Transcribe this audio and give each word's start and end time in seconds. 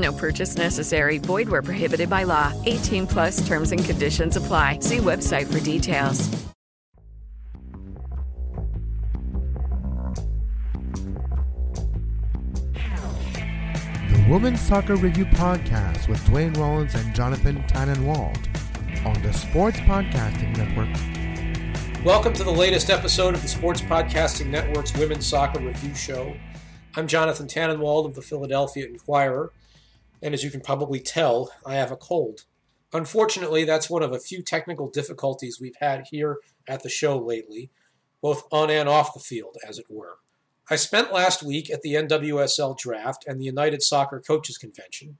No 0.00 0.12
purchase 0.12 0.56
necessary. 0.56 1.18
Void 1.18 1.48
where 1.48 1.62
prohibited 1.62 2.08
by 2.08 2.24
law. 2.24 2.52
18 2.64 3.06
plus 3.06 3.46
terms 3.46 3.72
and 3.72 3.84
conditions 3.84 4.36
apply. 4.36 4.78
See 4.80 4.98
website 4.98 5.46
for 5.52 5.60
details. 5.60 6.30
The 14.08 14.26
Women's 14.30 14.60
Soccer 14.60 14.96
Review 14.96 15.26
Podcast 15.26 16.08
with 16.08 16.24
Duane 16.26 16.54
Rollins 16.54 16.94
and 16.94 17.14
Jonathan 17.14 17.62
Tannenwald 17.64 18.46
on 19.04 19.20
the 19.22 19.32
Sports 19.32 19.80
Podcasting 19.80 20.56
Network. 20.56 22.04
Welcome 22.04 22.32
to 22.34 22.44
the 22.44 22.50
latest 22.50 22.88
episode 22.88 23.34
of 23.34 23.42
the 23.42 23.48
Sports 23.48 23.82
Podcasting 23.82 24.46
Network's 24.46 24.96
Women's 24.96 25.26
Soccer 25.26 25.60
Review 25.60 25.94
Show. 25.94 26.34
I'm 26.96 27.06
Jonathan 27.06 27.46
Tannenwald 27.46 28.06
of 28.06 28.14
the 28.14 28.22
Philadelphia 28.22 28.86
Inquirer, 28.86 29.52
and 30.22 30.34
as 30.34 30.44
you 30.44 30.50
can 30.50 30.60
probably 30.60 31.00
tell, 31.00 31.52
I 31.64 31.74
have 31.74 31.90
a 31.90 31.96
cold. 31.96 32.44
Unfortunately, 32.92 33.64
that's 33.64 33.88
one 33.88 34.02
of 34.02 34.12
a 34.12 34.18
few 34.18 34.42
technical 34.42 34.90
difficulties 34.90 35.60
we've 35.60 35.76
had 35.80 36.06
here 36.10 36.38
at 36.66 36.82
the 36.82 36.88
show 36.88 37.18
lately, 37.18 37.70
both 38.20 38.42
on 38.50 38.70
and 38.70 38.88
off 38.88 39.14
the 39.14 39.20
field, 39.20 39.56
as 39.66 39.78
it 39.78 39.86
were. 39.88 40.18
I 40.68 40.76
spent 40.76 41.12
last 41.12 41.42
week 41.42 41.70
at 41.70 41.82
the 41.82 41.94
NWSL 41.94 42.78
draft 42.78 43.24
and 43.26 43.40
the 43.40 43.44
United 43.44 43.82
Soccer 43.82 44.20
Coaches 44.20 44.58
Convention, 44.58 45.18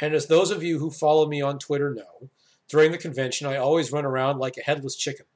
and 0.00 0.14
as 0.14 0.26
those 0.26 0.50
of 0.50 0.62
you 0.62 0.78
who 0.78 0.90
follow 0.90 1.28
me 1.28 1.42
on 1.42 1.58
Twitter 1.58 1.94
know, 1.94 2.30
during 2.68 2.92
the 2.92 2.98
convention 2.98 3.46
I 3.46 3.56
always 3.56 3.92
run 3.92 4.04
around 4.04 4.38
like 4.38 4.56
a 4.56 4.62
headless 4.62 4.96
chicken. 4.96 5.26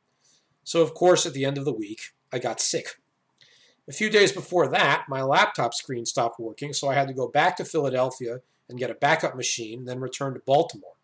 So, 0.64 0.82
of 0.82 0.94
course, 0.94 1.26
at 1.26 1.32
the 1.32 1.44
end 1.44 1.58
of 1.58 1.64
the 1.64 1.72
week, 1.72 2.00
I 2.32 2.38
got 2.38 2.60
sick. 2.60 3.00
A 3.88 3.92
few 3.92 4.10
days 4.10 4.30
before 4.30 4.68
that, 4.68 5.06
my 5.08 5.22
laptop 5.22 5.74
screen 5.74 6.06
stopped 6.06 6.38
working, 6.38 6.72
so 6.72 6.88
I 6.88 6.94
had 6.94 7.08
to 7.08 7.14
go 7.14 7.26
back 7.26 7.56
to 7.56 7.64
Philadelphia 7.64 8.38
and 8.72 8.80
get 8.80 8.90
a 8.90 8.94
backup 8.94 9.36
machine, 9.36 9.84
then 9.84 10.00
return 10.00 10.34
to 10.34 10.40
Baltimore. 10.40 10.96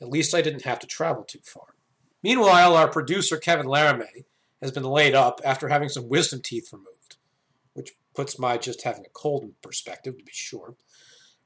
At 0.00 0.08
least 0.08 0.34
I 0.34 0.42
didn't 0.42 0.64
have 0.64 0.80
to 0.80 0.86
travel 0.88 1.22
too 1.22 1.38
far. 1.44 1.76
Meanwhile, 2.24 2.76
our 2.76 2.88
producer, 2.88 3.36
Kevin 3.36 3.66
Laramie, 3.66 4.24
has 4.60 4.72
been 4.72 4.82
laid 4.82 5.14
up 5.14 5.40
after 5.44 5.68
having 5.68 5.88
some 5.88 6.08
wisdom 6.08 6.40
teeth 6.42 6.72
removed 6.72 7.02
which 7.74 7.92
puts 8.14 8.38
my 8.38 8.56
just 8.56 8.84
having 8.84 9.04
a 9.04 9.10
cold 9.10 9.42
in 9.42 9.54
perspective, 9.62 10.18
to 10.18 10.24
be 10.24 10.32
sure. 10.32 10.74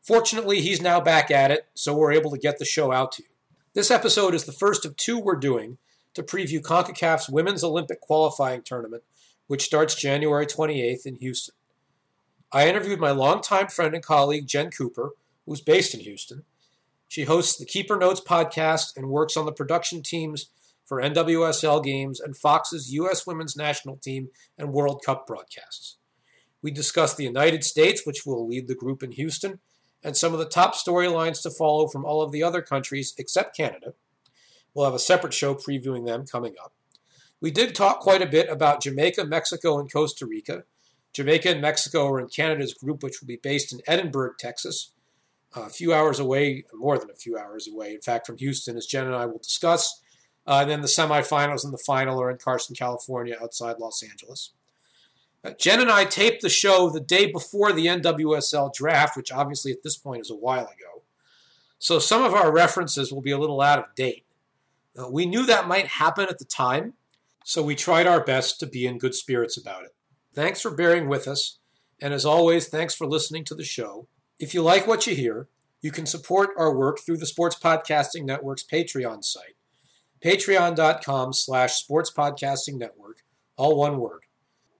Fortunately, 0.02 0.60
he's 0.60 0.80
now 0.80 1.00
back 1.00 1.30
at 1.30 1.50
it, 1.50 1.66
so 1.74 1.94
we're 1.96 2.12
able 2.12 2.30
to 2.30 2.38
get 2.38 2.58
the 2.58 2.64
show 2.64 2.92
out 2.92 3.12
to 3.12 3.22
you. 3.22 3.28
This 3.74 3.90
episode 3.90 4.34
is 4.34 4.44
the 4.44 4.52
first 4.52 4.84
of 4.84 4.96
two 4.96 5.18
we're 5.18 5.36
doing 5.36 5.78
to 6.14 6.22
preview 6.22 6.60
CONCACAF's 6.60 7.28
Women's 7.28 7.64
Olympic 7.64 8.00
Qualifying 8.00 8.62
Tournament, 8.62 9.02
which 9.46 9.64
starts 9.64 9.94
January 9.94 10.46
28th 10.46 11.06
in 11.06 11.16
Houston. 11.16 11.54
I 12.52 12.68
interviewed 12.68 13.00
my 13.00 13.10
longtime 13.10 13.68
friend 13.68 13.94
and 13.94 14.04
colleague, 14.04 14.46
Jen 14.46 14.70
Cooper, 14.70 15.10
who's 15.46 15.60
based 15.60 15.94
in 15.94 16.00
Houston. 16.00 16.44
She 17.08 17.24
hosts 17.24 17.56
the 17.56 17.64
Keeper 17.64 17.96
Notes 17.96 18.20
podcast 18.20 18.96
and 18.96 19.08
works 19.08 19.36
on 19.36 19.46
the 19.46 19.52
production 19.52 20.02
teams 20.02 20.50
for 20.84 21.00
NWSL 21.00 21.82
games 21.82 22.20
and 22.20 22.36
Fox's 22.36 22.92
U.S. 22.92 23.26
Women's 23.26 23.56
National 23.56 23.96
Team 23.96 24.28
and 24.58 24.72
World 24.72 25.02
Cup 25.04 25.26
broadcasts. 25.26 25.96
We 26.62 26.70
discuss 26.70 27.14
the 27.14 27.24
United 27.24 27.64
States, 27.64 28.04
which 28.04 28.26
will 28.26 28.46
lead 28.46 28.66
the 28.66 28.74
group 28.74 29.02
in 29.02 29.12
Houston, 29.12 29.60
and 30.02 30.16
some 30.16 30.32
of 30.32 30.38
the 30.38 30.44
top 30.46 30.74
storylines 30.74 31.42
to 31.42 31.50
follow 31.50 31.86
from 31.86 32.04
all 32.04 32.22
of 32.22 32.32
the 32.32 32.42
other 32.42 32.62
countries 32.62 33.14
except 33.18 33.56
Canada. 33.56 33.94
We'll 34.74 34.84
have 34.84 34.94
a 34.94 34.98
separate 34.98 35.34
show 35.34 35.54
previewing 35.54 36.06
them 36.06 36.26
coming 36.26 36.54
up. 36.62 36.72
We 37.40 37.50
did 37.50 37.74
talk 37.74 38.00
quite 38.00 38.22
a 38.22 38.26
bit 38.26 38.48
about 38.48 38.82
Jamaica, 38.82 39.24
Mexico, 39.24 39.78
and 39.78 39.92
Costa 39.92 40.26
Rica. 40.26 40.64
Jamaica 41.12 41.50
and 41.50 41.60
Mexico 41.60 42.06
are 42.08 42.20
in 42.20 42.28
Canada's 42.28 42.74
group, 42.74 43.02
which 43.02 43.20
will 43.20 43.26
be 43.26 43.36
based 43.36 43.72
in 43.72 43.80
Edinburg, 43.86 44.34
Texas, 44.38 44.92
a 45.54 45.70
few 45.70 45.92
hours 45.92 46.18
away, 46.18 46.64
more 46.74 46.98
than 46.98 47.10
a 47.10 47.14
few 47.14 47.38
hours 47.38 47.68
away, 47.68 47.94
in 47.94 48.00
fact, 48.00 48.26
from 48.26 48.38
Houston, 48.38 48.76
as 48.76 48.86
Jen 48.86 49.06
and 49.06 49.14
I 49.14 49.26
will 49.26 49.38
discuss. 49.38 50.00
Uh, 50.46 50.58
and 50.62 50.70
then 50.70 50.80
the 50.80 50.86
semifinals 50.86 51.64
and 51.64 51.72
the 51.72 51.78
final 51.78 52.20
are 52.20 52.30
in 52.30 52.38
Carson, 52.38 52.76
California, 52.76 53.36
outside 53.40 53.78
Los 53.78 54.02
Angeles. 54.02 54.52
Uh, 55.44 55.50
Jen 55.58 55.80
and 55.80 55.90
I 55.90 56.04
taped 56.04 56.42
the 56.42 56.48
show 56.48 56.88
the 56.90 57.00
day 57.00 57.30
before 57.30 57.72
the 57.72 57.86
NWSL 57.86 58.72
draft, 58.74 59.16
which 59.16 59.32
obviously 59.32 59.72
at 59.72 59.82
this 59.82 59.96
point 59.96 60.22
is 60.22 60.30
a 60.30 60.36
while 60.36 60.64
ago. 60.64 61.02
So 61.78 61.98
some 61.98 62.24
of 62.24 62.34
our 62.34 62.52
references 62.52 63.12
will 63.12 63.22
be 63.22 63.32
a 63.32 63.38
little 63.38 63.60
out 63.60 63.78
of 63.78 63.94
date. 63.94 64.24
Uh, 64.98 65.08
we 65.10 65.26
knew 65.26 65.44
that 65.46 65.68
might 65.68 65.86
happen 65.86 66.26
at 66.28 66.38
the 66.38 66.44
time, 66.44 66.94
so 67.44 67.62
we 67.62 67.74
tried 67.74 68.06
our 68.06 68.24
best 68.24 68.58
to 68.60 68.66
be 68.66 68.86
in 68.86 68.98
good 68.98 69.14
spirits 69.14 69.56
about 69.56 69.84
it. 69.84 69.94
Thanks 70.34 70.60
for 70.60 70.70
bearing 70.70 71.08
with 71.08 71.28
us, 71.28 71.58
and 72.00 72.14
as 72.14 72.24
always, 72.24 72.68
thanks 72.68 72.94
for 72.94 73.06
listening 73.06 73.44
to 73.44 73.54
the 73.54 73.64
show. 73.64 74.08
If 74.38 74.52
you 74.52 74.60
like 74.60 74.86
what 74.86 75.06
you 75.06 75.14
hear, 75.14 75.48
you 75.80 75.90
can 75.90 76.04
support 76.04 76.50
our 76.58 76.70
work 76.76 76.98
through 76.98 77.16
the 77.16 77.24
Sports 77.24 77.58
Podcasting 77.58 78.24
Network's 78.24 78.62
Patreon 78.62 79.24
site, 79.24 79.56
patreon.com 80.22 81.32
slash 81.32 81.82
sportspodcastingnetwork, 81.82 83.22
all 83.56 83.78
one 83.78 83.96
word. 83.98 84.24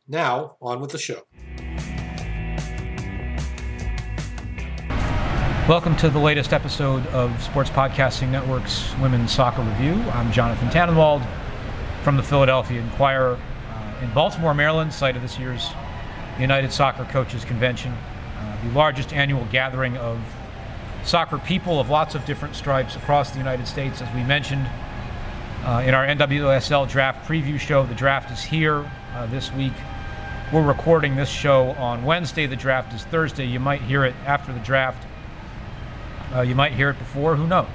Now, 0.07 0.57
on 0.61 0.79
with 0.81 0.91
the 0.91 0.99
show. 0.99 1.23
Welcome 5.67 5.97
to 5.97 6.11
the 6.11 6.19
latest 6.19 6.53
episode 6.53 7.07
of 7.07 7.43
Sports 7.43 7.71
Podcasting 7.71 8.29
Network's 8.29 8.95
Women's 9.01 9.33
Soccer 9.33 9.63
Review. 9.63 9.95
I'm 10.11 10.31
Jonathan 10.33 10.69
Tannenwald 10.69 11.27
from 12.03 12.19
the 12.19 12.23
Philadelphia 12.23 12.83
Inquirer 12.83 13.41
uh, 13.71 14.05
in 14.05 14.13
Baltimore, 14.13 14.53
Maryland, 14.53 14.93
site 14.93 15.17
of 15.17 15.23
this 15.23 15.39
year's 15.39 15.71
United 16.39 16.71
Soccer 16.71 17.05
Coaches 17.07 17.43
Convention, 17.47 17.95
the 18.67 18.75
largest 18.75 19.13
annual 19.13 19.47
gathering 19.51 19.97
of 19.97 20.19
soccer 21.05 21.39
people 21.39 21.79
of 21.79 21.89
lots 21.89 22.15
of 22.15 22.25
different 22.25 22.57
stripes 22.57 22.97
across 22.97 23.31
the 23.31 23.39
United 23.39 23.67
States. 23.67 24.03
As 24.03 24.13
we 24.15 24.23
mentioned 24.23 24.67
uh, 25.65 25.83
in 25.85 25.95
our 25.95 26.07
NWSL 26.07 26.89
draft 26.89 27.29
preview 27.29 27.59
show, 27.59 27.85
the 27.85 27.95
draft 27.95 28.31
is 28.31 28.43
here 28.43 28.91
uh, 29.15 29.27
this 29.27 29.53
week. 29.53 29.73
We're 30.53 30.67
recording 30.67 31.17
this 31.17 31.29
show 31.29 31.71
on 31.73 32.05
Wednesday. 32.05 32.47
The 32.47 32.57
draft 32.57 32.95
is 32.95 33.05
Thursday. 33.05 33.47
You 33.47 33.61
might 33.61 33.83
hear 33.83 34.05
it 34.05 34.15
after 34.25 34.53
the 34.53 34.61
draft. 34.61 35.07
Uh, 36.35 36.41
you 36.43 36.55
might 36.55 36.73
hear 36.73 36.91
it 36.91 36.99
before. 36.99 37.37
Who 37.37 37.47
knows? 37.47 37.69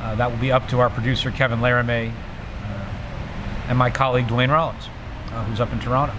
Uh, 0.00 0.14
that 0.16 0.30
will 0.30 0.38
be 0.38 0.52
up 0.52 0.68
to 0.68 0.78
our 0.78 0.90
producer, 0.90 1.30
Kevin 1.30 1.60
Laramie, 1.60 2.12
uh, 2.12 3.68
and 3.68 3.78
my 3.78 3.90
colleague, 3.90 4.28
Duane 4.28 4.50
Rollins, 4.50 4.88
uh, 5.32 5.44
who's 5.44 5.60
up 5.60 5.72
in 5.72 5.80
Toronto. 5.80 6.14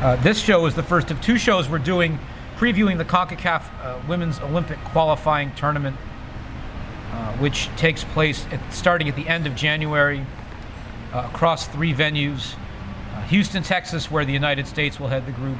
Uh, 0.00 0.16
this 0.16 0.38
show 0.38 0.64
is 0.66 0.74
the 0.74 0.82
first 0.82 1.10
of 1.10 1.20
two 1.20 1.38
shows 1.38 1.68
we're 1.68 1.78
doing 1.78 2.18
previewing 2.56 2.98
the 2.98 3.04
CONCACAF 3.04 3.62
uh, 3.82 4.00
Women's 4.08 4.40
Olympic 4.40 4.78
Qualifying 4.84 5.52
Tournament, 5.54 5.96
which 7.38 7.68
takes 7.76 8.04
place 8.04 8.46
at, 8.52 8.72
starting 8.72 9.08
at 9.08 9.16
the 9.16 9.28
end 9.28 9.46
of 9.46 9.54
January 9.54 10.24
across 11.12 11.66
three 11.68 11.92
venues 11.92 12.54
Houston, 13.28 13.62
Texas, 13.62 14.10
where 14.10 14.24
the 14.24 14.32
United 14.32 14.66
States 14.66 15.00
will 15.00 15.08
head 15.08 15.26
the 15.26 15.32
group. 15.32 15.56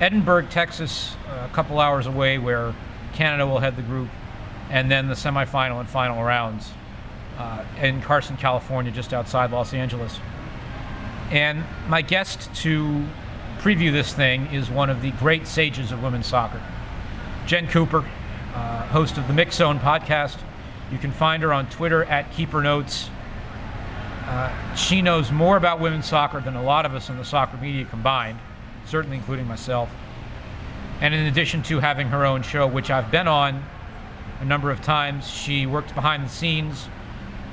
Edinburg, 0.00 0.50
Texas, 0.50 1.16
a 1.28 1.48
couple 1.52 1.80
hours 1.80 2.06
away, 2.06 2.38
where 2.38 2.74
Canada 3.14 3.46
will 3.46 3.58
head 3.58 3.76
the 3.76 3.82
group. 3.82 4.08
And 4.70 4.90
then 4.90 5.08
the 5.08 5.14
semifinal 5.14 5.80
and 5.80 5.88
final 5.88 6.22
rounds 6.22 6.70
uh, 7.38 7.64
in 7.80 8.00
Carson, 8.02 8.36
California, 8.36 8.92
just 8.92 9.12
outside 9.12 9.50
Los 9.50 9.74
Angeles. 9.74 10.20
And 11.30 11.64
my 11.88 12.02
guest 12.02 12.54
to 12.62 13.04
preview 13.68 13.92
this 13.92 14.14
thing 14.14 14.46
is 14.46 14.70
one 14.70 14.88
of 14.88 15.02
the 15.02 15.10
great 15.10 15.46
sages 15.46 15.92
of 15.92 16.02
women's 16.02 16.26
soccer, 16.26 16.58
Jen 17.44 17.68
Cooper, 17.68 18.02
uh, 18.54 18.86
host 18.86 19.18
of 19.18 19.28
the 19.28 19.34
Mix 19.34 19.56
Zone 19.56 19.78
podcast. 19.78 20.38
You 20.90 20.96
can 20.96 21.12
find 21.12 21.42
her 21.42 21.52
on 21.52 21.68
Twitter 21.68 22.02
at 22.04 22.32
Keeper 22.32 22.62
Notes. 22.62 23.10
Uh, 24.24 24.74
she 24.74 25.02
knows 25.02 25.30
more 25.30 25.58
about 25.58 25.80
women's 25.80 26.06
soccer 26.06 26.40
than 26.40 26.56
a 26.56 26.62
lot 26.62 26.86
of 26.86 26.94
us 26.94 27.10
in 27.10 27.18
the 27.18 27.24
soccer 27.26 27.58
media 27.58 27.84
combined, 27.84 28.38
certainly 28.86 29.18
including 29.18 29.46
myself. 29.46 29.90
And 31.02 31.12
in 31.12 31.26
addition 31.26 31.62
to 31.64 31.78
having 31.78 32.08
her 32.08 32.24
own 32.24 32.40
show, 32.40 32.66
which 32.66 32.90
I've 32.90 33.10
been 33.10 33.28
on 33.28 33.62
a 34.40 34.46
number 34.46 34.70
of 34.70 34.80
times, 34.80 35.28
she 35.28 35.66
works 35.66 35.92
behind 35.92 36.24
the 36.24 36.30
scenes 36.30 36.88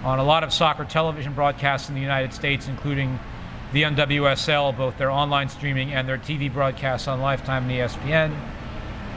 on 0.05 0.19
a 0.19 0.23
lot 0.23 0.45
of 0.45 0.53
soccer 0.53 0.85
television 0.85 1.33
broadcasts 1.33 1.89
in 1.89 1.95
the 1.95 1.99
United 1.99 2.33
States, 2.33 2.69
including 2.69 3.19
the 3.75 3.83
NWSL, 3.83 4.77
both 4.77 4.97
their 4.97 5.11
online 5.11 5.49
streaming 5.49 5.91
and 5.93 6.07
their 6.07 6.17
TV 6.17 6.51
broadcasts 6.51 7.09
on 7.09 7.19
Lifetime 7.19 7.69
and 7.69 7.71
ESPN. 7.73 8.33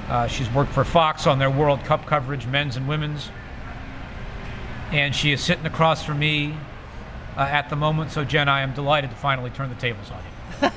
Uh, 0.09 0.27
she's 0.27 0.51
worked 0.51 0.73
for 0.73 0.83
Fox 0.83 1.29
on 1.29 1.39
their 1.39 1.49
World 1.49 1.79
Cup 1.85 2.05
coverage, 2.07 2.45
men's 2.49 2.77
and 2.77 2.89
women's. 2.89 3.31
And 4.91 5.15
she 5.15 5.31
is 5.31 5.41
sitting 5.41 5.65
across 5.65 6.05
from 6.05 6.19
me 6.19 6.57
uh, 7.37 7.43
at 7.43 7.71
the 7.71 7.77
moment. 7.77 8.11
So, 8.11 8.25
Jen, 8.25 8.49
I 8.49 8.63
am 8.63 8.75
delighted 8.75 9.11
to 9.11 9.17
finally 9.17 9.51
turn 9.51 9.69
the 9.69 9.77
tables 9.77 10.11
on 10.11 10.23
you. 10.61 10.71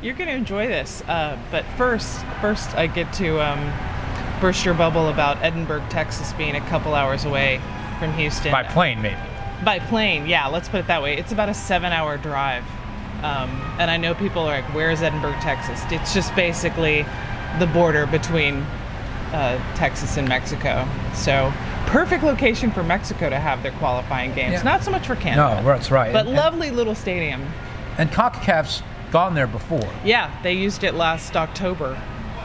You're 0.02 0.14
going 0.14 0.28
to 0.28 0.34
enjoy 0.34 0.66
this. 0.66 1.02
Uh, 1.02 1.38
but 1.50 1.66
first, 1.76 2.24
first 2.40 2.74
I 2.74 2.86
get 2.86 3.12
to 3.14 3.38
um, 3.38 3.70
burst 4.40 4.64
your 4.64 4.72
bubble 4.72 5.10
about 5.10 5.36
Edinburg, 5.42 5.82
Texas 5.90 6.32
being 6.32 6.56
a 6.56 6.60
couple 6.70 6.94
hours 6.94 7.26
away 7.26 7.60
from 7.98 8.14
Houston. 8.14 8.50
By 8.50 8.62
plane, 8.62 9.02
maybe. 9.02 9.31
By 9.64 9.78
plane, 9.78 10.26
yeah, 10.26 10.46
let's 10.46 10.68
put 10.68 10.80
it 10.80 10.86
that 10.88 11.02
way. 11.02 11.16
It's 11.16 11.32
about 11.32 11.48
a 11.48 11.54
seven 11.54 11.92
hour 11.92 12.16
drive. 12.16 12.64
Um, 13.22 13.50
and 13.78 13.90
I 13.90 13.96
know 13.96 14.14
people 14.14 14.42
are 14.42 14.60
like, 14.60 14.74
where 14.74 14.90
is 14.90 15.02
Edinburg, 15.02 15.34
Texas? 15.40 15.80
It's 15.90 16.12
just 16.12 16.34
basically 16.34 17.06
the 17.60 17.66
border 17.68 18.06
between 18.06 18.56
uh, 19.32 19.74
Texas 19.76 20.16
and 20.16 20.28
Mexico. 20.28 20.86
So, 21.14 21.52
perfect 21.86 22.24
location 22.24 22.72
for 22.72 22.82
Mexico 22.82 23.30
to 23.30 23.38
have 23.38 23.62
their 23.62 23.72
qualifying 23.72 24.34
games. 24.34 24.54
Yeah. 24.54 24.62
Not 24.62 24.82
so 24.82 24.90
much 24.90 25.06
for 25.06 25.14
Canada. 25.14 25.62
No, 25.62 25.64
that's 25.64 25.90
right. 25.90 26.12
But 26.12 26.26
and, 26.26 26.36
lovely 26.36 26.70
little 26.70 26.94
stadium. 26.94 27.46
And 27.98 28.10
CONCACAF's 28.10 28.82
gone 29.12 29.34
there 29.34 29.46
before. 29.46 29.88
Yeah, 30.04 30.34
they 30.42 30.54
used 30.54 30.82
it 30.82 30.94
last 30.94 31.36
October. 31.36 32.00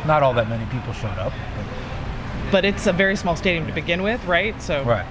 Not 0.05 0.21
all 0.21 0.33
that 0.33 0.47
many 0.47 0.65
people 0.65 0.93
showed 0.93 1.17
up. 1.17 1.33
But, 1.55 2.51
but 2.51 2.65
it's 2.65 2.85
a 2.85 2.93
very 2.93 3.15
small 3.15 3.35
stadium 3.35 3.65
to 3.67 3.73
begin 3.73 4.03
with, 4.03 4.23
right? 4.25 4.61
So 4.61 4.83
Right. 4.83 5.05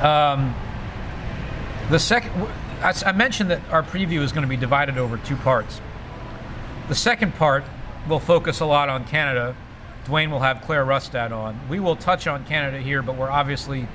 Um, 0.00 0.54
the 1.90 1.98
second, 1.98 2.32
I, 2.80 2.94
I 3.04 3.12
mentioned 3.12 3.50
that 3.50 3.60
our 3.70 3.82
preview 3.82 4.22
is 4.22 4.32
going 4.32 4.42
to 4.42 4.48
be 4.48 4.56
divided 4.56 4.96
over 4.96 5.18
two 5.18 5.36
parts. 5.36 5.80
The 6.88 6.94
second 6.94 7.34
part 7.34 7.64
will 8.08 8.20
focus 8.20 8.60
a 8.60 8.66
lot 8.66 8.88
on 8.88 9.04
Canada. 9.06 9.54
Duane 10.06 10.30
will 10.30 10.40
have 10.40 10.62
Claire 10.62 10.84
Rustad 10.84 11.32
on. 11.32 11.60
We 11.68 11.80
will 11.80 11.96
touch 11.96 12.26
on 12.26 12.44
Canada 12.46 12.80
here, 12.80 13.02
but 13.02 13.16
we're 13.16 13.30
obviously 13.30 13.86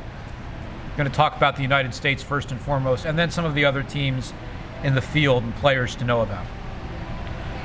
going 0.95 1.09
to 1.09 1.15
talk 1.15 1.35
about 1.35 1.55
the 1.55 1.63
United 1.63 1.93
States 1.93 2.21
first 2.21 2.51
and 2.51 2.61
foremost, 2.61 3.05
and 3.05 3.17
then 3.17 3.31
some 3.31 3.43
of 3.43 3.55
the 3.55 3.65
other 3.65 3.81
teams 3.81 4.33
in 4.83 4.93
the 4.93 5.01
field 5.01 5.43
and 5.43 5.55
players 5.55 5.95
to 5.95 6.05
know 6.05 6.21
about. 6.21 6.45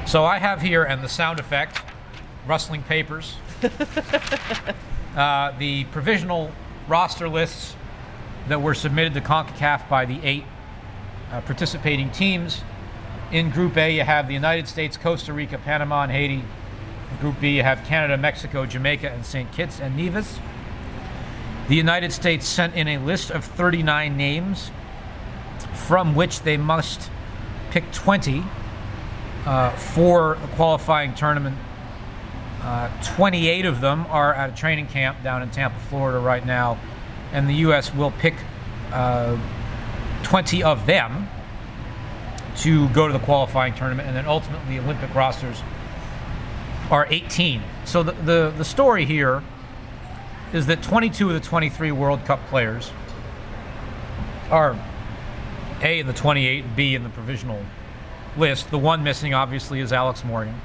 So 0.06 0.25
I 0.25 0.38
have 0.38 0.62
here, 0.62 0.84
and 0.84 1.04
the 1.04 1.08
sound 1.08 1.38
effect, 1.38 1.82
rustling 2.46 2.82
papers, 2.82 3.37
uh, 5.16 5.56
the 5.58 5.84
provisional 5.92 6.50
roster 6.88 7.28
lists 7.28 7.76
that 8.48 8.60
were 8.60 8.75
submitted 8.75 9.14
to 9.14 9.20
CONCACAF 9.20 9.88
by 9.88 10.04
the 10.04 10.20
eight 10.22 10.44
uh, 11.31 11.40
participating 11.42 12.10
teams. 12.10 12.62
In 13.32 13.50
Group 13.50 13.76
A, 13.76 13.94
you 13.94 14.02
have 14.02 14.26
the 14.26 14.34
United 14.34 14.66
States, 14.66 14.96
Costa 14.96 15.32
Rica, 15.32 15.58
Panama, 15.58 16.02
and 16.02 16.12
Haiti. 16.12 16.34
In 16.34 17.16
Group 17.20 17.40
B, 17.40 17.56
you 17.56 17.62
have 17.62 17.84
Canada, 17.84 18.16
Mexico, 18.16 18.66
Jamaica, 18.66 19.10
and 19.10 19.25
St. 19.25 19.50
Kitts 19.52 19.81
and 19.81 19.96
Nevis. 19.96 20.38
The 21.69 21.76
United 21.76 22.12
States 22.12 22.48
sent 22.48 22.75
in 22.75 22.88
a 22.88 22.98
list 22.98 23.31
of 23.31 23.44
39 23.44 24.16
names 24.16 24.72
from 25.72 26.16
which 26.16 26.40
they 26.40 26.56
must 26.56 27.10
pick 27.70 27.90
20 27.92 28.42
uh, 29.46 29.70
for 29.70 30.34
a 30.34 30.48
qualifying 30.56 31.14
tournament. 31.14 31.56
Uh, 32.62 32.90
28 33.14 33.64
of 33.64 33.81
them 33.81 34.04
are 34.08 34.34
at 34.34 34.50
a 34.50 34.52
training 34.54 34.87
camp 34.87 35.22
down 35.22 35.42
in 35.42 35.50
Tampa, 35.50 35.78
Florida 35.88 36.19
right 36.19 36.44
now, 36.44 36.78
and 37.32 37.49
the 37.49 37.55
U.S. 37.55 37.94
will 37.94 38.11
pick 38.12 38.35
uh, 38.93 39.38
20 40.25 40.62
of 40.62 40.87
them 40.87 41.29
to 42.59 42.88
go 42.91 43.06
to 43.06 43.12
the 43.12 43.19
qualifying 43.21 43.75
tournament, 43.75 44.09
and 44.09 44.17
then 44.17 44.27
ultimately 44.27 44.79
Olympic 44.79 45.15
rosters 45.15 45.62
are 46.91 47.06
18. 47.09 47.62
So 47.85 48.03
the, 48.03 48.12
the, 48.12 48.55
the 48.56 48.65
story 48.65 49.05
here 49.05 49.43
is 50.53 50.67
that 50.67 50.82
22 50.82 51.29
of 51.29 51.35
the 51.35 51.41
23 51.41 51.93
World 51.93 52.25
Cup 52.25 52.44
players 52.49 52.91
are 54.50 54.76
A 55.83 56.00
in 56.00 56.06
the 56.06 56.12
28, 56.12 56.75
B 56.75 56.94
in 56.94 57.05
the 57.05 57.09
provisional 57.09 57.65
list. 58.37 58.71
The 58.71 58.79
one 58.79 59.05
missing, 59.05 59.33
obviously, 59.33 59.81
is 59.81 59.93
Alex 59.93 60.25
Morgan, 60.25 60.61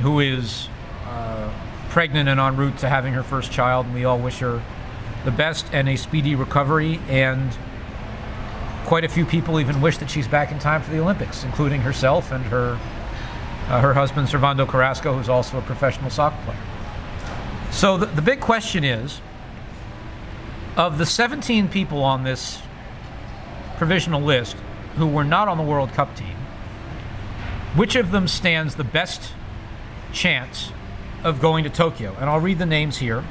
who 0.00 0.18
is 0.18 0.68
uh, 1.06 1.52
pregnant 1.90 2.28
and 2.28 2.40
en 2.40 2.56
route 2.56 2.78
to 2.78 2.88
having 2.88 3.12
her 3.14 3.22
first 3.22 3.52
child, 3.52 3.86
and 3.86 3.94
we 3.94 4.04
all 4.04 4.18
wish 4.18 4.38
her 4.38 4.60
the 5.24 5.30
best 5.30 5.66
and 5.72 5.88
a 5.88 5.96
speedy 5.96 6.34
recovery. 6.34 7.00
And 7.08 7.56
quite 8.84 9.04
a 9.04 9.08
few 9.08 9.24
people 9.24 9.60
even 9.60 9.80
wish 9.80 9.98
that 9.98 10.10
she's 10.10 10.28
back 10.28 10.52
in 10.52 10.58
time 10.58 10.82
for 10.82 10.90
the 10.90 11.00
Olympics, 11.00 11.44
including 11.44 11.80
herself 11.80 12.32
and 12.32 12.44
her 12.46 12.78
uh, 13.68 13.80
her 13.80 13.94
husband 13.94 14.28
Servando 14.28 14.68
Carrasco, 14.68 15.14
who's 15.14 15.28
also 15.28 15.58
a 15.58 15.62
professional 15.62 16.10
soccer 16.10 16.36
player. 16.44 16.58
So 17.70 17.96
the, 17.96 18.06
the 18.06 18.22
big 18.22 18.40
question 18.40 18.84
is, 18.84 19.20
of 20.76 20.98
the 20.98 21.06
17 21.06 21.68
people 21.68 22.02
on 22.02 22.24
this 22.24 22.60
provisional 23.76 24.20
list 24.20 24.56
who 24.96 25.06
were 25.06 25.24
not 25.24 25.48
on 25.48 25.56
the 25.56 25.62
World 25.62 25.92
Cup 25.92 26.14
team, 26.16 26.36
which 27.76 27.96
of 27.96 28.10
them 28.10 28.28
stands 28.28 28.74
the 28.74 28.84
best 28.84 29.32
chance 30.12 30.70
of 31.22 31.40
going 31.40 31.64
to 31.64 31.70
Tokyo? 31.70 32.14
And 32.20 32.28
I'll 32.28 32.40
read 32.40 32.58
the 32.58 32.66
names 32.66 32.98
here. 32.98 33.24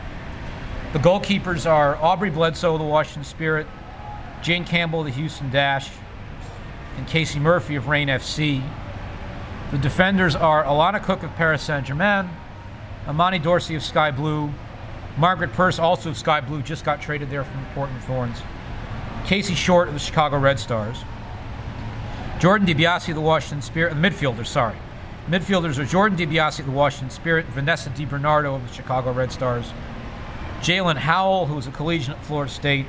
The 0.94 1.00
goalkeepers 1.00 1.68
are 1.68 1.96
Aubrey 1.96 2.30
Bledsoe 2.30 2.74
of 2.74 2.80
the 2.80 2.86
Washington 2.86 3.24
Spirit, 3.24 3.66
Jane 4.44 4.64
Campbell 4.64 5.00
of 5.00 5.08
the 5.08 5.12
Houston 5.12 5.50
Dash, 5.50 5.90
and 6.98 7.08
Casey 7.08 7.40
Murphy 7.40 7.74
of 7.74 7.88
Reign 7.88 8.10
FC. 8.10 8.64
The 9.72 9.80
defenders 9.80 10.36
are 10.36 10.64
Alana 10.64 11.02
Cook 11.02 11.24
of 11.24 11.34
Paris 11.36 11.64
Saint 11.64 11.88
Germain, 11.88 12.30
Imani 13.10 13.40
Dorsey 13.40 13.74
of 13.74 13.82
Sky 13.82 14.12
Blue, 14.12 14.54
Margaret 15.18 15.52
Purce, 15.54 15.80
also 15.80 16.12
of 16.12 16.18
Sky 16.18 16.42
Blue, 16.42 16.62
just 16.62 16.86
got 16.86 17.02
traded 17.02 17.28
there 17.32 17.44
from 17.44 17.66
Portland 17.74 18.04
Thorns, 18.04 18.44
Casey 19.26 19.56
Short 19.56 19.88
of 19.88 19.96
the 19.96 20.00
Chicago 20.00 20.38
Red 20.38 20.60
Stars, 20.60 21.04
Jordan 22.38 22.68
DiBiase 22.68 23.10
of 23.10 23.16
the 23.16 23.22
Washington 23.22 23.64
Spirit, 23.64 23.96
the 23.96 24.00
midfielders, 24.00 24.46
sorry. 24.46 24.76
Midfielders 25.28 25.80
are 25.80 25.86
Jordan 25.86 26.20
DiBiase 26.20 26.60
of 26.60 26.68
the 26.68 26.72
Washington 26.72 27.10
Spirit, 27.10 27.48
Vanessa 27.48 27.90
DiBernardo 27.90 28.56
of 28.56 28.68
the 28.68 28.72
Chicago 28.76 29.12
Red 29.12 29.32
Stars, 29.32 29.74
Jaelin 30.64 30.96
Howell, 30.96 31.48
who 31.48 31.56
was 31.56 31.68
a 31.68 31.72
collegian 31.72 32.14
at 32.14 32.24
Florida 32.24 32.50
State, 32.50 32.86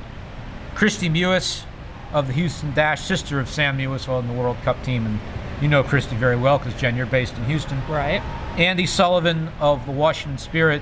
Kristie 0.75 1.11
Mewis 1.11 1.65
of 2.13 2.27
the 2.27 2.33
Houston 2.33 2.73
Dash, 2.73 3.01
sister 3.01 3.37
of 3.37 3.49
Sam 3.49 3.77
Mewis 3.77 4.07
on 4.07 4.27
the 4.29 4.33
World 4.33 4.55
Cup 4.63 4.81
team, 4.83 5.05
and 5.05 5.19
you 5.61 5.67
know 5.67 5.83
Kristie 5.83 6.15
very 6.15 6.37
well 6.37 6.57
because 6.57 6.73
Jen, 6.79 6.95
you're 6.95 7.05
based 7.05 7.35
in 7.35 7.43
Houston. 7.45 7.77
Right. 7.89 8.21
Andi 8.55 8.87
Sullivan 8.87 9.49
of 9.59 9.85
the 9.85 9.91
Washington 9.91 10.37
Spirit, 10.37 10.81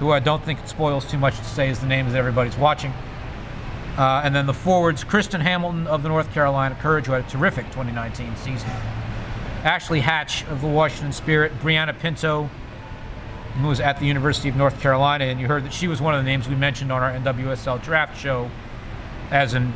who 0.00 0.10
I 0.10 0.18
don't 0.18 0.44
think 0.44 0.60
it 0.60 0.68
spoils 0.68 1.10
too 1.10 1.16
much 1.16 1.38
to 1.38 1.44
say 1.44 1.70
is 1.70 1.80
the 1.80 1.86
name 1.86 2.06
as 2.06 2.14
everybody's 2.14 2.58
watching. 2.58 2.92
Uh, 3.96 4.20
and 4.22 4.36
then 4.36 4.44
the 4.44 4.54
forwards, 4.54 5.04
Kristen 5.04 5.40
Hamilton 5.40 5.86
of 5.86 6.02
the 6.02 6.10
North 6.10 6.30
Carolina 6.34 6.76
Courage, 6.78 7.06
who 7.06 7.12
had 7.12 7.24
a 7.24 7.28
terrific 7.28 7.64
2019 7.68 8.36
season. 8.36 8.68
Ashley 9.64 10.00
Hatch 10.00 10.44
of 10.48 10.60
the 10.60 10.68
Washington 10.68 11.12
Spirit, 11.12 11.52
Brianna 11.60 11.98
Pinto, 11.98 12.50
who 13.54 13.68
was 13.68 13.80
at 13.80 13.98
the 13.98 14.06
University 14.06 14.48
of 14.48 14.56
North 14.56 14.80
Carolina, 14.80 15.24
and 15.24 15.40
you 15.40 15.46
heard 15.46 15.64
that 15.64 15.72
she 15.72 15.88
was 15.88 16.00
one 16.00 16.14
of 16.14 16.24
the 16.24 16.30
names 16.30 16.48
we 16.48 16.54
mentioned 16.54 16.92
on 16.92 17.02
our 17.02 17.12
NWSL 17.12 17.82
draft 17.82 18.18
show 18.18 18.50
as 19.30 19.54
an 19.54 19.72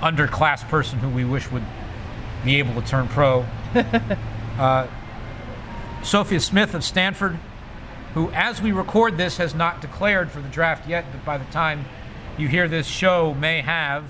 underclass 0.00 0.66
person 0.68 0.98
who 0.98 1.08
we 1.08 1.24
wish 1.24 1.50
would 1.50 1.64
be 2.44 2.56
able 2.56 2.80
to 2.80 2.86
turn 2.86 3.08
pro. 3.08 3.44
uh, 4.58 4.86
Sophia 6.02 6.40
Smith 6.40 6.74
of 6.74 6.84
Stanford, 6.84 7.36
who, 8.14 8.30
as 8.30 8.62
we 8.62 8.72
record 8.72 9.16
this, 9.16 9.38
has 9.38 9.54
not 9.54 9.80
declared 9.80 10.30
for 10.30 10.40
the 10.40 10.48
draft 10.48 10.88
yet, 10.88 11.04
but 11.10 11.24
by 11.24 11.38
the 11.38 11.44
time 11.46 11.84
you 12.38 12.48
hear 12.48 12.68
this 12.68 12.86
show, 12.86 13.34
may 13.34 13.60
have, 13.60 14.04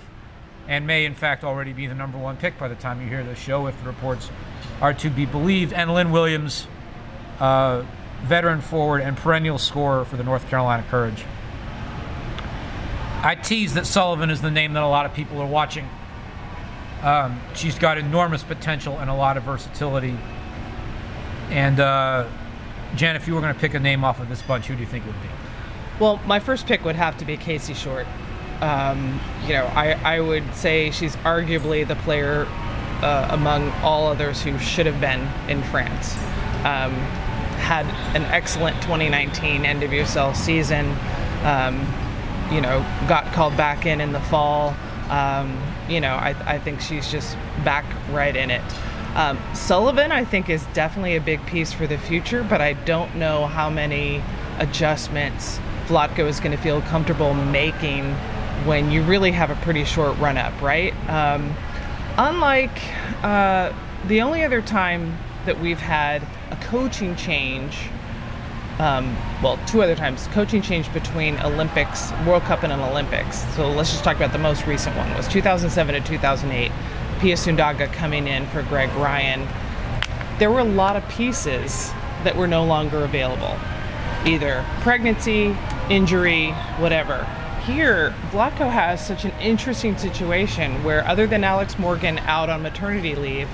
and 0.69 0.87
may 0.87 1.07
in 1.07 1.15
fact 1.15 1.45
already 1.45 1.73
be 1.73 1.87
the 1.87 1.95
number 1.95 2.19
one 2.19 2.37
pick 2.37 2.59
by 2.59 2.69
the 2.69 2.75
time 2.75 3.01
you 3.01 3.09
hear 3.09 3.23
this 3.23 3.39
show, 3.39 3.67
if 3.67 3.81
the 3.81 3.87
reports 3.87 4.31
are 4.81 4.93
to 4.93 5.09
be 5.09 5.25
believed. 5.25 5.73
And 5.73 5.95
Lynn 5.95 6.11
Williams, 6.11 6.67
uh, 7.41 7.85
veteran 8.23 8.61
forward 8.61 9.01
and 9.01 9.17
perennial 9.17 9.59
scorer 9.59 10.05
for 10.05 10.17
the 10.17 10.25
North 10.25 10.49
Carolina 10.49 10.85
Courage. 10.91 11.25
I 13.23 13.35
tease 13.35 13.75
that 13.75 13.87
Sullivan 13.87 14.31
is 14.31 14.41
the 14.41 14.51
name 14.51 14.75
that 14.75 14.83
a 14.83 14.89
lot 14.89 15.07
of 15.07 15.15
people 15.15 15.41
are 15.41 15.47
watching. 15.47 15.89
Um, 17.03 17.41
she's 17.55 17.79
got 17.79 17.99
enormous 17.99 18.43
potential 18.43 18.99
and 18.99 19.11
a 19.11 19.15
lot 19.15 19.37
of 19.37 19.43
versatility. 19.43 20.17
And 21.51 21.81
uh, 21.81 22.29
Jen, 22.95 23.17
if 23.17 23.27
you 23.27 23.35
were 23.35 23.41
going 23.41 23.55
to 23.55 23.61
pick 23.61 23.75
a 23.75 23.81
name 23.81 24.05
off 24.05 24.21
of 24.21 24.29
this 24.29 24.43
bunch, 24.43 24.67
who 24.67 24.75
do 24.75 24.81
you 24.81 24.87
think 24.87 25.05
would 25.07 25.21
be? 25.23 25.29
Well, 25.99 26.21
my 26.27 26.41
first 26.41 26.67
pick 26.67 26.85
would 26.85 26.97
have 26.97 27.17
to 27.19 27.25
be 27.25 27.37
Casey 27.37 27.75
Short. 27.75 28.07
Um, 28.61 29.21
you 29.43 29.55
know, 29.55 29.67
I, 29.75 29.93
I 30.17 30.21
would 30.21 30.55
say 30.55 30.91
she's 30.91 31.17
arguably 31.17 31.87
the 31.87 31.97
player 31.97 32.47
uh, 33.03 33.29
among 33.31 33.71
all 33.83 34.07
others 34.07 34.43
who 34.43 34.59
should 34.59 34.87
have 34.87 35.01
been 35.01 35.21
in 35.49 35.63
France. 35.65 36.17
Um, 36.65 36.95
had 37.67 37.85
an 38.15 38.23
excellent 38.27 38.81
2019 38.83 39.65
end 39.65 39.83
of 39.83 39.91
NWSL 39.91 40.37
season. 40.37 40.97
Um, 41.43 41.85
you 42.53 42.61
know, 42.61 42.79
got 43.09 43.25
called 43.33 43.57
back 43.57 43.87
in 43.87 44.01
in 44.01 44.13
the 44.13 44.21
fall. 44.21 44.73
Um, 45.11 45.61
you 45.89 46.01
know, 46.01 46.15
I, 46.15 46.37
I 46.47 46.59
think 46.61 46.81
she's 46.81 47.11
just 47.11 47.37
back 47.65 47.85
right 48.13 48.37
in 48.37 48.53
it. 48.53 48.63
Um, 49.17 49.37
Sullivan, 49.53 50.13
I 50.13 50.25
think, 50.25 50.49
is 50.49 50.65
definitely 50.75 51.17
a 51.17 51.21
big 51.21 51.45
piece 51.47 51.73
for 51.73 51.89
the 51.89 51.99
future, 51.99 52.45
but 52.45 52.61
I 52.61 52.75
don't 52.75 53.17
know 53.17 53.47
how 53.47 53.69
many 53.69 54.23
adjustments 54.59 55.59
Vlatko 55.87 56.29
is 56.29 56.39
going 56.39 56.57
to 56.57 56.63
feel 56.63 56.83
comfortable 56.83 57.35
making 57.35 58.13
when 58.65 58.93
you 58.93 59.03
really 59.03 59.33
have 59.33 59.51
a 59.51 59.57
pretty 59.57 59.85
short 59.85 60.17
run 60.19 60.39
up, 60.39 60.61
right? 60.63 60.95
Um, 61.09 61.53
unlike 62.17 62.79
uh, 63.25 63.73
the 64.07 64.21
only 64.23 64.45
other 64.45 64.63
time 64.63 65.19
that 65.47 65.59
we've 65.61 65.81
had 65.81 66.23
a 66.51 66.57
coaching 66.57 67.17
change, 67.17 67.89
um, 68.79 69.17
well, 69.43 69.59
two 69.67 69.83
other 69.83 69.97
times, 69.97 70.27
coaching 70.29 70.63
change 70.63 70.93
between 70.93 71.39
Olympics, 71.41 72.13
World 72.27 72.43
Cup, 72.43 72.63
and 72.63 72.73
an 72.73 72.81
Olympics. 72.81 73.45
So 73.55 73.71
let's 73.71 73.91
just 73.91 74.05
talk 74.05 74.17
about 74.17 74.33
the 74.33 74.39
most 74.39 74.67
recent 74.67 74.97
one 74.97 75.13
was 75.15 75.27
2007 75.29 75.95
to 75.95 76.09
2008. 76.09 76.71
Pia 77.21 77.35
Sundhage 77.35 77.91
coming 77.93 78.27
in 78.27 78.47
for 78.49 78.63
Greg 78.65 78.93
Ryan. 78.97 79.49
There 80.39 80.51
were 80.51 80.61
a 80.61 80.65
lot 80.65 80.97
of 80.97 81.09
pieces 81.09 81.91
that 82.25 82.37
were 82.37 82.47
no 82.47 82.65
longer 82.65 83.05
available, 83.05 83.57
either 84.27 84.65
pregnancy, 84.81 85.57
injury, 85.89 86.51
whatever. 86.79 87.27
Here, 87.65 88.15
Vlatko 88.31 88.71
has 88.71 89.05
such 89.05 89.25
an 89.25 89.33
interesting 89.41 89.97
situation 89.97 90.85
where, 90.85 91.07
other 91.07 91.27
than 91.27 91.43
Alex 91.43 91.79
Morgan 91.79 92.19
out 92.21 92.51
on 92.51 92.63
maternity 92.63 93.15
leave, 93.15 93.49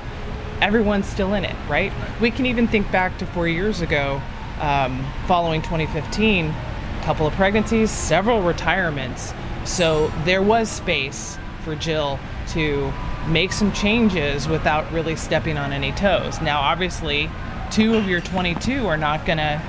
everyone's 0.63 1.07
still 1.07 1.35
in 1.35 1.45
it, 1.45 1.57
right? 1.69 1.93
We 2.21 2.31
can 2.31 2.47
even 2.47 2.69
think 2.69 2.91
back 2.93 3.19
to 3.19 3.27
four 3.27 3.49
years 3.49 3.81
ago, 3.81 4.23
um, 4.61 5.05
following 5.27 5.61
2015, 5.61 6.47
a 6.47 7.03
couple 7.03 7.27
of 7.27 7.35
pregnancies, 7.35 7.91
several 7.91 8.41
retirements. 8.43 9.35
So 9.65 10.13
there 10.25 10.41
was 10.41 10.71
space 10.71 11.37
for 11.65 11.75
Jill 11.75 12.19
to 12.49 12.93
make 13.27 13.53
some 13.53 13.73
changes 13.73 14.47
without 14.47 14.91
really 14.93 15.17
stepping 15.17 15.59
on 15.59 15.73
any 15.73 15.91
toes. 15.93 16.41
Now, 16.41 16.61
obviously, 16.61 17.29
two 17.71 17.97
of 17.97 18.09
your 18.09 18.21
22 18.21 18.87
are 18.87 18.97
not 18.97 19.27
going 19.27 19.39
to 19.39 19.61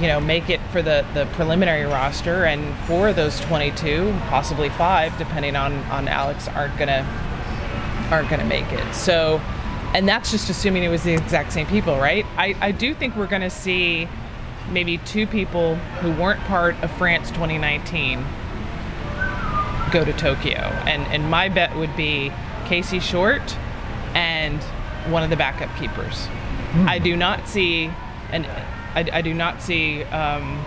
you 0.00 0.06
know 0.06 0.18
make 0.18 0.48
it 0.48 0.60
for 0.72 0.80
the 0.80 1.04
the 1.12 1.26
preliminary 1.32 1.84
roster 1.84 2.44
and 2.44 2.74
four 2.86 3.08
of 3.08 3.16
those 3.16 3.38
22 3.40 4.14
possibly 4.28 4.70
five 4.70 5.14
depending 5.18 5.56
on 5.56 5.74
on 5.90 6.08
alex 6.08 6.48
aren't 6.48 6.74
gonna 6.78 7.04
aren't 8.10 8.30
gonna 8.30 8.44
make 8.46 8.72
it 8.72 8.94
so 8.94 9.38
and 9.94 10.08
that's 10.08 10.30
just 10.30 10.48
assuming 10.50 10.84
it 10.84 10.88
was 10.88 11.02
the 11.02 11.12
exact 11.12 11.52
same 11.52 11.66
people 11.66 11.96
right? 11.98 12.26
I 12.36 12.54
i 12.60 12.72
do 12.72 12.94
think 12.94 13.16
we're 13.16 13.26
gonna 13.26 13.50
see 13.50 14.08
maybe 14.70 14.98
two 14.98 15.26
people 15.26 15.76
who 16.00 16.12
weren't 16.12 16.40
part 16.42 16.76
of 16.82 16.90
france 16.92 17.28
2019 17.30 18.24
go 19.90 20.04
to 20.04 20.12
tokyo. 20.12 20.58
And 20.86 21.02
and 21.12 21.30
my 21.30 21.48
bet 21.48 21.74
would 21.76 21.94
be 21.96 22.32
casey 22.66 23.00
short 23.00 23.56
and 24.14 24.62
one 25.12 25.22
of 25.22 25.30
the 25.30 25.36
backup 25.36 25.74
keepers. 25.78 26.28
I 26.86 26.98
do 26.98 27.16
not 27.16 27.48
see 27.48 27.90
an 28.30 28.46
I, 28.94 29.08
I 29.12 29.22
do 29.22 29.34
not 29.34 29.62
see 29.62 30.04
um, 30.04 30.64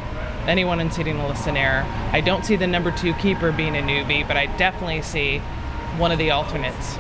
anyone 0.48 0.80
unseating 0.80 1.16
Alyssa 1.16 1.54
Naeher. 1.54 1.84
I 2.12 2.22
don't 2.22 2.46
see 2.46 2.56
the 2.56 2.68
number 2.68 2.92
two 2.92 3.14
keeper 3.16 3.52
being 3.52 3.76
a 3.76 3.82
newbie, 3.82 4.28
but 4.28 4.38
I 4.38 4.46
definitely 4.58 5.02
see 5.02 5.40
one 5.98 6.12
of 6.12 6.18
the 6.18 6.32
alternates 6.32 6.98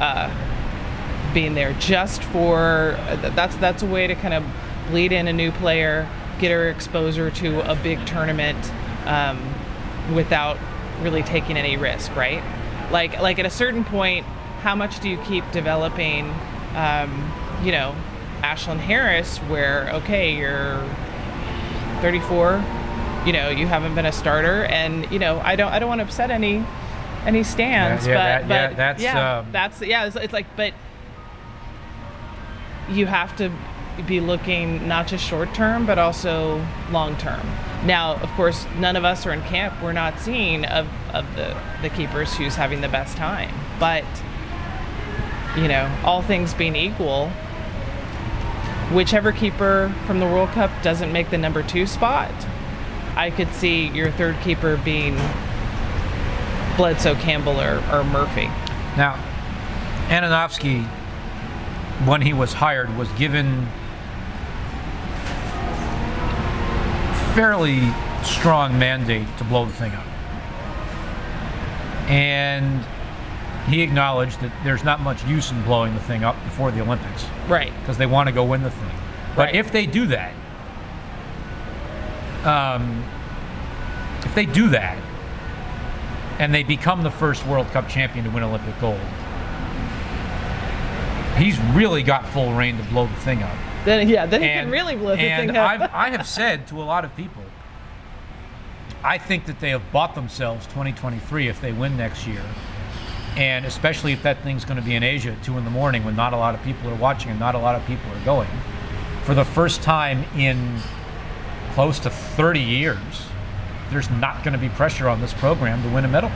uh, 0.00 0.28
being 1.32 1.54
there 1.54 1.72
just 1.74 2.22
for 2.24 2.96
that's 3.20 3.54
that's 3.56 3.82
a 3.82 3.86
way 3.86 4.06
to 4.06 4.14
kind 4.14 4.34
of 4.34 4.44
bleed 4.88 5.12
in 5.12 5.28
a 5.28 5.32
new 5.32 5.52
player, 5.52 6.08
get 6.40 6.50
her 6.50 6.68
exposure 6.68 7.30
to 7.30 7.70
a 7.70 7.74
big 7.76 8.04
tournament 8.06 8.58
um, 9.06 9.38
without 10.14 10.58
really 11.00 11.22
taking 11.22 11.56
any 11.56 11.76
risk, 11.76 12.14
right? 12.16 12.42
Like 12.90 13.20
like 13.20 13.38
at 13.38 13.46
a 13.46 13.50
certain 13.50 13.84
point, 13.84 14.24
how 14.62 14.74
much 14.74 15.00
do 15.00 15.08
you 15.08 15.18
keep 15.18 15.48
developing? 15.52 16.32
Um, 16.74 17.32
you 17.62 17.72
know, 17.72 17.94
Ashlyn 18.42 18.78
Harris, 18.78 19.38
where 19.38 19.90
okay, 19.94 20.34
you're 20.36 20.78
34, 22.00 22.64
you 23.26 23.32
know, 23.32 23.50
you 23.50 23.66
haven't 23.66 23.94
been 23.94 24.06
a 24.06 24.12
starter, 24.12 24.64
and 24.64 25.10
you 25.10 25.18
know, 25.18 25.40
I 25.44 25.56
don't, 25.56 25.70
I 25.72 25.78
don't 25.78 25.88
want 25.88 25.98
to 26.00 26.04
upset 26.04 26.30
any, 26.30 26.64
any 27.26 27.42
stands, 27.42 28.06
Yeah, 28.06 28.12
yeah, 28.14 28.38
but, 28.40 28.48
that- 28.48 28.70
yeah, 28.70 28.76
that's, 28.76 29.02
yeah, 29.02 29.38
um, 29.38 29.46
that's 29.52 29.82
yeah, 29.82 30.06
it's, 30.06 30.16
it's 30.16 30.32
like, 30.32 30.46
but 30.56 30.72
you 32.88 33.06
have 33.06 33.36
to 33.36 33.52
be 34.06 34.20
looking 34.20 34.86
not 34.88 35.06
just 35.06 35.24
short 35.24 35.52
term, 35.54 35.86
but 35.86 35.98
also 35.98 36.64
long 36.90 37.16
term. 37.16 37.46
Now, 37.84 38.14
of 38.16 38.30
course, 38.30 38.66
none 38.78 38.96
of 38.96 39.04
us 39.04 39.26
are 39.26 39.32
in 39.32 39.42
camp. 39.42 39.74
We're 39.82 39.92
not 39.92 40.18
seeing 40.18 40.64
of, 40.66 40.88
of 41.12 41.24
the, 41.34 41.56
the 41.82 41.88
keepers 41.90 42.34
who's 42.34 42.54
having 42.54 42.80
the 42.80 42.88
best 42.88 43.16
time. 43.16 43.52
But, 43.78 44.04
you 45.56 45.68
know, 45.68 45.90
all 46.04 46.22
things 46.22 46.52
being 46.54 46.76
equal, 46.76 47.30
whichever 48.92 49.32
keeper 49.32 49.94
from 50.06 50.20
the 50.20 50.26
World 50.26 50.50
Cup 50.50 50.70
doesn't 50.82 51.12
make 51.12 51.30
the 51.30 51.38
number 51.38 51.62
two 51.62 51.86
spot, 51.86 52.32
I 53.16 53.30
could 53.30 53.52
see 53.54 53.88
your 53.88 54.10
third 54.12 54.38
keeper 54.42 54.80
being 54.84 55.16
Bledsoe 56.76 57.14
Campbell 57.16 57.60
or, 57.60 57.82
or 57.92 58.04
Murphy. 58.04 58.46
Now, 58.96 59.22
Andonovski, 60.08 60.88
when 62.06 62.22
he 62.22 62.32
was 62.32 62.52
hired, 62.52 62.96
was 62.96 63.08
given 63.12 63.66
fairly 67.34 67.80
strong 68.22 68.78
mandate 68.78 69.26
to 69.38 69.44
blow 69.44 69.64
the 69.64 69.72
thing 69.72 69.92
up. 69.92 70.06
And 72.10 72.84
he 73.68 73.82
acknowledged 73.82 74.40
that 74.40 74.52
there's 74.64 74.82
not 74.82 75.00
much 75.00 75.24
use 75.26 75.50
in 75.50 75.62
blowing 75.62 75.94
the 75.94 76.00
thing 76.00 76.24
up 76.24 76.42
before 76.44 76.70
the 76.70 76.80
Olympics 76.80 77.26
Right. 77.46 77.72
because 77.80 77.98
they 77.98 78.06
want 78.06 78.26
to 78.28 78.32
go 78.32 78.44
win 78.44 78.62
the 78.62 78.70
thing. 78.70 78.90
But 79.36 79.46
Right. 79.46 79.54
if 79.54 79.70
they 79.70 79.86
do 79.86 80.06
that, 80.06 80.32
um, 82.44 83.04
if 84.24 84.34
they 84.34 84.46
do 84.46 84.68
that, 84.70 84.96
and 86.38 86.52
they 86.54 86.62
become 86.62 87.02
the 87.02 87.10
first 87.10 87.46
World 87.46 87.70
Cup 87.70 87.88
champion 87.88 88.24
to 88.24 88.30
win 88.30 88.42
Olympic 88.42 88.78
gold, 88.80 88.98
he's 91.36 91.58
really 91.74 92.02
got 92.02 92.26
full 92.28 92.52
reign 92.52 92.76
to 92.78 92.84
blow 92.84 93.06
the 93.06 93.14
thing 93.16 93.42
up. 93.42 93.56
Then 93.84 94.08
yeah, 94.08 94.26
then 94.26 94.42
he 94.42 94.48
can 94.48 94.70
really 94.70 94.96
blow 94.96 95.10
the 95.10 95.22
thing 95.22 95.50
up. 95.50 95.70
I've, 95.70 95.90
I 95.92 96.10
have 96.10 96.26
said 96.26 96.66
to 96.68 96.82
a 96.82 96.84
lot 96.84 97.04
of 97.04 97.14
people, 97.16 97.42
I 99.02 99.16
think 99.16 99.46
that 99.46 99.60
they 99.60 99.70
have 99.70 99.82
bought 99.92 100.14
themselves 100.14 100.66
2023 100.66 101.48
if 101.48 101.60
they 101.60 101.72
win 101.72 101.96
next 101.96 102.26
year. 102.26 102.42
And 103.36 103.64
especially 103.64 104.12
if 104.12 104.22
that 104.24 104.42
thing's 104.42 104.64
going 104.64 104.76
to 104.76 104.84
be 104.84 104.94
in 104.94 105.02
Asia 105.02 105.32
at 105.32 105.42
2 105.42 105.56
in 105.56 105.64
the 105.64 105.70
morning 105.70 106.04
when 106.04 106.16
not 106.16 106.32
a 106.32 106.36
lot 106.36 106.54
of 106.54 106.62
people 106.62 106.90
are 106.90 106.96
watching 106.96 107.30
and 107.30 107.40
not 107.40 107.54
a 107.54 107.58
lot 107.58 107.76
of 107.76 107.86
people 107.86 108.10
are 108.10 108.24
going. 108.24 108.48
For 109.24 109.34
the 109.34 109.44
first 109.44 109.82
time 109.82 110.24
in 110.36 110.78
close 111.72 111.98
to 112.00 112.10
30 112.10 112.60
years, 112.60 112.98
there's 113.90 114.10
not 114.10 114.42
going 114.44 114.52
to 114.52 114.58
be 114.58 114.68
pressure 114.70 115.08
on 115.08 115.20
this 115.20 115.32
program 115.32 115.82
to 115.82 115.88
win 115.90 116.04
a 116.04 116.08
medal. 116.08 116.30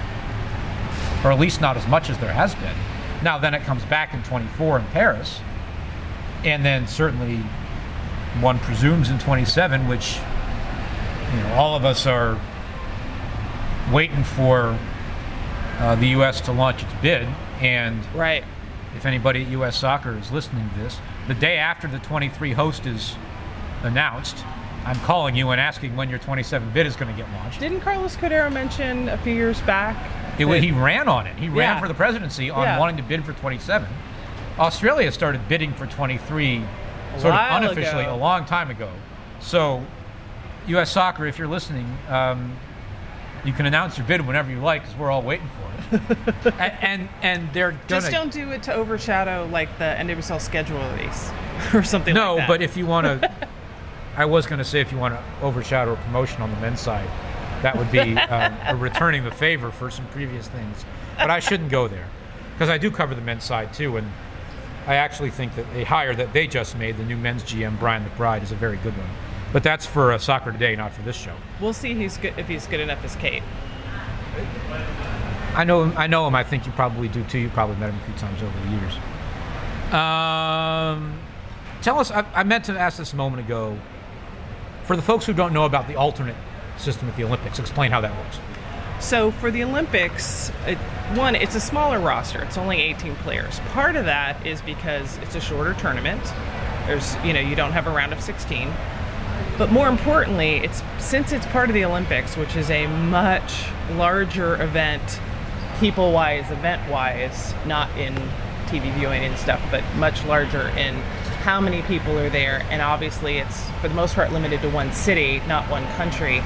Or 1.24 1.32
at 1.32 1.40
least 1.40 1.60
not 1.60 1.76
as 1.76 1.86
much 1.88 2.10
as 2.10 2.18
there 2.18 2.32
has 2.32 2.54
been. 2.54 2.76
Now, 3.24 3.38
then 3.38 3.54
it 3.54 3.62
comes 3.62 3.82
back 3.86 4.12
in 4.12 4.22
24 4.22 4.80
in 4.80 4.84
Paris. 4.88 5.40
And 6.44 6.62
then 6.62 6.86
certainly 6.86 7.38
one 8.40 8.58
presumes 8.58 9.08
in 9.08 9.18
27, 9.18 9.88
which 9.88 10.18
you 11.32 11.40
know 11.40 11.54
all 11.54 11.74
of 11.74 11.86
us 11.86 12.06
are 12.06 12.38
waiting 13.90 14.24
for 14.24 14.78
uh, 15.78 15.94
the 15.96 16.08
U.S. 16.08 16.42
to 16.42 16.52
launch 16.52 16.82
its 16.82 16.92
bid. 17.00 17.26
And 17.60 18.04
right. 18.14 18.44
if 18.94 19.06
anybody 19.06 19.42
at 19.42 19.48
U.S. 19.52 19.78
Soccer 19.78 20.18
is 20.18 20.30
listening 20.30 20.68
to 20.68 20.78
this, 20.80 20.98
the 21.26 21.34
day 21.34 21.56
after 21.56 21.88
the 21.88 22.00
23 22.00 22.52
host 22.52 22.84
is 22.84 23.16
announced, 23.82 24.36
I'm 24.84 24.98
calling 25.00 25.34
you 25.34 25.50
and 25.50 25.60
asking 25.60 25.96
when 25.96 26.10
your 26.10 26.18
27 26.18 26.70
bid 26.72 26.86
is 26.86 26.94
going 26.96 27.10
to 27.14 27.16
get 27.20 27.30
launched. 27.32 27.60
Didn't 27.60 27.80
Carlos 27.80 28.16
Cordeiro 28.16 28.52
mention 28.52 29.08
a 29.08 29.16
few 29.18 29.32
years 29.34 29.60
back? 29.62 29.96
It, 30.38 30.46
that- 30.46 30.62
he 30.62 30.72
ran 30.72 31.08
on 31.08 31.26
it. 31.26 31.36
He 31.36 31.48
ran 31.48 31.76
Yeah. 31.76 31.80
for 31.80 31.88
the 31.88 31.94
presidency 31.94 32.50
on 32.50 32.62
Yeah. 32.64 32.78
wanting 32.78 32.96
to 32.98 33.02
bid 33.02 33.24
for 33.24 33.32
27. 33.32 33.88
Australia 34.58 35.10
started 35.10 35.48
bidding 35.48 35.72
for 35.72 35.86
23 35.86 36.62
sort 37.18 37.34
of 37.34 37.62
unofficially 37.62 38.02
ago. 38.04 38.14
a 38.14 38.16
long 38.16 38.44
time 38.44 38.70
ago. 38.70 38.88
So, 39.40 39.84
U.S. 40.68 40.90
Soccer, 40.90 41.26
if 41.26 41.38
you're 41.38 41.48
listening, 41.48 41.86
um, 42.08 42.56
you 43.44 43.52
can 43.52 43.66
announce 43.66 43.96
your 43.98 44.06
bid 44.06 44.26
whenever 44.26 44.50
you 44.50 44.58
like 44.60 44.82
because 44.82 44.96
we're 44.96 45.10
all 45.10 45.22
waiting 45.22 45.48
for 45.48 45.96
it. 45.96 46.54
and, 46.58 46.72
and 46.82 47.08
and 47.22 47.52
they're 47.52 47.72
gonna 47.72 47.82
Just 47.88 48.10
don't 48.10 48.32
do 48.32 48.50
it 48.52 48.62
to 48.64 48.74
overshadow 48.74 49.46
like 49.52 49.68
the 49.78 49.84
NWSL 49.98 50.40
schedule 50.40 50.78
release 50.92 51.30
or 51.74 51.82
something 51.82 52.14
no, 52.14 52.34
like 52.36 52.42
that. 52.42 52.48
but 52.48 52.62
if 52.62 52.76
you 52.76 52.86
want 52.86 53.06
to, 53.06 53.30
I 54.16 54.24
was 54.24 54.46
going 54.46 54.58
to 54.58 54.64
say 54.64 54.80
if 54.80 54.92
you 54.92 54.98
want 54.98 55.14
to 55.14 55.22
overshadow 55.42 55.92
a 55.92 55.96
promotion 55.96 56.42
on 56.42 56.50
the 56.50 56.60
men's 56.60 56.80
side, 56.80 57.08
That 57.62 57.76
would 57.76 57.90
be 57.90 58.16
um, 58.18 58.56
a 58.66 58.76
returning 58.76 59.24
the 59.24 59.30
favor 59.30 59.70
for 59.70 59.90
some 59.90 60.06
previous 60.08 60.48
things. 60.48 60.84
But 61.16 61.30
I 61.30 61.40
shouldn't 61.40 61.70
go 61.70 61.88
there 61.88 62.08
because 62.52 62.68
I 62.68 62.78
do 62.78 62.90
cover 62.90 63.14
the 63.14 63.22
men's 63.22 63.44
side 63.44 63.72
too, 63.72 63.96
and 63.96 64.06
I 64.86 64.96
actually 64.96 65.30
think 65.30 65.54
that 65.56 65.72
the 65.72 65.84
hire 65.84 66.14
that 66.14 66.32
they 66.32 66.46
just 66.46 66.76
made, 66.76 66.96
the 66.98 67.04
new 67.04 67.16
men's 67.16 67.42
GM 67.42 67.78
Brian 67.78 68.04
McBride, 68.04 68.42
is 68.42 68.52
a 68.52 68.56
very 68.56 68.76
good 68.78 68.96
one. 68.96 69.08
But 69.52 69.62
that's 69.62 69.86
for 69.86 70.12
uh, 70.12 70.18
soccer 70.18 70.52
today, 70.52 70.76
not 70.76 70.92
for 70.92 71.02
this 71.02 71.16
show. 71.16 71.34
We'll 71.60 71.72
see 71.72 71.94
he's 71.94 72.18
good, 72.18 72.34
if 72.36 72.48
he's 72.48 72.66
good 72.66 72.80
enough 72.80 73.02
as 73.04 73.16
Kate. 73.16 73.42
I 75.54 75.64
know 75.64 75.84
him. 75.84 75.94
I 75.96 76.06
know 76.06 76.26
him. 76.26 76.34
I 76.34 76.42
think 76.42 76.66
you 76.66 76.72
probably 76.72 77.08
do 77.08 77.22
too. 77.24 77.38
You 77.38 77.48
probably 77.48 77.76
met 77.76 77.90
him 77.90 77.96
a 77.96 78.04
few 78.04 78.14
times 78.16 78.42
over 78.42 78.58
the 78.60 78.70
years. 78.72 78.94
Um, 79.94 81.18
tell 81.82 81.98
us. 82.00 82.10
I, 82.10 82.26
I 82.34 82.42
meant 82.42 82.64
to 82.64 82.78
ask 82.78 82.98
this 82.98 83.12
a 83.12 83.16
moment 83.16 83.46
ago. 83.46 83.78
For 84.84 84.96
the 84.96 85.02
folks 85.02 85.24
who 85.24 85.32
don't 85.32 85.52
know 85.52 85.64
about 85.64 85.88
the 85.88 85.96
alternate 85.96 86.36
system 86.76 87.08
at 87.08 87.16
the 87.16 87.24
Olympics, 87.24 87.58
explain 87.58 87.90
how 87.90 88.00
that 88.02 88.14
works. 88.16 88.38
So 89.00 89.30
for 89.32 89.50
the 89.50 89.64
Olympics, 89.64 90.50
it, 90.66 90.78
one, 91.16 91.34
it's 91.34 91.54
a 91.54 91.60
smaller 91.60 91.98
roster. 91.98 92.42
It's 92.42 92.58
only 92.58 92.80
18 92.80 93.16
players. 93.16 93.60
Part 93.72 93.96
of 93.96 94.04
that 94.04 94.44
is 94.46 94.60
because 94.62 95.16
it's 95.18 95.34
a 95.34 95.40
shorter 95.40 95.74
tournament. 95.74 96.22
There's, 96.86 97.16
you 97.24 97.32
know, 97.32 97.40
you 97.40 97.56
don't 97.56 97.72
have 97.72 97.86
a 97.86 97.90
round 97.90 98.12
of 98.12 98.20
16. 98.20 98.70
But 99.56 99.72
more 99.72 99.88
importantly, 99.88 100.56
it's 100.56 100.82
since 100.98 101.32
it's 101.32 101.46
part 101.46 101.70
of 101.70 101.74
the 101.74 101.84
Olympics, 101.84 102.36
which 102.36 102.56
is 102.56 102.70
a 102.70 102.86
much 102.86 103.66
larger 103.92 104.60
event, 104.62 105.20
people-wise, 105.80 106.50
event-wise, 106.50 107.54
not 107.66 107.90
in 107.96 108.14
TV 108.66 108.92
viewing 108.94 109.24
and 109.24 109.36
stuff, 109.38 109.62
but 109.70 109.82
much 109.96 110.24
larger 110.24 110.68
in 110.70 111.00
how 111.44 111.60
many 111.60 111.82
people 111.82 112.18
are 112.18 112.30
there. 112.30 112.64
And 112.70 112.80
obviously, 112.80 113.36
it's 113.36 113.68
for 113.80 113.88
the 113.88 113.94
most 113.94 114.14
part 114.14 114.32
limited 114.32 114.62
to 114.62 114.70
one 114.70 114.92
city, 114.92 115.42
not 115.46 115.68
one 115.70 115.86
country 115.92 116.42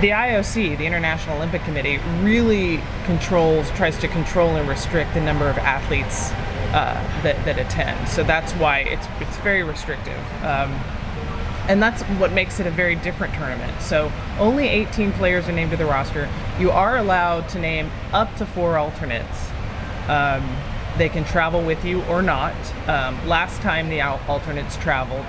the 0.00 0.10
IOC, 0.10 0.78
the 0.78 0.86
International 0.86 1.36
Olympic 1.36 1.62
Committee, 1.64 1.98
really 2.22 2.80
controls, 3.04 3.70
tries 3.72 3.98
to 3.98 4.08
control 4.08 4.56
and 4.56 4.66
restrict 4.66 5.12
the 5.12 5.20
number 5.20 5.46
of 5.46 5.58
athletes 5.58 6.30
uh, 6.72 6.94
that, 7.22 7.44
that 7.44 7.58
attend. 7.58 8.08
So 8.08 8.24
that's 8.24 8.52
why 8.52 8.78
it's 8.80 9.06
it's 9.20 9.36
very 9.38 9.62
restrictive. 9.62 10.18
Um, 10.42 10.72
and 11.68 11.82
that's 11.82 12.02
what 12.18 12.32
makes 12.32 12.60
it 12.60 12.66
a 12.66 12.70
very 12.70 12.96
different 12.96 13.34
tournament. 13.34 13.80
So 13.82 14.10
only 14.38 14.68
18 14.68 15.12
players 15.12 15.48
are 15.48 15.52
named 15.52 15.72
to 15.72 15.76
the 15.76 15.84
roster. 15.84 16.28
You 16.58 16.70
are 16.70 16.96
allowed 16.96 17.48
to 17.50 17.58
name 17.58 17.90
up 18.12 18.34
to 18.36 18.46
four 18.46 18.78
alternates. 18.78 19.50
Um, 20.08 20.42
they 20.96 21.08
can 21.08 21.24
travel 21.24 21.62
with 21.62 21.84
you 21.84 22.02
or 22.04 22.22
not. 22.22 22.54
Um, 22.88 23.26
last 23.28 23.60
time 23.62 23.88
the 23.88 24.00
alternates 24.02 24.76
traveled, 24.76 25.26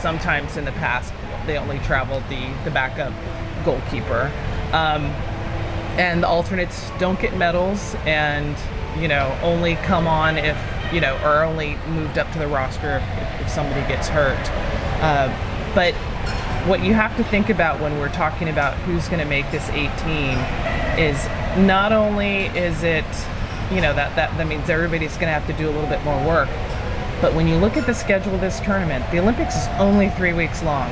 sometimes 0.00 0.56
in 0.56 0.64
the 0.64 0.72
past, 0.72 1.12
they 1.46 1.58
only 1.58 1.78
traveled 1.80 2.22
the, 2.28 2.52
the 2.64 2.70
backup 2.70 3.12
goalkeeper. 3.64 4.30
Um, 4.72 5.04
and 5.98 6.22
the 6.22 6.28
alternates 6.28 6.90
don't 6.98 7.18
get 7.18 7.36
medals 7.36 7.96
and, 8.06 8.56
you 9.00 9.08
know, 9.08 9.36
only 9.42 9.74
come 9.76 10.06
on 10.06 10.38
if, 10.38 10.56
you 10.92 11.00
know, 11.00 11.18
or 11.24 11.42
only 11.42 11.76
moved 11.88 12.18
up 12.18 12.30
to 12.32 12.38
the 12.38 12.46
roster 12.46 12.98
if, 12.98 13.40
if 13.40 13.48
somebody 13.50 13.80
gets 13.88 14.08
hurt. 14.08 14.38
Uh, 15.02 15.28
but 15.74 15.94
what 16.68 16.84
you 16.84 16.94
have 16.94 17.16
to 17.16 17.24
think 17.24 17.50
about 17.50 17.80
when 17.80 17.98
we're 17.98 18.10
talking 18.10 18.48
about 18.48 18.74
who's 18.78 19.08
going 19.08 19.20
to 19.20 19.24
make 19.28 19.50
this 19.50 19.68
18 19.70 20.38
is 20.98 21.26
not 21.66 21.92
only 21.92 22.46
is 22.46 22.82
it, 22.82 23.04
you 23.70 23.80
know, 23.80 23.92
that, 23.94 24.14
that, 24.16 24.36
that 24.36 24.46
means 24.46 24.68
everybody's 24.70 25.14
going 25.14 25.26
to 25.28 25.32
have 25.32 25.46
to 25.46 25.52
do 25.52 25.68
a 25.68 25.72
little 25.72 25.88
bit 25.88 26.02
more 26.04 26.18
work, 26.26 26.48
but 27.20 27.34
when 27.34 27.48
you 27.48 27.56
look 27.56 27.76
at 27.76 27.86
the 27.86 27.94
schedule 27.94 28.34
of 28.34 28.40
this 28.40 28.60
tournament, 28.60 29.04
the 29.10 29.18
Olympics 29.18 29.56
is 29.56 29.66
only 29.78 30.08
three 30.10 30.32
weeks 30.32 30.62
long. 30.62 30.88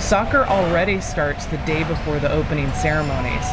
Soccer 0.00 0.44
already 0.46 1.00
starts 1.00 1.44
the 1.46 1.58
day 1.58 1.84
before 1.84 2.18
the 2.18 2.32
opening 2.32 2.70
ceremonies. 2.72 3.46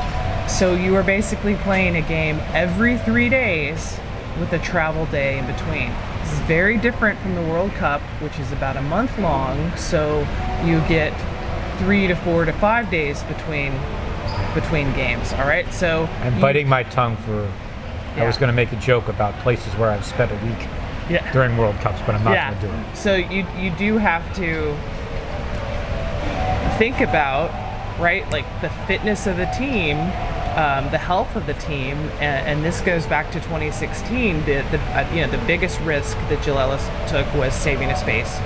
So 0.47 0.75
you 0.75 0.95
are 0.95 1.03
basically 1.03 1.55
playing 1.55 1.95
a 1.97 2.01
game 2.01 2.39
every 2.53 2.97
three 2.99 3.29
days 3.29 3.99
with 4.39 4.53
a 4.53 4.59
travel 4.59 5.05
day 5.07 5.39
in 5.39 5.45
between. 5.45 5.91
This 6.21 6.33
is 6.33 6.39
very 6.41 6.77
different 6.77 7.19
from 7.19 7.35
the 7.35 7.41
World 7.41 7.71
Cup, 7.71 8.01
which 8.21 8.39
is 8.39 8.51
about 8.51 8.77
a 8.77 8.81
month 8.81 9.17
long. 9.17 9.75
So 9.75 10.19
you 10.63 10.79
get 10.87 11.13
three 11.79 12.07
to 12.07 12.15
four 12.15 12.45
to 12.45 12.53
five 12.53 12.89
days 12.89 13.23
between 13.23 13.73
between 14.53 14.93
games. 14.93 15.33
All 15.33 15.47
right. 15.47 15.71
So 15.73 16.07
I'm 16.21 16.39
biting 16.39 16.69
my 16.69 16.83
tongue 16.83 17.17
for. 17.17 17.51
Yeah. 18.15 18.23
I 18.23 18.27
was 18.27 18.37
going 18.37 18.47
to 18.47 18.55
make 18.55 18.71
a 18.71 18.77
joke 18.77 19.07
about 19.07 19.37
places 19.39 19.73
where 19.75 19.89
I've 19.89 20.05
spent 20.05 20.31
a 20.31 20.45
week 20.45 20.67
yeah. 21.09 21.31
during 21.33 21.57
World 21.57 21.75
Cups, 21.77 21.99
but 22.05 22.15
I'm 22.15 22.23
not 22.23 22.33
yeah. 22.33 22.49
going 22.51 22.61
to 22.61 22.67
do 22.67 22.73
it. 22.73 22.97
So 22.97 23.15
you 23.15 23.45
you 23.57 23.71
do 23.71 23.97
have 23.97 24.23
to 24.35 24.75
think 26.77 27.01
about, 27.01 27.51
right, 27.99 28.29
like 28.31 28.45
the 28.61 28.69
fitness 28.87 29.27
of 29.27 29.37
the 29.37 29.45
team, 29.57 29.97
um, 30.57 30.89
the 30.91 30.97
health 30.97 31.35
of 31.35 31.45
the 31.45 31.53
team, 31.55 31.97
and, 32.19 32.47
and, 32.47 32.65
this 32.65 32.81
goes 32.81 33.05
back 33.05 33.27
to 33.31 33.39
2016. 33.41 34.39
The, 34.39 34.45
the 34.45 34.79
uh, 34.79 35.09
you 35.13 35.21
know 35.21 35.31
the 35.31 35.45
biggest 35.45 35.79
risk 35.81 36.17
that 36.29 36.41
Jill 36.43 36.59
Ellis 36.59 36.87
took 37.09 37.31
was 37.33 37.53
saving 37.53 37.91
a 37.91 37.97
space 37.97 38.39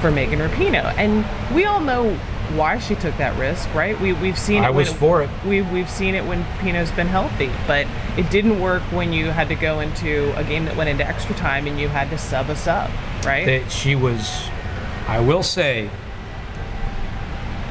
for 0.00 0.10
Megan 0.10 0.38
Rapinoe, 0.38 0.94
and 0.96 1.24
we 1.54 1.64
all 1.64 1.80
know 1.80 2.18
why 2.56 2.78
she 2.78 2.94
took 2.94 3.16
that 3.18 3.38
risk, 3.38 3.72
right? 3.74 3.98
We 4.00 4.12
we've 4.12 4.38
seen. 4.38 4.62
I 4.62 4.68
it 4.68 4.74
was 4.74 4.90
when, 4.90 4.98
for 4.98 5.22
it. 5.22 5.30
We 5.44 5.62
we've 5.62 5.90
seen 5.90 6.14
it 6.14 6.24
when 6.24 6.44
Pinoe's 6.60 6.90
been 6.92 7.06
healthy, 7.06 7.50
but 7.66 7.86
it 8.16 8.30
didn't 8.30 8.60
work 8.60 8.82
when 8.92 9.12
you 9.12 9.26
had 9.26 9.48
to 9.48 9.54
go 9.54 9.80
into 9.80 10.36
a 10.38 10.44
game 10.44 10.64
that 10.66 10.76
went 10.76 10.88
into 10.88 11.06
extra 11.06 11.34
time 11.36 11.66
and 11.66 11.78
you 11.78 11.88
had 11.88 12.10
to 12.10 12.18
sub 12.18 12.50
a 12.50 12.56
sub, 12.56 12.90
right? 13.24 13.46
That 13.46 13.70
she 13.70 13.94
was. 13.94 14.48
I 15.06 15.20
will 15.20 15.42
say 15.42 15.90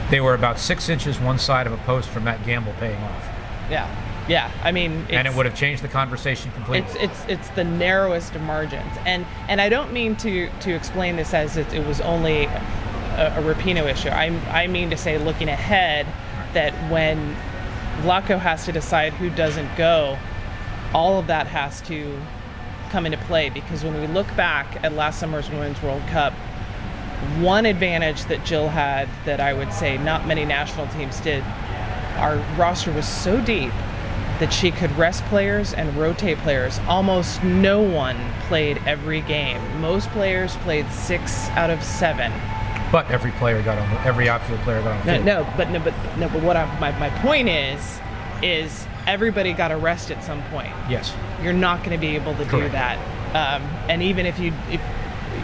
they 0.10 0.22
were 0.22 0.34
about 0.34 0.60
six 0.60 0.90
inches 0.90 1.20
one 1.20 1.40
side 1.40 1.68
of 1.68 1.74
a 1.74 1.78
post 1.78 2.10
from 2.10 2.26
that 2.26 2.46
Gamble 2.46 2.74
paying 2.80 3.02
off. 3.02 3.26
Yeah, 3.70 4.26
yeah. 4.28 4.52
I 4.64 4.72
mean, 4.72 5.06
and 5.10 5.28
it 5.28 5.34
would 5.36 5.46
have 5.46 5.56
changed 5.56 5.84
the 5.84 5.88
conversation 5.88 6.52
completely. 6.52 6.90
It's 6.90 6.96
it's 6.96 7.26
it's 7.28 7.50
the 7.50 7.64
narrowest 7.64 8.36
of 8.36 8.42
margins, 8.42 8.92
and 9.06 9.26
and 9.48 9.62
I 9.62 9.70
don't 9.70 9.94
mean 9.94 10.16
to 10.18 10.50
to 10.50 10.74
explain 10.74 11.16
this 11.16 11.34
as 11.34 11.58
it, 11.58 11.72
it 11.74 11.86
was 11.86 12.02
only 12.02 12.48
a, 13.20 13.40
a 13.40 13.44
Rapinoe 13.44 13.90
issue. 13.92 14.10
I 14.10 14.28
I 14.50 14.68
mean 14.68 14.90
to 14.90 14.98
say, 14.98 15.18
looking 15.18 15.50
ahead, 15.50 16.08
that 16.54 16.74
when 16.92 17.36
Vlatko 18.02 18.40
has 18.40 18.66
to 18.66 18.72
decide 18.72 19.14
who 19.14 19.30
doesn't 19.30 19.76
go, 19.76 20.18
all 20.94 21.20
of 21.20 21.28
that 21.28 21.48
has 21.48 21.82
to 21.82 22.20
come 22.90 23.06
into 23.06 23.18
play 23.20 23.50
because 23.50 23.84
when 23.84 24.00
we 24.00 24.08
look 24.08 24.28
back 24.36 24.84
at 24.84 24.94
last 24.94 25.20
summer's 25.20 25.50
Women's 25.50 25.82
World 25.84 26.02
Cup, 26.08 26.34
one 27.40 27.66
advantage 27.66 28.24
that 28.26 28.44
Jill 28.46 28.70
had 28.70 29.08
that 29.26 29.40
I 29.40 29.54
would 29.54 29.74
say 29.74 29.98
not 29.98 30.26
many 30.26 30.46
national 30.46 30.88
teams 30.88 31.20
did, 31.20 31.44
our 32.18 32.38
roster 32.58 32.92
was 32.92 33.08
so 33.08 33.40
deep 33.42 33.72
that 34.40 34.54
she 34.54 34.72
could 34.72 34.92
rest 34.98 35.24
players 35.26 35.74
and 35.74 35.94
rotate 35.98 36.38
players. 36.40 36.80
Almost 36.88 37.44
no 37.44 37.82
one 37.82 38.18
played 38.48 38.82
every 38.86 39.22
game. 39.22 39.62
Most 39.82 40.10
players 40.12 40.56
played 40.58 40.90
six 40.92 41.50
out 41.50 41.70
of 41.70 41.84
seven. 41.84 42.32
But 42.92 43.10
every 43.12 43.32
player 43.32 43.62
got 43.62 43.78
on. 43.78 43.90
Every 44.06 44.30
outfield 44.30 44.60
player 44.62 44.82
got 44.82 45.00
on. 45.00 45.06
No, 45.06 45.44
no, 45.44 45.54
but 45.58 45.70
no, 45.70 45.80
but 45.80 45.94
no, 46.18 46.30
but 46.30 46.42
what 46.42 46.58
I, 46.58 46.66
my 46.80 46.92
my 47.00 47.10
point 47.22 47.50
is, 47.50 48.00
is 48.42 48.86
everybody 49.08 49.54
got 49.54 49.72
a 49.72 49.78
rest 49.78 50.12
at 50.12 50.24
some 50.24 50.42
point. 50.46 50.72
Yes. 50.90 51.14
You're 51.42 51.54
not 51.54 51.80
going 51.80 51.92
to 51.92 51.98
be 51.98 52.16
able 52.16 52.34
to 52.36 52.46
Correct. 52.46 52.68
do 52.68 52.70
that. 52.70 52.98
Um, 53.30 53.64
and 53.90 54.02
even 54.02 54.26
if 54.26 54.40
you 54.40 54.54
if 54.72 54.82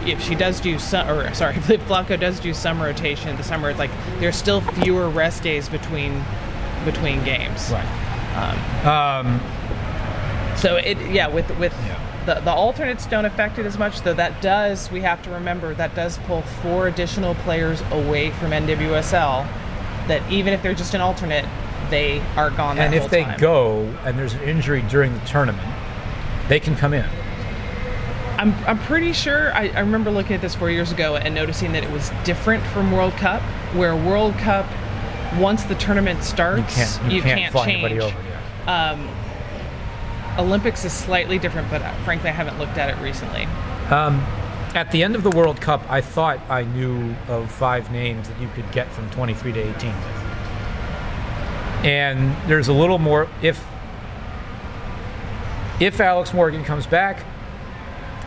if 0.04 0.20
she 0.22 0.34
does 0.34 0.60
do 0.60 0.78
some, 0.78 1.08
or 1.08 1.32
sorry, 1.34 1.56
if 1.56 1.66
Vlatko 1.66 2.18
does 2.18 2.40
do 2.40 2.54
some 2.54 2.82
rotation 2.82 3.28
in 3.28 3.36
the 3.36 3.42
summer, 3.44 3.70
it's 3.70 3.78
like 3.78 3.90
there's 4.18 4.36
still 4.36 4.60
fewer 4.60 5.08
rest 5.08 5.42
days 5.42 5.68
between 5.68 6.24
between 6.84 7.22
games. 7.24 7.70
Right. 7.70 7.86
Um, 8.36 8.86
um, 8.86 10.56
so 10.56 10.76
it, 10.76 10.98
yeah, 11.10 11.28
with 11.28 11.48
with 11.58 11.72
yeah. 11.86 12.00
The 12.26 12.34
the 12.40 12.52
alternates 12.52 13.06
don't 13.06 13.24
affect 13.24 13.58
it 13.58 13.66
as 13.66 13.78
much, 13.78 14.02
though. 14.02 14.14
That 14.14 14.42
does 14.42 14.90
we 14.90 15.00
have 15.00 15.22
to 15.22 15.30
remember 15.30 15.74
that 15.74 15.94
does 15.94 16.18
pull 16.18 16.42
four 16.42 16.88
additional 16.88 17.34
players 17.36 17.80
away 17.92 18.30
from 18.32 18.50
NWSL. 18.50 19.46
That 20.08 20.30
even 20.30 20.52
if 20.52 20.62
they're 20.62 20.74
just 20.74 20.94
an 20.94 21.00
alternate, 21.00 21.46
they 21.90 22.20
are 22.36 22.50
gone. 22.50 22.78
and 22.78 22.94
if 22.94 23.10
they 23.10 23.24
time. 23.24 23.38
go 23.40 23.80
and 24.04 24.18
there's 24.18 24.34
an 24.34 24.42
injury 24.42 24.82
during 24.82 25.12
the 25.14 25.20
tournament, 25.20 25.66
they 26.48 26.60
can 26.60 26.76
come 26.76 26.92
in. 26.92 27.08
I'm, 28.38 28.52
I'm 28.66 28.78
pretty 28.80 29.12
sure 29.12 29.52
I, 29.54 29.68
I 29.68 29.80
remember 29.80 30.10
looking 30.10 30.34
at 30.34 30.42
this 30.42 30.54
four 30.54 30.70
years 30.70 30.92
ago 30.92 31.16
and 31.16 31.34
noticing 31.34 31.72
that 31.72 31.82
it 31.82 31.90
was 31.90 32.10
different 32.24 32.62
from 32.64 32.92
World 32.92 33.14
Cup, 33.14 33.40
where 33.74 33.96
World 33.96 34.34
Cup, 34.34 34.66
once 35.38 35.64
the 35.64 35.74
tournament 35.76 36.22
starts, 36.22 36.76
you 36.76 36.84
can't, 36.84 37.04
you 37.04 37.16
you 37.16 37.22
can't, 37.22 37.52
can't 37.52 37.66
change. 37.66 38.02
Over, 38.02 38.16
yeah. 38.66 38.90
um, 38.90 39.08
Olympics 40.38 40.84
is 40.84 40.92
slightly 40.92 41.38
different, 41.38 41.70
but 41.70 41.82
uh, 41.82 41.92
frankly, 42.04 42.30
I 42.30 42.32
haven't 42.32 42.58
looked 42.58 42.78
at 42.78 42.90
it 42.90 43.00
recently. 43.02 43.44
Um, 43.90 44.20
at 44.74 44.90
the 44.90 45.02
end 45.02 45.16
of 45.16 45.22
the 45.22 45.30
World 45.30 45.60
Cup, 45.60 45.82
I 45.90 46.00
thought 46.00 46.38
I 46.50 46.64
knew 46.64 47.14
of 47.28 47.50
five 47.50 47.90
names 47.90 48.28
that 48.28 48.38
you 48.40 48.48
could 48.54 48.70
get 48.72 48.90
from 48.92 49.08
23 49.10 49.52
to 49.52 49.60
18. 49.76 49.90
And 51.84 52.36
there's 52.48 52.68
a 52.68 52.72
little 52.72 52.98
more 52.98 53.28
if 53.42 53.64
if 55.78 56.00
Alex 56.00 56.32
Morgan 56.32 56.64
comes 56.64 56.86
back, 56.86 57.22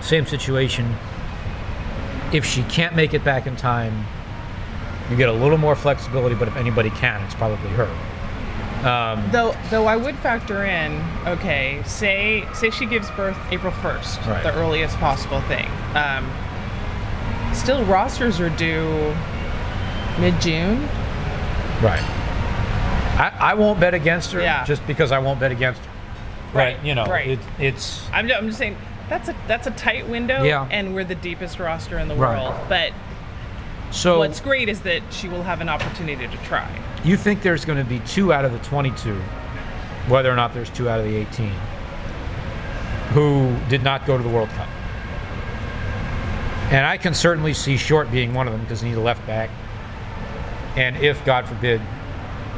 same 0.01 0.25
situation. 0.25 0.95
If 2.31 2.45
she 2.45 2.61
can't 2.63 2.95
make 2.95 3.15
it 3.15 3.23
back 3.23 3.47
in 3.47 3.55
time, 3.55 4.05
you 5.09 5.17
get 5.17 5.29
a 5.29 5.33
little 5.33 5.57
more 5.57 5.75
flexibility, 5.75 6.35
but 6.35 6.47
if 6.47 6.55
anybody 6.55 6.91
can, 6.91 7.23
it's 7.23 7.33
probably 7.33 7.69
her. 7.71 7.89
Um, 8.85 9.29
Though, 9.31 9.53
though 9.69 9.87
I 9.87 9.97
would 9.97 10.15
factor 10.19 10.63
in, 10.63 11.01
okay, 11.27 11.81
say 11.85 12.45
say 12.53 12.69
she 12.69 12.85
gives 12.85 13.09
birth 13.11 13.37
April 13.51 13.73
first, 13.73 14.19
Right. 14.25 14.41
the 14.41 14.53
earliest 14.55 14.97
possible 14.99 15.41
thing. 15.41 15.67
Um, 15.95 16.29
still, 17.53 17.83
rosters 17.85 18.39
are 18.39 18.49
due 18.51 19.13
mid 20.19 20.39
June. 20.41 20.81
right. 21.81 22.03
I, 23.19 23.33
I 23.39 23.53
won't 23.53 23.81
bet 23.81 23.93
against 23.93 24.31
her 24.31 24.39
Yeah. 24.41 24.63
just 24.63 24.85
because 24.87 25.11
I 25.11 25.19
won't 25.19 25.41
bet 25.41 25.51
against 25.51 25.81
her. 25.83 25.91
Right, 26.53 26.77
But, 26.77 26.85
you 26.85 26.95
know, 26.95 27.05
right. 27.05 27.27
it, 27.31 27.39
it's 27.59 28.01
I'm, 28.13 28.27
ju- 28.29 28.33
I'm 28.33 28.47
just 28.47 28.57
saying 28.57 28.77
that's 29.09 29.27
a 29.27 29.35
that's 29.47 29.67
a 29.67 29.71
tight 29.71 30.07
window, 30.07 30.41
Yeah. 30.43 30.67
and 30.71 30.95
we're 30.95 31.03
the 31.03 31.15
deepest 31.15 31.59
roster 31.59 31.99
in 31.99 32.07
the 32.07 32.15
Right. 32.15 32.41
world. 32.41 32.55
But 32.69 32.91
so. 33.91 34.19
what's 34.19 34.39
great 34.39 34.69
is 34.69 34.79
that 34.81 35.01
she 35.11 35.27
will 35.27 35.43
have 35.43 35.59
an 35.59 35.67
opportunity 35.67 36.27
to 36.27 36.37
try. 36.45 36.65
You 37.03 37.17
think 37.17 37.41
there's 37.41 37.65
going 37.65 37.77
to 37.77 37.89
be 37.89 37.99
two 38.01 38.33
out 38.33 38.45
of 38.45 38.51
the 38.51 38.59
22, 38.59 39.13
whether 40.07 40.31
or 40.31 40.35
not 40.35 40.53
there's 40.53 40.69
two 40.69 40.89
out 40.89 40.99
of 40.99 41.05
the 41.05 41.15
18, 41.15 41.49
who 43.09 43.55
did 43.69 43.83
not 43.83 44.05
go 44.05 44.17
to 44.17 44.23
the 44.23 44.29
World 44.29 44.49
Cup. 44.49 44.67
And 46.71 46.85
I 46.85 46.97
can 46.97 47.13
certainly 47.13 47.53
see 47.53 47.77
Short 47.77 48.11
being 48.11 48.33
one 48.33 48.47
of 48.47 48.53
them 48.53 48.61
because 48.61 48.81
he's 48.81 48.95
a 48.95 48.99
left 48.99 49.25
back. 49.25 49.49
And 50.75 50.95
if, 50.97 51.23
God 51.25 51.47
forbid, 51.47 51.81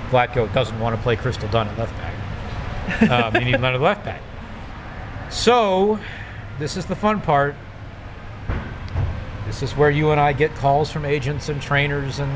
Vlatko 0.09 0.53
doesn't 0.53 0.77
want 0.79 0.95
to 0.95 1.01
play 1.01 1.15
Crystal 1.15 1.47
Dunn 1.49 1.67
at 1.67 1.77
left 1.77 1.95
back, 1.97 3.09
um, 3.09 3.33
they 3.33 3.45
need 3.45 3.55
another 3.55 3.77
left 3.77 4.03
back. 4.03 4.21
So, 5.29 5.97
this 6.59 6.75
is 6.75 6.85
the 6.85 6.95
fun 6.95 7.21
part. 7.21 7.55
This 9.45 9.63
is 9.63 9.75
where 9.77 9.89
you 9.89 10.11
and 10.11 10.19
I 10.19 10.33
get 10.33 10.53
calls 10.55 10.91
from 10.91 11.05
agents 11.05 11.47
and 11.47 11.61
trainers 11.61 12.19
and 12.19 12.31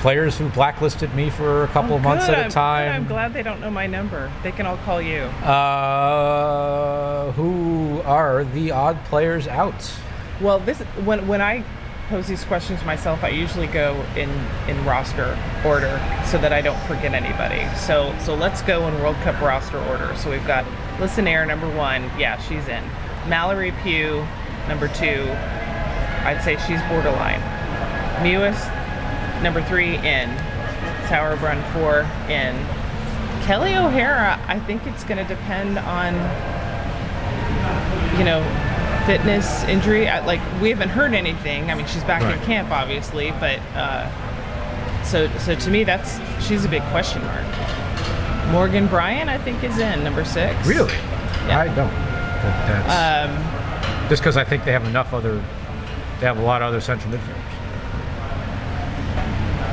players 0.00 0.38
who 0.38 0.48
blacklisted 0.50 1.14
me 1.14 1.30
for 1.30 1.64
a 1.64 1.68
couple 1.68 1.92
Oh, 1.92 1.96
of 1.96 2.02
months 2.02 2.26
good. 2.26 2.34
at 2.34 2.38
a 2.38 2.42
I'm- 2.42 2.50
time. 2.50 2.86
good. 2.86 2.96
I'm 2.96 3.06
glad 3.06 3.34
they 3.34 3.42
don't 3.42 3.60
know 3.60 3.70
my 3.70 3.86
number. 3.86 4.30
They 4.42 4.50
can 4.52 4.66
all 4.66 4.78
call 4.78 5.00
you. 5.00 5.22
Uh, 5.44 7.32
who 7.32 8.00
are 8.04 8.44
the 8.44 8.70
odd 8.72 9.02
players 9.04 9.46
out? 9.46 9.92
Well, 10.40 10.58
this 10.60 10.78
when 11.04 11.26
when 11.28 11.42
I 11.42 11.62
pose 12.08 12.26
these 12.26 12.44
questions 12.44 12.82
myself, 12.84 13.22
I 13.22 13.28
usually 13.28 13.66
go 13.68 13.94
in 14.16 14.30
in 14.68 14.84
roster 14.84 15.36
order 15.64 16.00
so 16.24 16.38
that 16.38 16.52
I 16.52 16.60
don't 16.62 16.80
forget 16.84 17.12
anybody. 17.12 17.66
So 17.76 18.14
so 18.20 18.34
let's 18.34 18.62
go 18.62 18.88
in 18.88 18.94
World 19.00 19.16
Cup 19.22 19.40
roster 19.40 19.78
order. 19.90 20.10
So 20.16 20.30
we've 20.30 20.46
got 20.46 20.64
Listen 20.98 21.28
Air 21.28 21.44
number 21.46 21.68
one. 21.76 22.10
Yeah, 22.18 22.38
she's 22.40 22.66
in. 22.68 22.82
Mallory 23.28 23.72
Pugh 23.82 24.26
number 24.66 24.88
two. 24.88 25.28
I'd 26.24 26.40
say 26.42 26.56
she's 26.66 26.80
borderline. 26.88 27.40
Mewis 28.24 28.58
number 29.42 29.62
three 29.62 29.96
in. 29.96 30.28
Tower 31.08 31.36
Sauerbrunn 31.36 31.62
four 31.72 32.00
in. 32.30 32.54
Kelly 33.46 33.74
O'Hara, 33.74 34.38
I 34.46 34.60
think 34.60 34.86
it's 34.86 35.02
going 35.04 35.18
to 35.18 35.24
depend 35.24 35.78
on 35.78 36.14
you 38.18 38.24
know, 38.24 38.42
fitness 39.06 39.64
injury. 39.64 40.08
I, 40.08 40.24
like 40.24 40.40
we 40.60 40.68
haven't 40.70 40.90
heard 40.90 41.14
anything. 41.14 41.70
I 41.70 41.74
mean, 41.74 41.86
she's 41.86 42.04
back 42.04 42.22
Right. 42.22 42.36
in 42.38 42.44
camp, 42.44 42.70
obviously, 42.70 43.30
but 43.40 43.58
uh, 43.74 44.08
so 45.04 45.28
so 45.38 45.54
to 45.54 45.70
me, 45.70 45.84
that's 45.84 46.18
she's 46.46 46.64
a 46.64 46.68
big 46.68 46.82
question 46.84 47.22
mark. 47.24 47.46
Morgan 48.52 48.86
Brian, 48.88 49.28
I 49.28 49.38
think, 49.38 49.62
is 49.64 49.78
in 49.78 50.02
number 50.04 50.24
six. 50.24 50.66
Really? 50.66 50.92
Yeah. 51.46 51.60
I 51.60 51.66
don't. 51.74 51.90
But 51.90 52.66
that's 52.66 53.30
Um, 53.30 54.08
just 54.08 54.22
because 54.22 54.36
I 54.36 54.44
think 54.44 54.64
they 54.64 54.72
have 54.72 54.84
enough 54.86 55.12
other. 55.14 55.42
They 56.20 56.26
have 56.26 56.38
a 56.38 56.42
lot 56.42 56.60
of 56.62 56.68
other 56.68 56.80
central 56.80 57.12
midfielders. 57.12 57.49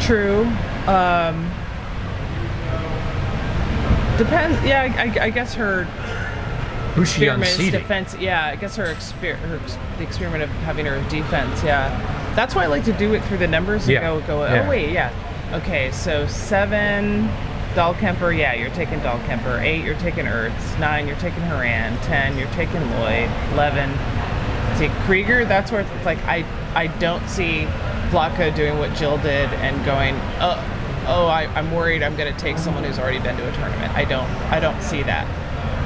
True. 0.08 0.46
Um, 0.88 1.43
depends. 4.17 4.63
Yeah, 4.65 4.93
I, 4.98 5.26
I, 5.26 5.30
guess 5.30 5.54
her 5.56 5.82
experiment 6.98 7.58
defense. 7.58 8.15
Yeah, 8.15 8.46
I 8.46 8.56
guess 8.56 8.78
her, 8.78 8.86
exper- 8.86 9.36
her 9.36 9.60
the 9.98 10.04
experiment 10.04 10.43
of 10.43 10.50
having 10.63 10.86
her 10.86 10.98
defense. 11.10 11.62
Yeah, 11.62 11.89
that's 12.38 12.56
why 12.56 12.63
I 12.63 12.67
like 12.67 12.86
to 12.86 12.93
do 12.93 13.15
it 13.15 13.24
through 13.26 13.39
the 13.39 13.50
numbers 13.50 13.84
and 13.84 13.91
Yeah. 13.91 14.02
go 14.02 14.22
go. 14.22 14.46
Yeah. 14.46 14.63
Oh 14.65 14.70
wait, 14.70 14.93
yeah. 14.93 15.12
Okay, 15.52 15.91
so 15.91 16.26
seven, 16.28 17.28
Dahlkemper. 17.74 18.38
Yeah, 18.38 18.54
you're 18.54 18.70
taking 18.70 19.02
Dahlkemper. 19.02 19.62
Eight, 19.62 19.84
you're 19.84 19.96
taking 19.96 20.24
Ertz. 20.24 20.80
Nine, 20.80 21.06
you're 21.06 21.17
taking 21.17 21.41
Horan. 21.41 21.98
Ten, 22.04 22.38
you're 22.38 22.52
taking 22.52 22.80
Lloyd. 22.91 23.30
Eleven, 23.52 23.91
see 24.78 24.88
Krieger. 25.06 25.43
That's 25.43 25.70
where 25.70 25.82
it's 25.82 26.06
like 26.06 26.20
I 26.20 26.46
I 26.76 26.88
don't 26.88 27.28
see 27.28 27.67
Vlatko 28.10 28.56
doing 28.56 28.78
what 28.78 28.93
Jill 28.96 29.17
did 29.17 29.50
and 29.54 29.84
going. 29.86 30.15
Oh, 30.39 31.06
oh, 31.08 31.28
I, 31.28 31.46
I'm 31.56 31.72
worried. 31.72 32.04
I'm 32.04 32.15
going 32.15 32.34
to 32.34 32.39
take 32.39 32.58
someone 32.58 32.84
who's 32.84 33.00
already 33.00 33.20
been 33.20 33.38
to 33.38 33.50
a 33.50 33.52
tournament. 33.54 33.93
I 33.93 34.06
don't 34.06 34.30
I 34.52 34.60
don't 34.60 34.82
see 34.82 35.04
that 35.04 35.28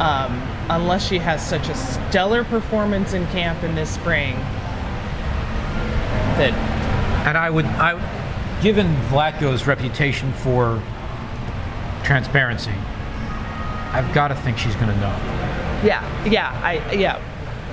um, 0.01 0.41
unless 0.69 1.07
she 1.07 1.19
has 1.19 1.45
such 1.45 1.69
a 1.69 1.75
stellar 1.75 2.43
performance 2.43 3.13
in 3.13 3.27
camp 3.27 3.63
in 3.63 3.75
this 3.75 3.89
spring 3.91 4.36
that 6.38 6.53
And 7.27 7.38
I 7.38 7.51
would, 7.51 7.65
I, 7.65 7.93
given 8.63 8.88
Vlatko's 9.10 9.67
reputation 9.67 10.34
for 10.34 10.81
transparency, 12.03 12.73
I've 13.91 14.12
got 14.13 14.29
to 14.29 14.36
think 14.36 14.57
she's 14.57 14.75
going 14.75 14.88
to 14.88 14.95
know. 14.95 15.15
yeah 15.84 16.25
yeah 16.25 16.60
I 16.63 16.93
yeah 16.93 17.19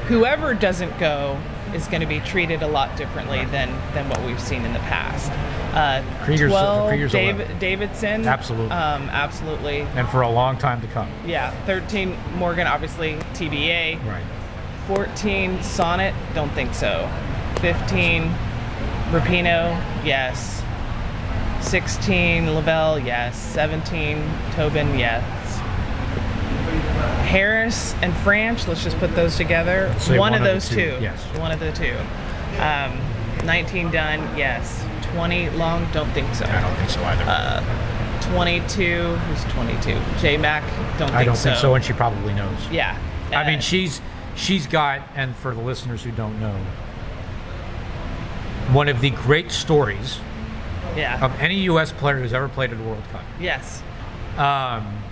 whoever 0.08 0.52
doesn't 0.52 0.98
go 0.98 1.40
is 1.74 1.87
going 1.88 2.00
to 2.00 2.07
be 2.07 2.20
treated 2.20 2.62
a 2.62 2.66
lot 2.66 2.96
differently 2.96 3.44
than 3.46 3.68
than 3.94 4.09
what 4.09 4.22
we've 4.24 4.40
seen 4.40 4.64
in 4.64 4.72
the 4.72 4.78
past. 4.81 5.31
Uh, 5.74 6.02
Krieger's- 6.24 6.50
12, 6.50 6.88
Krieger's 6.88 7.12
Dav- 7.12 7.37
11. 7.40 7.59
Davidson. 7.59 8.26
Absolutely. 8.26 8.70
Um, 8.70 9.09
absolutely. 9.11 9.81
And 9.96 10.09
for 10.09 10.22
a 10.22 10.28
long 10.31 10.57
time 10.57 10.81
to 10.81 10.87
come. 10.88 11.09
Yeah. 11.26 11.50
13, 11.66 12.16
Morgan, 12.37 12.66
obviously, 12.66 13.14
TBA. 13.35 13.98
Right. 14.07 14.22
14 14.87 15.59
Sonnett, 15.59 16.14
don't 16.35 16.50
think 16.52 16.72
so. 16.74 17.09
15 17.61 18.31
Rapinoe, 19.11 19.78
yes. 20.04 20.62
16 21.61 22.54
Lavelle, 22.54 22.98
yes. 22.98 23.37
17 23.37 24.22
Tobin, 24.52 24.98
yes. 24.98 25.22
Harris 27.28 27.94
and 28.02 28.12
Franch, 28.14 28.66
let's 28.68 28.82
just 28.82 28.96
put 28.98 29.14
those 29.14 29.37
together. 29.37 29.92
One, 30.08 30.18
one 30.18 30.34
of 30.34 30.40
of 30.40 30.46
those 30.46 30.68
two, 30.68 30.76
two. 30.76 30.98
yes. 31.00 31.22
One 31.38 31.52
of 31.52 31.61
the 31.61 31.72
two. 31.72 31.96
Um, 32.61 32.98
19 33.46 33.90
Dunn, 33.90 34.37
yes. 34.37 34.84
20 35.12 35.50
Long, 35.50 35.87
don't 35.92 36.11
think 36.12 36.34
so. 36.34 36.44
I 36.46 36.61
don't 36.61 36.74
think 36.76 36.90
so 36.90 37.02
either. 37.04 37.24
Uh, 37.26 38.22
22, 38.32 39.14
who's 39.14 39.44
22? 39.52 40.00
J 40.20 40.37
Mac, 40.37 40.62
don't 40.98 41.08
think 41.08 41.12
I 41.12 41.24
don't 41.24 41.37
so. 41.37 41.50
think 41.50 41.56
so, 41.61 41.74
and 41.74 41.84
she 41.84 41.92
probably 41.92 42.34
knows. 42.34 42.58
Yeah. 42.70 42.98
I 43.32 43.46
mean, 43.46 43.58
Uh, 43.58 43.62
she's 43.62 44.00
she's 44.37 44.66
got, 44.66 45.02
and 45.14 45.34
for 45.37 45.54
the 45.54 45.61
listeners 45.62 46.02
who 46.02 46.11
don't 46.12 46.38
know, 46.40 46.54
one 48.72 48.88
of 48.88 49.00
the 49.00 49.11
great 49.11 49.50
stories 49.50 50.18
yeah. 50.96 51.24
of 51.24 51.32
any 51.40 51.56
U.S. 51.61 51.90
player 51.92 52.18
who's 52.18 52.32
ever 52.32 52.48
played 52.48 52.70
at 52.72 52.78
a 52.78 52.82
World 52.82 53.02
Cup. 53.12 53.22
Yes. 53.40 53.82
Um, 54.37 55.02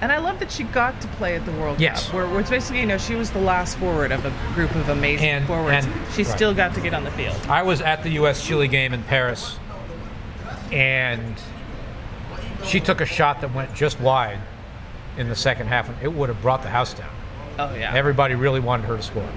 And 0.00 0.12
I 0.12 0.18
love 0.18 0.38
that 0.38 0.50
she 0.52 0.62
got 0.64 1.00
to 1.00 1.08
play 1.08 1.34
at 1.34 1.44
the 1.44 1.52
World 1.52 1.80
Yes. 1.80 2.04
Cup, 2.06 2.14
where, 2.14 2.26
where 2.28 2.40
it's 2.40 2.50
basically, 2.50 2.80
you 2.80 2.86
know, 2.86 2.98
she 2.98 3.16
was 3.16 3.30
the 3.32 3.40
last 3.40 3.76
forward 3.78 4.12
of 4.12 4.24
a 4.24 4.32
group 4.54 4.74
of 4.76 4.88
amazing 4.90 5.26
And- 5.28 5.46
forwards. 5.46 5.84
and- 5.86 5.94
she 6.14 6.22
right. 6.22 6.34
still 6.36 6.54
got 6.54 6.74
to 6.74 6.80
get 6.80 6.94
on 6.94 7.02
the 7.04 7.10
field. 7.12 7.36
I 7.48 7.62
was 7.62 7.80
at 7.80 8.02
the 8.04 8.10
U.S. 8.10 8.44
Chile 8.46 8.68
game 8.68 8.94
in 8.94 9.02
Paris, 9.04 9.58
and 10.72 11.34
she 12.64 12.78
took 12.80 13.00
a 13.00 13.06
shot 13.06 13.40
that 13.40 13.52
went 13.54 13.74
just 13.74 14.00
wide 14.00 14.38
in 15.16 15.28
the 15.28 15.34
second 15.36 15.66
half, 15.66 15.88
and 15.88 15.96
it 16.00 16.12
would 16.12 16.28
have 16.28 16.40
brought 16.42 16.62
the 16.62 16.70
house 16.70 16.94
down. 16.94 17.10
Oh 17.58 17.74
yeah. 17.74 17.92
Everybody 17.92 18.36
really 18.36 18.60
wanted 18.60 18.86
her 18.86 18.96
to 18.96 19.02
score. 19.02 19.28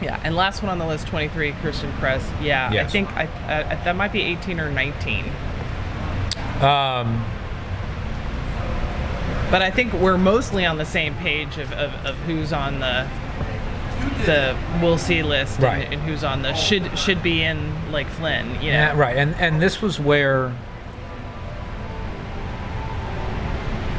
yeah. 0.00 0.18
And 0.24 0.34
last 0.34 0.62
one 0.62 0.70
on 0.70 0.78
the 0.78 0.86
list, 0.86 1.06
23, 1.08 1.52
Christen 1.60 1.92
Press. 1.94 2.26
Yeah. 2.40 2.70
I 2.72 2.86
think 2.86 3.10
I, 3.14 3.26
uh, 3.26 3.84
that 3.84 3.96
might 3.96 4.12
be 4.12 4.22
18 4.22 4.58
or 4.60 4.70
19. 4.70 5.24
Um, 6.62 7.22
But 9.50 9.62
I 9.62 9.70
think 9.70 9.92
we're 9.92 10.18
mostly 10.18 10.66
on 10.66 10.76
the 10.76 10.84
same 10.84 11.14
page 11.16 11.58
of, 11.58 11.72
of, 11.72 11.92
of 12.04 12.16
who's 12.26 12.52
on 12.52 12.80
the 12.80 13.06
the 14.24 14.56
we'll 14.80 14.98
see 14.98 15.22
list 15.22 15.58
Right. 15.58 15.84
and, 15.84 15.94
and 15.94 16.02
who's 16.02 16.22
on 16.24 16.42
the 16.42 16.54
should 16.54 16.96
should 16.98 17.22
be 17.22 17.42
in 17.42 17.90
like 17.92 18.08
Flynn. 18.08 18.46
You 18.56 18.72
know. 18.72 18.78
yeah, 18.78 18.96
right, 18.98 19.16
and 19.16 19.34
and 19.36 19.60
this 19.60 19.80
was 19.82 19.98
where 20.00 20.52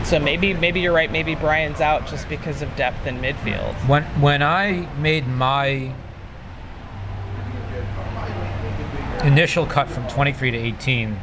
So 0.04 0.20
maybe 0.20 0.54
maybe 0.54 0.80
you're 0.80 0.94
right. 0.94 1.12
Maybe 1.12 1.36
Brian's 1.36 1.82
out 1.82 2.08
just 2.08 2.30
because 2.30 2.62
of 2.62 2.74
depth 2.78 3.06
in 3.06 3.20
midfield. 3.20 3.74
when 3.90 4.04
when 4.22 4.42
I 4.42 4.88
made 5.00 5.28
my 5.28 5.94
initial 9.24 9.66
cut 9.66 9.90
from 9.90 10.08
23 10.08 10.52
to 10.52 10.58
18 10.58 11.20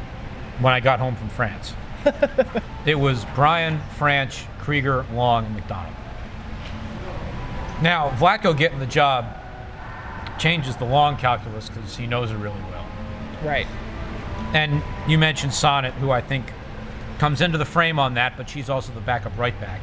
when 0.60 0.72
I 0.74 0.80
got 0.80 0.98
home 0.98 1.16
from 1.16 1.28
France. 1.30 1.74
it 2.86 2.94
was 2.98 3.24
Brian, 3.34 3.80
Franch, 3.98 4.44
Krieger, 4.58 5.04
Long, 5.12 5.46
and 5.46 5.54
McDonald. 5.54 5.94
Now, 7.82 8.10
Vlatko 8.10 8.56
getting 8.56 8.78
the 8.78 8.86
job 8.86 9.26
changes 10.38 10.76
the 10.76 10.84
long 10.84 11.16
calculus 11.16 11.68
because 11.68 11.96
he 11.96 12.06
knows 12.06 12.30
it 12.30 12.36
really 12.36 12.60
well. 12.70 12.86
Right. 13.44 13.66
And 14.52 14.82
you 15.08 15.18
mentioned 15.18 15.52
Sonnett, 15.52 15.92
who 15.94 16.10
I 16.10 16.20
think 16.20 16.52
comes 17.18 17.40
into 17.40 17.58
the 17.58 17.64
frame 17.64 17.98
on 17.98 18.14
that, 18.14 18.36
but 18.36 18.48
she's 18.48 18.68
also 18.70 18.92
the 18.92 19.00
backup 19.00 19.36
right 19.38 19.58
back 19.60 19.80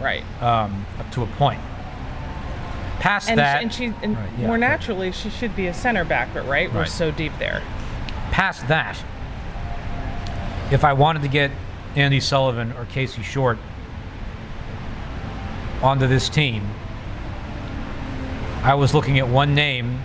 Right. 0.00 0.22
um, 0.42 0.84
up 0.98 1.10
to 1.12 1.22
a 1.22 1.26
point. 1.26 1.60
Past 2.98 3.28
And, 3.30 3.38
that, 3.38 3.58
sh- 3.58 3.62
and 3.62 3.72
she, 3.74 3.84
and 4.02 4.16
Right, 4.16 4.28
yeah, 4.38 4.46
more 4.46 4.52
right. 4.52 4.60
naturally, 4.60 5.12
she 5.12 5.28
should 5.30 5.54
be 5.56 5.66
a 5.66 5.74
center 5.74 6.04
back, 6.04 6.28
but 6.32 6.46
right, 6.46 6.72
we're 6.72 6.84
so 6.86 7.10
deep 7.10 7.32
there. 7.38 7.62
past 8.30 8.66
that, 8.68 8.96
if 10.72 10.84
I 10.84 10.94
wanted 10.94 11.22
to 11.22 11.28
get 11.28 11.50
Andi 11.94 12.22
Sullivan 12.22 12.72
or 12.72 12.86
Casey 12.86 13.22
Short 13.22 13.58
onto 15.82 16.06
this 16.06 16.30
team, 16.30 16.66
I 18.62 18.74
was 18.74 18.94
looking 18.94 19.18
at 19.18 19.28
one 19.28 19.54
name 19.54 20.00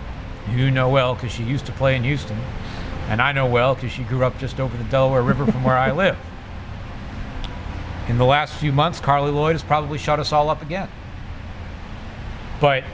you 0.50 0.70
know 0.70 0.90
well 0.90 1.14
because 1.14 1.32
she 1.32 1.42
used 1.42 1.64
to 1.66 1.72
play 1.72 1.96
in 1.96 2.04
Houston, 2.04 2.38
and 3.08 3.22
I 3.22 3.32
know 3.32 3.46
well 3.46 3.74
because 3.74 3.92
she 3.92 4.02
grew 4.02 4.24
up 4.24 4.38
just 4.38 4.60
over 4.60 4.76
the 4.76 4.84
Delaware 4.84 5.22
River 5.22 5.46
from 5.46 5.64
where 5.64 5.76
I 5.76 5.92
live. 5.92 6.18
In 8.08 8.18
the 8.18 8.26
last 8.26 8.54
few 8.54 8.72
months, 8.72 9.00
Carli 9.00 9.32
Lloyd 9.32 9.52
has 9.52 9.62
probably 9.62 9.98
shut 9.98 10.18
us 10.18 10.32
all 10.32 10.50
up 10.50 10.60
again. 10.60 10.88
But 12.60 12.84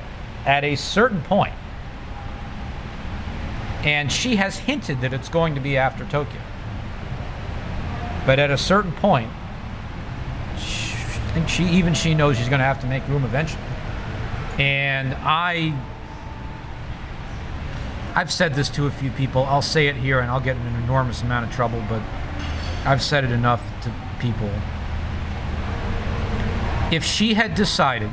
at 0.44 0.62
a 0.62 0.76
certain 0.76 1.22
point, 1.22 1.54
and 3.82 4.10
she 4.10 4.36
has 4.36 4.58
hinted 4.58 5.00
that 5.00 5.12
it's 5.12 5.28
going 5.28 5.54
to 5.54 5.60
be 5.60 5.76
after 5.76 6.04
Tokyo. 6.04 6.40
But 8.26 8.38
at 8.38 8.50
a 8.50 8.58
certain 8.58 8.92
point, 8.92 9.30
I 10.54 11.30
think 11.34 11.48
she 11.48 11.64
even 11.64 11.94
she 11.94 12.14
knows 12.14 12.38
she's 12.38 12.48
going 12.48 12.60
to 12.60 12.64
have 12.64 12.80
to 12.80 12.86
make 12.86 13.06
room 13.08 13.24
eventually. 13.24 13.62
And 14.58 15.14
I, 15.20 15.74
I've 18.14 18.32
said 18.32 18.54
this 18.54 18.68
to 18.70 18.86
a 18.86 18.90
few 18.90 19.10
people. 19.10 19.44
I'll 19.44 19.62
say 19.62 19.88
it 19.88 19.96
here, 19.96 20.20
and 20.20 20.30
I'll 20.30 20.40
get 20.40 20.56
in 20.56 20.62
an 20.62 20.82
enormous 20.84 21.22
amount 21.22 21.46
of 21.46 21.52
trouble. 21.52 21.84
But 21.88 22.02
I've 22.86 23.02
said 23.02 23.24
it 23.24 23.30
enough 23.30 23.62
to 23.82 23.92
people. 24.20 24.50
If 26.90 27.04
she 27.04 27.34
had 27.34 27.54
decided 27.54 28.10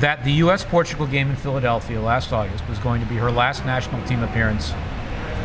that 0.00 0.22
the 0.22 0.32
U.S. 0.34 0.64
Portugal 0.64 1.06
game 1.06 1.28
in 1.28 1.36
Philadelphia 1.36 2.00
last 2.00 2.32
August 2.32 2.66
was 2.68 2.78
going 2.78 3.00
to 3.00 3.06
be 3.06 3.16
her 3.16 3.32
last 3.32 3.66
national 3.66 4.06
team 4.06 4.22
appearance 4.22 4.72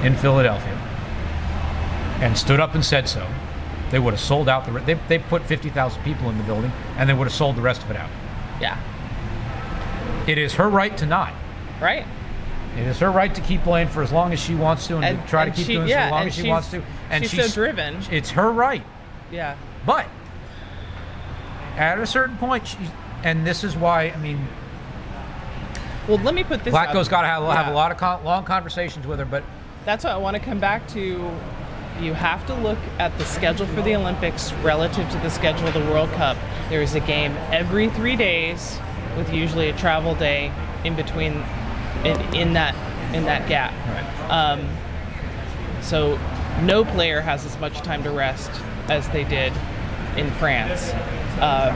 in 0.03 0.15
Philadelphia 0.15 0.92
and 2.23 2.37
stood 2.37 2.59
up 2.61 2.73
and 2.73 2.85
said 2.85 3.09
so, 3.09 3.27
they 3.91 3.99
would 3.99 4.13
have 4.13 4.21
sold 4.21 4.47
out 4.47 4.65
the. 4.65 4.71
re- 4.71 4.83
They, 4.85 4.93
they 5.09 5.19
put 5.19 5.43
50,000 5.43 6.01
people 6.03 6.29
in 6.29 6.37
the 6.37 6.43
building 6.45 6.71
and 6.97 7.09
they 7.09 7.13
would 7.13 7.25
have 7.27 7.33
sold 7.33 7.57
the 7.57 7.61
rest 7.61 7.83
of 7.83 7.91
it 7.91 7.97
out. 7.97 8.09
Yeah. 8.61 8.79
It 10.25 10.37
is 10.37 10.53
her 10.55 10.69
right 10.69 10.97
to 10.99 11.05
not. 11.05 11.33
Right. 11.81 12.05
It 12.77 12.87
is 12.87 12.97
her 12.99 13.11
right 13.11 13.35
to 13.35 13.41
keep 13.41 13.61
playing 13.63 13.89
for 13.89 14.01
as 14.01 14.11
long 14.13 14.31
as 14.31 14.39
she 14.39 14.55
wants 14.55 14.87
to 14.87 14.95
and, 14.95 15.05
And- 15.05 15.21
to 15.21 15.27
try 15.27 15.43
and 15.45 15.53
to 15.53 15.57
keep 15.57 15.67
she- 15.67 15.73
doing 15.73 15.87
yeah, 15.89 16.05
as 16.05 16.11
long 16.11 16.27
as 16.27 16.33
she 16.33 16.47
wants 16.49 16.71
to. 16.71 16.81
And 17.09 17.27
she's 17.27 17.45
so 17.47 17.53
driven. 17.53 17.99
It's 18.09 18.31
her 18.31 18.49
right. 18.51 18.83
Yeah. 19.31 19.57
But 19.85 20.07
at 21.75 21.99
a 21.99 22.05
certain 22.07 22.37
point, 22.37 22.65
she, 22.67 22.77
and 23.23 23.45
this 23.45 23.63
is 23.65 23.75
why, 23.75 24.11
I 24.11 24.17
mean, 24.17 24.47
Well, 26.07 26.19
let 26.19 26.33
me 26.33 26.43
put 26.45 26.63
this. 26.63 26.73
Vlatko's 26.73 27.07
up. 27.07 27.11
got 27.11 27.21
to 27.23 27.27
have, 27.27 27.43
have 27.43 27.67
a 27.67 27.75
lot 27.75 27.91
of 27.91 27.97
con- 27.97 28.23
long 28.23 28.45
conversations 28.45 29.05
with 29.05 29.19
her, 29.19 29.25
but 29.25 29.43
That's 29.85 30.03
what 30.05 30.13
I 30.13 30.17
want 30.17 30.35
to 30.37 30.41
come 30.41 30.59
back 30.59 30.87
to. 30.89 31.29
You 31.99 32.13
have 32.13 32.45
to 32.47 32.55
look 32.55 32.79
at 32.99 33.17
the 33.17 33.25
schedule 33.25 33.67
for 33.67 33.81
the 33.81 33.95
Olympics 33.95 34.51
relative 34.55 35.09
to 35.11 35.17
the 35.19 35.29
schedule 35.29 35.67
of 35.67 35.73
the 35.73 35.79
World 35.91 36.09
Cup. 36.11 36.37
There 36.69 36.81
is 36.81 36.95
a 36.95 36.99
game 36.99 37.35
every 37.51 37.89
three 37.89 38.15
days, 38.15 38.79
with 39.15 39.31
usually 39.31 39.69
a 39.69 39.77
travel 39.77 40.15
day 40.15 40.51
in 40.83 40.95
between, 40.95 41.43
in, 42.03 42.19
in 42.33 42.53
that 42.53 42.75
in 43.13 43.25
that 43.25 43.47
gap. 43.47 43.73
Um, 44.29 44.67
so 45.81 46.19
no 46.63 46.83
player 46.83 47.21
has 47.21 47.45
as 47.45 47.57
much 47.59 47.77
time 47.79 48.03
to 48.03 48.11
rest 48.11 48.49
as 48.89 49.07
they 49.09 49.23
did 49.23 49.53
in 50.17 50.29
France. 50.31 50.91
Um, 51.35 51.75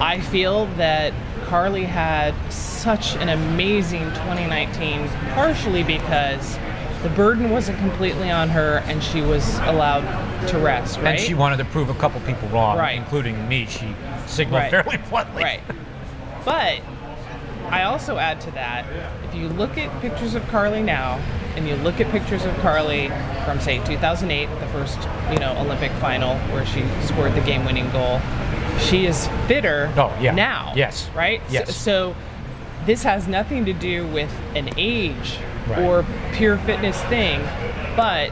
I 0.00 0.20
feel 0.30 0.66
that 0.76 1.12
Carli 1.44 1.84
had 1.84 2.34
such 2.52 3.16
an 3.16 3.28
amazing 3.28 4.04
2019, 4.10 5.08
partially 5.34 5.82
because 5.82 6.56
the 7.02 7.08
burden 7.10 7.50
wasn't 7.50 7.78
completely 7.78 8.30
on 8.30 8.48
her 8.50 8.82
and 8.86 9.02
she 9.02 9.22
was 9.22 9.58
allowed 9.60 10.02
to 10.48 10.58
rest, 10.58 10.96
right? 10.98 11.06
and 11.06 11.20
she 11.20 11.34
wanted 11.34 11.56
to 11.56 11.64
prove 11.66 11.88
a 11.88 11.94
couple 11.94 12.20
people 12.22 12.48
wrong, 12.48 12.76
Right. 12.76 12.96
including 12.96 13.48
me. 13.48 13.66
She 13.66 13.94
signaled 14.26 14.62
Right. 14.62 14.70
fairly 14.70 14.98
bluntly. 15.08 15.42
Right. 15.42 15.60
But 16.44 16.80
I 17.70 17.84
also 17.84 18.18
add 18.18 18.40
to 18.42 18.50
that, 18.52 18.84
if 19.28 19.34
you 19.34 19.48
look 19.48 19.78
at 19.78 19.88
pictures 20.00 20.34
of 20.34 20.42
Carli 20.50 20.82
now, 20.82 21.18
and 21.56 21.68
you 21.68 21.74
look 21.76 22.00
at 22.00 22.10
pictures 22.10 22.44
of 22.44 22.52
Carli 22.56 23.08
from 23.44 23.60
say 23.60 23.78
2008, 23.84 24.48
the 24.60 24.66
first 24.66 24.98
you 25.32 25.38
know 25.38 25.56
Olympic 25.58 25.90
final 25.92 26.36
where 26.52 26.64
she 26.66 26.82
scored 27.04 27.34
the 27.34 27.40
game-winning 27.42 27.90
goal, 27.90 28.20
she 28.78 29.06
is 29.06 29.28
fitter 29.46 29.90
Oh, 29.96 30.12
yeah. 30.20 30.32
now. 30.32 30.72
Yes. 30.76 31.08
Right. 31.14 31.40
So- 31.48 31.52
Yes. 31.52 31.76
So, 31.76 32.14
this 32.86 33.02
has 33.02 33.26
nothing 33.28 33.64
to 33.66 33.72
do 33.72 34.06
with 34.08 34.30
an 34.54 34.70
age 34.76 35.38
Right. 35.70 35.78
or 35.82 36.04
pure 36.32 36.58
fitness 36.58 37.00
thing, 37.04 37.40
but 37.96 38.30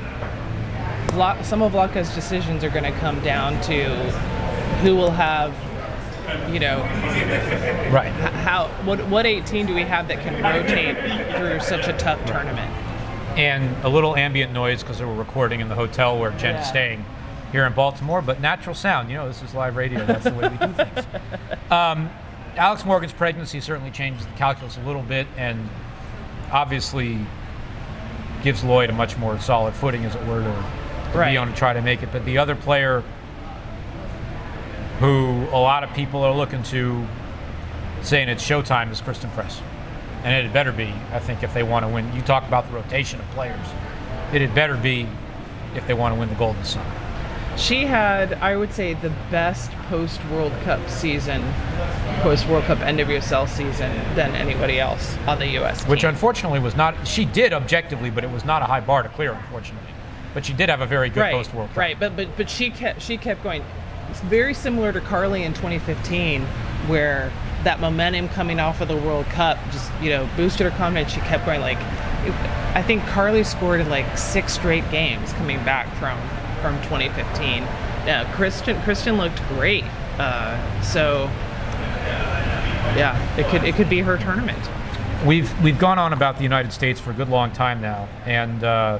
some 1.44 1.62
of 1.62 1.72
Vlatko's 1.72 2.14
decisions 2.14 2.62
are 2.64 2.70
going 2.70 2.84
to 2.84 2.92
come 3.00 3.20
down 3.20 3.60
to 3.62 3.84
who 4.82 4.94
will 4.94 5.10
have, 5.10 5.52
you 6.52 6.60
know, 6.60 6.80
Right. 7.92 8.10
how 8.44 8.68
what 8.84 9.04
what 9.08 9.26
18 9.26 9.66
do 9.66 9.74
we 9.74 9.82
have 9.82 10.08
that 10.08 10.20
can 10.20 10.42
rotate 10.42 10.96
through 11.36 11.60
such 11.60 11.88
a 11.88 11.92
tough 11.94 12.24
tournament? 12.26 12.70
And 13.36 13.74
a 13.84 13.88
little 13.88 14.16
ambient 14.16 14.52
noise 14.52 14.82
because 14.82 15.00
we're 15.00 15.12
recording 15.14 15.60
in 15.60 15.68
the 15.68 15.74
hotel 15.74 16.18
where 16.18 16.30
Jen 16.32 16.56
is 16.56 16.66
staying 16.68 17.04
here 17.52 17.64
in 17.66 17.72
Baltimore, 17.72 18.20
but 18.20 18.40
natural 18.40 18.74
sound. 18.74 19.08
You 19.10 19.16
know, 19.16 19.28
this 19.28 19.42
is 19.42 19.54
live 19.54 19.76
radio. 19.76 20.04
That's 20.04 20.24
the 20.24 20.34
way 20.34 20.48
we 20.48 20.56
do 20.66 20.72
things. 20.72 21.06
Um, 21.70 22.08
Alex 22.56 22.86
Morgan's 22.86 23.12
pregnancy 23.12 23.60
certainly 23.60 23.90
changes 23.90 24.24
the 24.24 24.32
calculus 24.32 24.78
a 24.78 24.80
little 24.80 25.02
bit 25.02 25.26
and 25.36 25.68
obviously 26.52 27.18
gives 28.42 28.62
Lloyd 28.64 28.90
a 28.90 28.92
much 28.92 29.16
more 29.16 29.38
solid 29.40 29.74
footing, 29.74 30.04
as 30.04 30.14
it 30.14 30.24
were, 30.26 30.40
to, 30.42 30.64
to 31.12 31.18
Right. 31.18 31.32
be 31.32 31.36
on 31.36 31.48
to 31.48 31.54
try 31.54 31.72
to 31.72 31.82
make 31.82 32.02
it. 32.02 32.10
But 32.12 32.24
the 32.24 32.38
other 32.38 32.54
player 32.54 33.02
who 35.00 35.46
a 35.52 35.58
lot 35.58 35.84
of 35.84 35.92
people 35.94 36.22
are 36.22 36.34
looking 36.34 36.62
to 36.64 37.06
saying 38.02 38.28
it's 38.28 38.46
showtime 38.46 38.90
is 38.90 39.00
Christen 39.00 39.30
Press. 39.30 39.60
And 40.24 40.34
it 40.34 40.44
had 40.44 40.52
better 40.52 40.72
be, 40.72 40.92
I 41.12 41.20
think, 41.20 41.42
if 41.42 41.54
they 41.54 41.62
want 41.62 41.84
to 41.84 41.88
win. 41.88 42.12
You 42.14 42.22
talk 42.22 42.46
about 42.48 42.66
the 42.68 42.74
rotation 42.74 43.20
of 43.20 43.26
players. 43.30 43.66
It 44.32 44.40
had 44.40 44.54
better 44.54 44.76
be 44.76 45.06
if 45.76 45.86
they 45.86 45.94
want 45.94 46.14
to 46.14 46.18
win 46.18 46.28
the 46.28 46.34
Golden 46.34 46.64
summer. 46.64 46.90
She 47.58 47.84
had, 47.84 48.34
I 48.34 48.54
would 48.54 48.72
say, 48.72 48.94
the 48.94 49.10
best 49.32 49.72
post 49.88 50.24
World 50.26 50.52
Cup 50.62 50.88
season, 50.88 51.42
post 52.20 52.46
World 52.46 52.64
Cup 52.64 52.78
NWSL 52.78 53.48
season 53.48 53.90
than 54.14 54.32
anybody 54.36 54.78
else 54.78 55.16
on 55.26 55.40
the 55.40 55.46
U.S. 55.48 55.84
Which 55.88 56.04
unfortunately 56.04 56.60
was 56.60 56.76
not, 56.76 57.06
she 57.06 57.24
did 57.24 57.52
objectively, 57.52 58.10
but 58.10 58.22
it 58.22 58.30
was 58.30 58.44
not 58.44 58.62
a 58.62 58.66
high 58.66 58.80
bar 58.80 59.02
to 59.02 59.08
clear, 59.08 59.32
unfortunately. 59.32 59.90
But 60.34 60.46
she 60.46 60.52
did 60.52 60.68
have 60.68 60.82
a 60.82 60.86
very 60.86 61.10
good 61.10 61.20
right, 61.20 61.34
post 61.34 61.52
World 61.52 61.70
Cup. 61.70 61.76
Right, 61.78 61.98
but 61.98 62.14
but 62.14 62.28
but 62.36 62.48
she 62.48 62.70
kept 62.70 63.02
she 63.02 63.16
kept 63.16 63.42
going. 63.42 63.64
It's 64.08 64.20
very 64.20 64.54
similar 64.54 64.92
to 64.92 65.00
Carli 65.00 65.42
in 65.42 65.52
2015, 65.52 66.42
where 66.86 67.32
that 67.64 67.80
momentum 67.80 68.28
coming 68.28 68.60
off 68.60 68.80
of 68.80 68.86
the 68.86 68.96
World 68.96 69.26
Cup 69.26 69.58
just 69.72 69.90
you 70.00 70.10
know 70.10 70.28
boosted 70.36 70.70
her 70.70 70.78
confidence. 70.78 71.12
She 71.12 71.20
kept 71.22 71.44
going. 71.44 71.60
Like, 71.60 71.78
I 72.76 72.84
think 72.86 73.02
Carli 73.02 73.44
scored 73.44 73.80
in 73.80 73.90
like 73.90 74.16
six 74.16 74.52
straight 74.52 74.88
games 74.92 75.32
coming 75.32 75.56
back 75.64 75.92
from 75.96 76.20
from 76.60 76.76
2015. 76.82 77.62
Yeah, 78.06 78.30
Christen 78.34 79.16
looked 79.16 79.42
great. 79.48 79.84
Uh, 80.18 80.82
so 80.82 81.30
yeah, 82.96 83.38
it 83.38 83.46
could 83.46 83.64
it 83.64 83.74
could 83.74 83.88
be 83.88 84.00
her 84.00 84.16
tournament. 84.18 84.58
We've 85.24 85.62
we've 85.62 85.78
gone 85.78 85.98
on 85.98 86.12
about 86.12 86.36
the 86.36 86.42
United 86.42 86.72
States 86.72 87.00
for 87.00 87.10
a 87.10 87.14
good 87.14 87.28
long 87.28 87.52
time 87.52 87.80
now, 87.80 88.08
and 88.24 88.64
uh, 88.64 88.98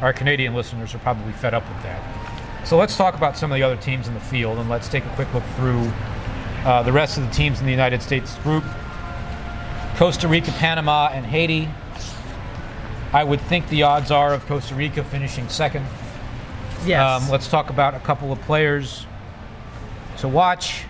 our 0.00 0.12
Canadian 0.12 0.54
listeners 0.54 0.94
are 0.94 0.98
probably 0.98 1.32
fed 1.32 1.54
up 1.54 1.68
with 1.68 1.82
that. 1.82 2.66
So 2.66 2.76
let's 2.76 2.96
talk 2.96 3.14
about 3.14 3.36
some 3.36 3.50
of 3.50 3.56
the 3.56 3.62
other 3.62 3.76
teams 3.76 4.08
in 4.08 4.14
the 4.14 4.20
field, 4.20 4.58
and 4.58 4.68
let's 4.68 4.88
take 4.88 5.04
a 5.04 5.14
quick 5.14 5.32
look 5.34 5.44
through 5.56 5.90
uh, 6.64 6.82
the 6.82 6.92
rest 6.92 7.18
of 7.18 7.26
the 7.26 7.32
teams 7.32 7.60
in 7.60 7.66
the 7.66 7.72
United 7.72 8.02
States 8.02 8.36
group: 8.38 8.64
Costa 9.96 10.28
Rica, 10.28 10.52
Panama, 10.52 11.08
and 11.12 11.26
Haiti. 11.26 11.68
I 13.12 13.24
would 13.24 13.40
think 13.40 13.68
the 13.68 13.82
odds 13.82 14.10
are 14.10 14.32
of 14.32 14.46
Costa 14.46 14.74
Rica 14.74 15.02
finishing 15.02 15.48
second. 15.48 15.84
Yes. 16.86 17.22
Um, 17.22 17.30
let's 17.30 17.48
talk 17.48 17.70
about 17.70 17.94
a 17.94 18.00
couple 18.00 18.32
of 18.32 18.40
players 18.42 19.06
to 20.18 20.28
watch. 20.28 20.84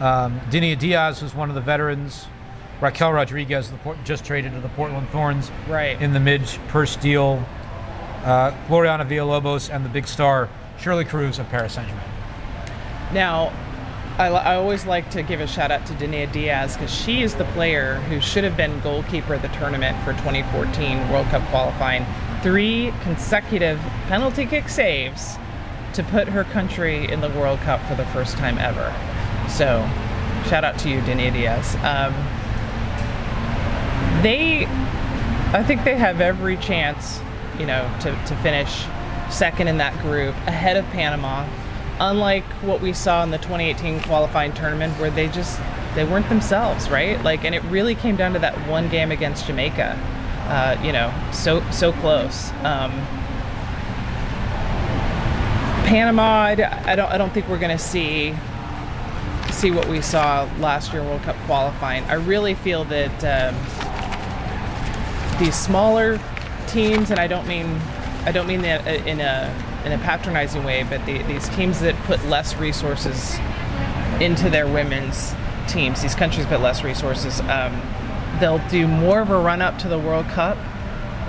Um, 0.00 0.40
Dinnia 0.50 0.78
Diaz 0.78 1.22
was 1.22 1.34
one 1.34 1.48
of 1.48 1.54
the 1.54 1.60
veterans. 1.60 2.26
Raquel 2.80 3.12
Rodriguez 3.12 3.70
the 3.70 3.78
Port- 3.78 3.96
just 4.04 4.24
traded 4.24 4.52
to 4.52 4.60
the 4.60 4.68
Portland 4.70 5.08
Thorns 5.08 5.50
Right. 5.68 6.00
in 6.02 6.12
the 6.12 6.20
Midge 6.20 6.58
Purce 6.68 6.96
deal. 6.96 7.42
Uh, 8.24 8.50
Gloriana 8.68 9.08
Villalobos 9.08 9.72
and 9.74 9.84
the 9.84 9.88
big 9.88 10.06
star 10.06 10.48
Shirley 10.78 11.04
Cruz 11.04 11.38
of 11.38 11.48
Paris 11.48 11.74
Saint 11.74 11.86
Germain. 11.88 12.02
Now, 13.14 13.52
I, 14.18 14.26
I 14.28 14.56
always 14.56 14.84
like 14.84 15.10
to 15.10 15.22
give 15.22 15.40
a 15.40 15.46
shout 15.46 15.70
out 15.70 15.86
to 15.86 15.92
Dania 15.94 16.30
Diaz 16.32 16.74
because 16.76 16.92
she 16.92 17.22
is 17.22 17.34
the 17.34 17.44
player 17.46 17.94
who 18.08 18.20
should 18.20 18.44
have 18.44 18.56
been 18.56 18.78
goalkeeper 18.80 19.34
of 19.34 19.42
the 19.42 19.48
tournament 19.48 19.96
for 20.04 20.12
2014 20.14 21.08
World 21.10 21.26
Cup 21.28 21.42
qualifying. 21.48 22.04
Three 22.46 22.92
consecutive 23.02 23.80
penalty 24.06 24.46
kick 24.46 24.68
saves 24.68 25.36
to 25.94 26.04
put 26.04 26.28
her 26.28 26.44
country 26.44 27.10
in 27.10 27.20
the 27.20 27.28
World 27.30 27.58
Cup 27.62 27.84
for 27.88 27.96
the 27.96 28.06
first 28.06 28.36
time 28.36 28.56
ever. 28.58 28.94
So, 29.48 29.84
shout 30.48 30.62
out 30.62 30.78
to 30.78 30.88
you, 30.88 31.00
Dinnia 31.00 31.32
Diaz. 31.32 31.74
Um, 31.82 32.14
they, 34.22 34.64
I 35.58 35.64
think 35.66 35.82
they 35.82 35.96
have 35.96 36.20
every 36.20 36.56
chance, 36.58 37.20
you 37.58 37.66
know, 37.66 37.92
to, 38.02 38.12
to 38.12 38.36
finish 38.36 38.86
second 39.28 39.66
in 39.66 39.78
that 39.78 40.00
group 40.00 40.36
ahead 40.46 40.76
of 40.76 40.84
Panama. 40.90 41.44
Unlike 41.98 42.44
what 42.62 42.80
we 42.80 42.92
saw 42.92 43.24
in 43.24 43.32
the 43.32 43.38
2018 43.38 44.02
qualifying 44.02 44.52
tournament, 44.52 44.92
where 45.00 45.10
they 45.10 45.26
just 45.26 45.60
they 45.96 46.04
weren't 46.04 46.28
themselves, 46.28 46.88
right? 46.90 47.20
Like, 47.24 47.44
and 47.44 47.56
it 47.56 47.64
really 47.64 47.96
came 47.96 48.14
down 48.14 48.34
to 48.34 48.38
that 48.38 48.54
one 48.68 48.88
game 48.88 49.10
against 49.10 49.48
Jamaica. 49.48 49.98
Uh, 50.46 50.80
you 50.82 50.92
know, 50.92 51.12
so 51.32 51.62
so 51.70 51.92
close. 51.92 52.50
Um, 52.62 52.92
Panama, 55.86 56.42
I, 56.42 56.82
I 56.86 56.96
don't 56.96 57.10
I 57.10 57.18
don't 57.18 57.32
think 57.32 57.48
we're 57.48 57.58
gonna 57.58 57.78
see 57.78 58.34
see 59.50 59.70
what 59.70 59.88
we 59.88 60.00
saw 60.00 60.48
last 60.58 60.92
year 60.92 61.02
World 61.02 61.22
Cup 61.22 61.36
qualifying. 61.46 62.04
I 62.04 62.14
really 62.14 62.54
feel 62.54 62.84
that 62.84 63.24
um, 63.24 63.54
these 65.38 65.54
smaller 65.56 66.20
teams, 66.66 67.10
and 67.10 67.18
I 67.18 67.26
don't 67.26 67.46
mean 67.46 67.80
I 68.24 68.32
don't 68.32 68.46
mean 68.46 68.62
that 68.62 68.86
in 69.06 69.20
a 69.20 69.52
in 69.84 69.92
a 69.92 69.98
patronizing 69.98 70.64
way, 70.64 70.82
but 70.82 71.04
the, 71.06 71.22
these 71.22 71.48
teams 71.50 71.80
that 71.80 71.94
put 72.04 72.24
less 72.26 72.56
resources 72.56 73.36
into 74.20 74.50
their 74.50 74.66
women's 74.66 75.34
teams, 75.68 76.02
these 76.02 76.14
countries 76.14 76.44
put 76.46 76.60
less 76.60 76.82
resources, 76.82 77.40
um, 77.42 77.80
they'll 78.40 78.66
do 78.68 78.86
more 78.86 79.20
of 79.20 79.30
a 79.30 79.38
run 79.38 79.62
up 79.62 79.78
to 79.80 79.88
the 79.88 79.98
World 79.98 80.26
Cup 80.28 80.56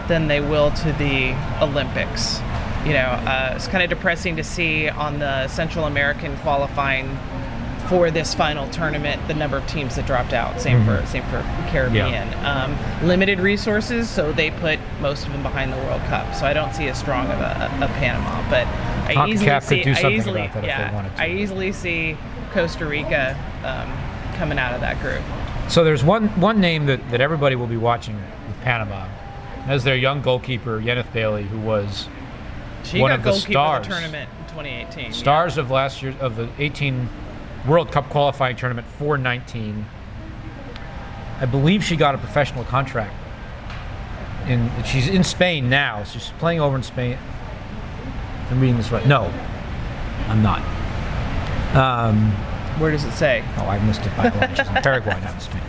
than 0.08 0.28
they 0.28 0.40
will 0.40 0.72
to 0.72 0.92
the 0.94 1.36
Olympics. 1.62 2.40
You 2.86 2.94
know, 2.94 3.10
uh, 3.28 3.54
it's 3.56 3.68
kind 3.68 3.84
of 3.84 3.90
depressing 3.90 4.38
to 4.38 4.44
see 4.44 4.88
on 4.88 5.20
the 5.20 5.48
Central 5.48 5.86
American 5.86 6.38
qualifying 6.38 7.18
for 7.90 8.12
this 8.12 8.34
final 8.34 8.70
tournament 8.70 9.26
the 9.28 9.34
number 9.34 9.58
of 9.58 9.66
teams 9.68 9.96
that 9.96 10.06
dropped 10.06 10.34
out. 10.34 10.60
Same 10.62 10.84
for 10.86 11.06
same 11.06 11.24
for 11.24 11.42
Caribbean. 11.70 12.28
Um, 12.46 12.78
limited 13.08 13.40
resources, 13.40 14.10
so 14.10 14.32
they 14.32 14.52
put 14.52 14.80
most 15.02 15.26
of 15.26 15.32
them 15.32 15.42
behind 15.44 15.72
the 15.72 15.78
World 15.78 16.02
Cup. 16.04 16.34
So 16.36 16.46
I 16.46 16.54
don't 16.54 16.74
see 16.74 16.88
as 16.88 16.98
strong 16.98 17.26
of 17.28 17.40
a, 17.40 17.72
a 17.82 17.88
Panama, 18.00 18.50
but 18.50 18.68
I 19.08 19.28
easily 19.28 19.60
see 19.62 19.86
I 19.86 20.12
easily 20.12 20.42
about 20.42 20.54
that 20.54 20.58
if 20.58 20.62
they 20.62 20.68
yeah. 20.68 21.12
I 21.18 21.30
easily 21.30 21.72
see 21.72 22.18
Costa 22.52 22.86
Rica 22.86 23.38
um, 23.64 24.38
coming 24.38 24.60
out 24.60 24.74
of 24.74 24.82
that 24.82 25.00
group. 25.02 25.24
So 25.70 25.84
there's 25.84 26.04
one 26.04 26.28
one 26.40 26.60
name 26.62 26.86
that, 26.86 27.10
that 27.12 27.22
everybody 27.22 27.56
will 27.56 27.68
be 27.68 27.78
watching 27.78 28.16
with 28.16 28.62
Panama. 28.62 29.08
As 29.68 29.84
their 29.84 29.98
young 29.98 30.22
goalkeeper, 30.22 30.80
Yenith 30.80 31.12
Bailey, 31.12 31.44
who 31.44 31.60
was 31.60 32.08
She 32.84 33.02
One 33.02 33.12
of 33.12 33.22
the 33.24 33.34
stars. 33.34 33.86
of 33.86 33.90
the 33.90 33.96
tournament 34.00 34.30
in 34.40 34.46
2018. 34.46 35.12
yeah. 35.58 35.62
of 35.62 35.70
last 35.72 36.02
year 36.02 36.16
of 36.22 36.38
the 36.38 36.48
18 36.58 37.10
World 37.68 37.92
Cup 37.92 38.10
qualifying 38.10 38.56
tournament 38.56 38.88
for 38.88 39.18
19. 39.18 39.86
I 41.40 41.46
believe 41.46 41.84
she 41.84 41.98
got 41.98 42.16
a 42.16 42.18
professional 42.18 42.64
contract. 42.64 43.14
In 44.48 44.72
she's 44.86 45.10
in 45.10 45.24
Spain 45.26 45.70
now. 45.70 46.04
So 46.06 46.20
she's 46.20 46.32
playing 46.40 46.62
over 46.62 46.78
in 46.78 46.84
Spain. 46.84 47.18
I'm 48.50 48.62
reading 48.62 48.78
this 48.78 48.92
right. 48.92 49.06
No, 49.06 49.24
I'm 50.30 50.42
not. 50.42 50.62
Um, 51.76 52.32
Where 52.80 52.92
does 52.92 53.04
it 53.06 53.12
say? 53.14 53.44
oh, 53.58 53.66
I 53.66 53.80
missed 53.86 54.06
it 54.06 54.16
by 54.18 54.30
one. 54.30 54.56
Paraguay, 54.84 55.20
not 55.22 55.34
in 55.34 55.40
Spain. 55.40 55.62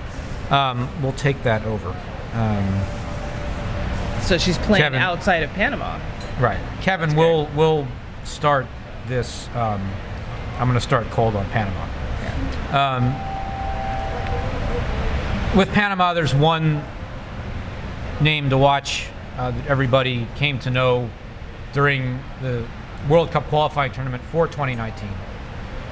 Um, 0.51 0.89
we'll 1.03 1.13
take 1.13 1.43
that 1.43 1.65
over. 1.65 1.95
Um, 2.35 2.81
So 4.23 4.37
she's 4.39 4.59
playing 4.59 4.83
Kevin. 4.83 5.01
outside 5.01 5.43
of 5.43 5.51
Panama. 5.51 5.99
Right. 6.41 6.59
Kevin, 6.83 7.15
we'll 7.17 7.47
we'll 7.57 7.87
start 8.25 8.67
this. 9.07 9.49
Um, 9.55 9.81
I'm 10.59 10.67
going 10.69 10.75
to 10.75 10.81
start 10.81 11.07
cold 11.11 11.35
on 11.37 11.47
Panama. 11.51 11.87
Um, 12.73 13.15
with 15.57 15.69
Panama, 15.73 16.13
there's 16.15 16.35
one 16.35 16.83
name 18.21 18.51
to 18.51 18.59
watch 18.59 19.09
uh, 19.39 19.51
that 19.53 19.67
everybody 19.67 20.27
came 20.37 20.59
to 20.61 20.71
know 20.71 21.09
during 21.73 22.21
the 22.43 22.67
World 23.09 23.31
Cup 23.31 23.47
qualifying 23.49 23.93
tournament 23.93 24.23
for 24.25 24.47
2019, 24.47 25.09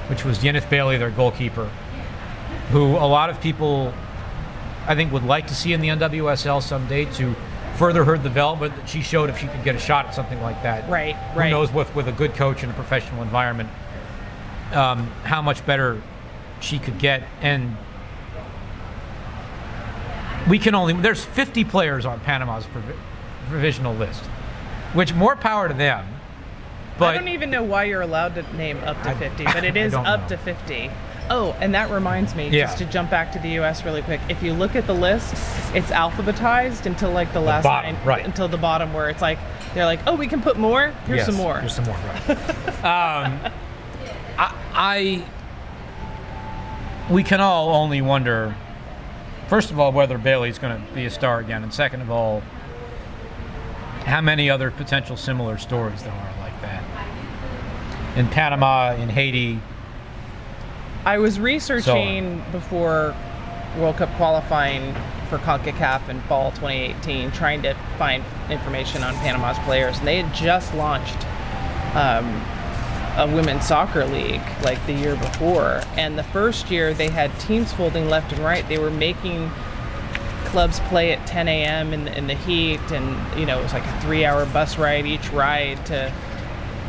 which 0.09 0.25
was 0.25 0.39
Yenith 0.39 0.69
Bailey, 0.71 0.97
their 0.97 1.11
goalkeeper, 1.11 1.69
who 2.71 2.97
a 2.97 3.07
lot 3.07 3.31
of 3.31 3.41
people, 3.41 3.93
I 4.87 4.95
think, 4.95 5.13
would 5.13 5.25
like 5.25 5.47
to 5.49 5.55
see 5.55 5.73
in 5.73 5.81
the 5.81 5.89
NWSL 5.89 6.63
someday 6.63 7.07
to 7.15 7.35
further 7.77 8.05
her 8.05 8.17
development 8.17 8.75
that 8.77 8.89
she 8.89 9.03
showed 9.03 9.29
if 9.31 9.39
she 9.39 9.47
could 9.47 9.63
get 9.63 9.75
a 9.75 9.79
shot 9.79 10.07
at 10.07 10.15
something 10.15 10.41
like 10.41 10.63
that. 10.63 10.89
Right, 10.89 11.15
Who 11.15 11.41
right. 11.41 11.51
knows 11.51 11.73
with, 11.73 11.95
with 11.95 12.09
a 12.09 12.13
good 12.13 12.35
coach 12.35 12.63
in 12.63 12.71
a 12.71 12.73
professional 12.73 13.23
environment 13.23 13.69
um, 14.73 15.07
how 15.25 15.43
much 15.43 15.65
better 15.67 16.01
she 16.61 16.79
could 16.79 16.99
get. 16.99 17.23
And 17.41 17.77
we 20.49 20.59
can 20.59 20.75
only, 20.75 20.95
there's 20.95 21.25
50 21.25 21.65
players 21.65 22.07
on 22.07 22.21
Panama's 22.21 22.67
provi- 22.67 22.95
provisional 23.49 23.95
list, 23.95 24.23
which 24.95 25.13
more 25.13 25.37
power 25.37 25.69
to 25.69 25.75
them. 25.75 26.07
But 26.99 27.15
I 27.15 27.19
don't 27.19 27.29
even 27.29 27.51
know 27.51 27.63
why 27.63 27.85
you're 27.85 28.01
allowed 28.03 28.35
to 28.37 28.57
name 28.57 28.79
up 28.79 29.01
to 29.03 29.11
I- 29.11 29.15
50, 29.15 29.45
but 29.53 29.65
it 29.65 29.77
is 29.77 29.95
up 29.95 30.23
know. 30.23 30.29
to 30.29 30.37
50. 30.39 30.91
Oh, 31.29 31.57
and 31.61 31.75
that 31.75 31.91
reminds 31.91 32.35
me, 32.37 32.49
Yeah. 32.49 32.67
just 32.67 32.79
to 32.79 32.85
jump 32.85 33.11
back 33.11 33.33
to 33.33 33.39
the 33.41 33.49
U.S. 33.51 33.85
really 33.85 34.03
quick. 34.03 34.21
If 34.29 34.43
you 34.45 34.53
look 34.53 34.77
at 34.77 34.87
the 34.87 34.95
list, 34.95 35.33
it's 35.75 35.91
alphabetized 35.91 36.87
until 36.87 37.11
like 37.11 37.33
the 37.33 37.41
last 37.41 37.65
bottom, 37.65 37.97
line, 37.97 38.05
right. 38.07 38.25
until 38.25 38.47
the 38.47 38.57
bottom, 38.57 38.95
where 38.95 39.11
it's 39.11 39.21
like 39.23 39.39
they're 39.75 39.85
like, 39.85 40.01
oh, 40.07 40.15
we 40.15 40.29
can 40.29 40.41
put 40.41 40.57
more. 40.57 40.91
Here's 41.07 41.19
Yes, 41.19 41.27
some 41.27 41.35
more. 41.35 41.59
Here's 41.59 41.75
some 41.75 41.85
more. 41.85 41.97
Right. 41.97 42.29
um, 42.85 43.53
I, 44.39 44.55
I, 44.73 45.25
we 47.11 47.25
can 47.25 47.41
all 47.41 47.71
only 47.75 48.01
wonder. 48.03 48.55
First 49.49 49.71
of 49.73 49.81
all, 49.81 49.91
whether 49.93 50.19
Bailey's 50.19 50.59
going 50.59 50.81
to 50.81 50.93
be 50.95 51.07
a 51.07 51.11
star 51.11 51.41
again, 51.41 51.63
and 51.65 51.75
second 51.75 52.03
of 52.03 52.11
all, 52.11 52.41
how 54.05 54.21
many 54.21 54.49
other 54.49 54.71
potential 54.71 55.17
similar 55.17 55.59
stories 55.59 56.03
there 56.05 56.13
are 56.13 56.36
in 58.17 58.29
Panama, 58.29 58.95
in 58.95 59.09
Haiti. 59.09 59.61
I 61.05 61.19
was 61.19 61.39
researching 61.39 62.43
before 62.51 63.15
World 63.79 63.97
Cup 63.97 64.13
qualifying 64.17 64.95
for 65.29 65.39
CONCACAF 65.39 66.09
in 66.09 66.21
fall 66.23 66.51
2018, 66.53 67.31
trying 67.33 67.63
to 67.63 67.75
find 67.99 68.25
information 68.51 69.03
on 69.03 69.15
Panama's 69.17 69.59
players, 69.61 69.99
and 69.99 70.07
they 70.07 70.21
had 70.23 70.35
just 70.35 70.75
launched 70.75 71.27
um, 71.95 72.27
a 73.17 73.31
women's 73.35 73.67
soccer 73.67 74.05
league 74.07 74.43
like 74.63 74.85
the 74.87 74.93
year 74.93 75.17
before. 75.17 75.83
And 75.97 76.19
the 76.19 76.25
first 76.25 76.71
year 76.71 76.95
they 76.95 77.09
had 77.09 77.37
teams 77.41 77.73
folding 77.73 78.09
left 78.09 78.33
and 78.33 78.43
right. 78.43 78.67
They 78.69 78.79
were 78.79 78.91
making 78.91 79.51
clubs 80.47 80.81
play 80.89 81.13
at 81.13 81.27
10 81.27 81.49
a.m. 81.49 81.93
in 81.93 82.09
in 82.09 82.27
the 82.27 82.35
heat, 82.35 82.81
and 82.91 83.39
you 83.39 83.47
know 83.47 83.59
it 83.59 83.63
was 83.63 83.73
like 83.73 83.85
a 83.85 84.01
three-hour 84.01 84.47
bus 84.47 84.79
ride 84.79 85.07
each 85.07 85.31
ride 85.33 85.85
to 85.87 86.13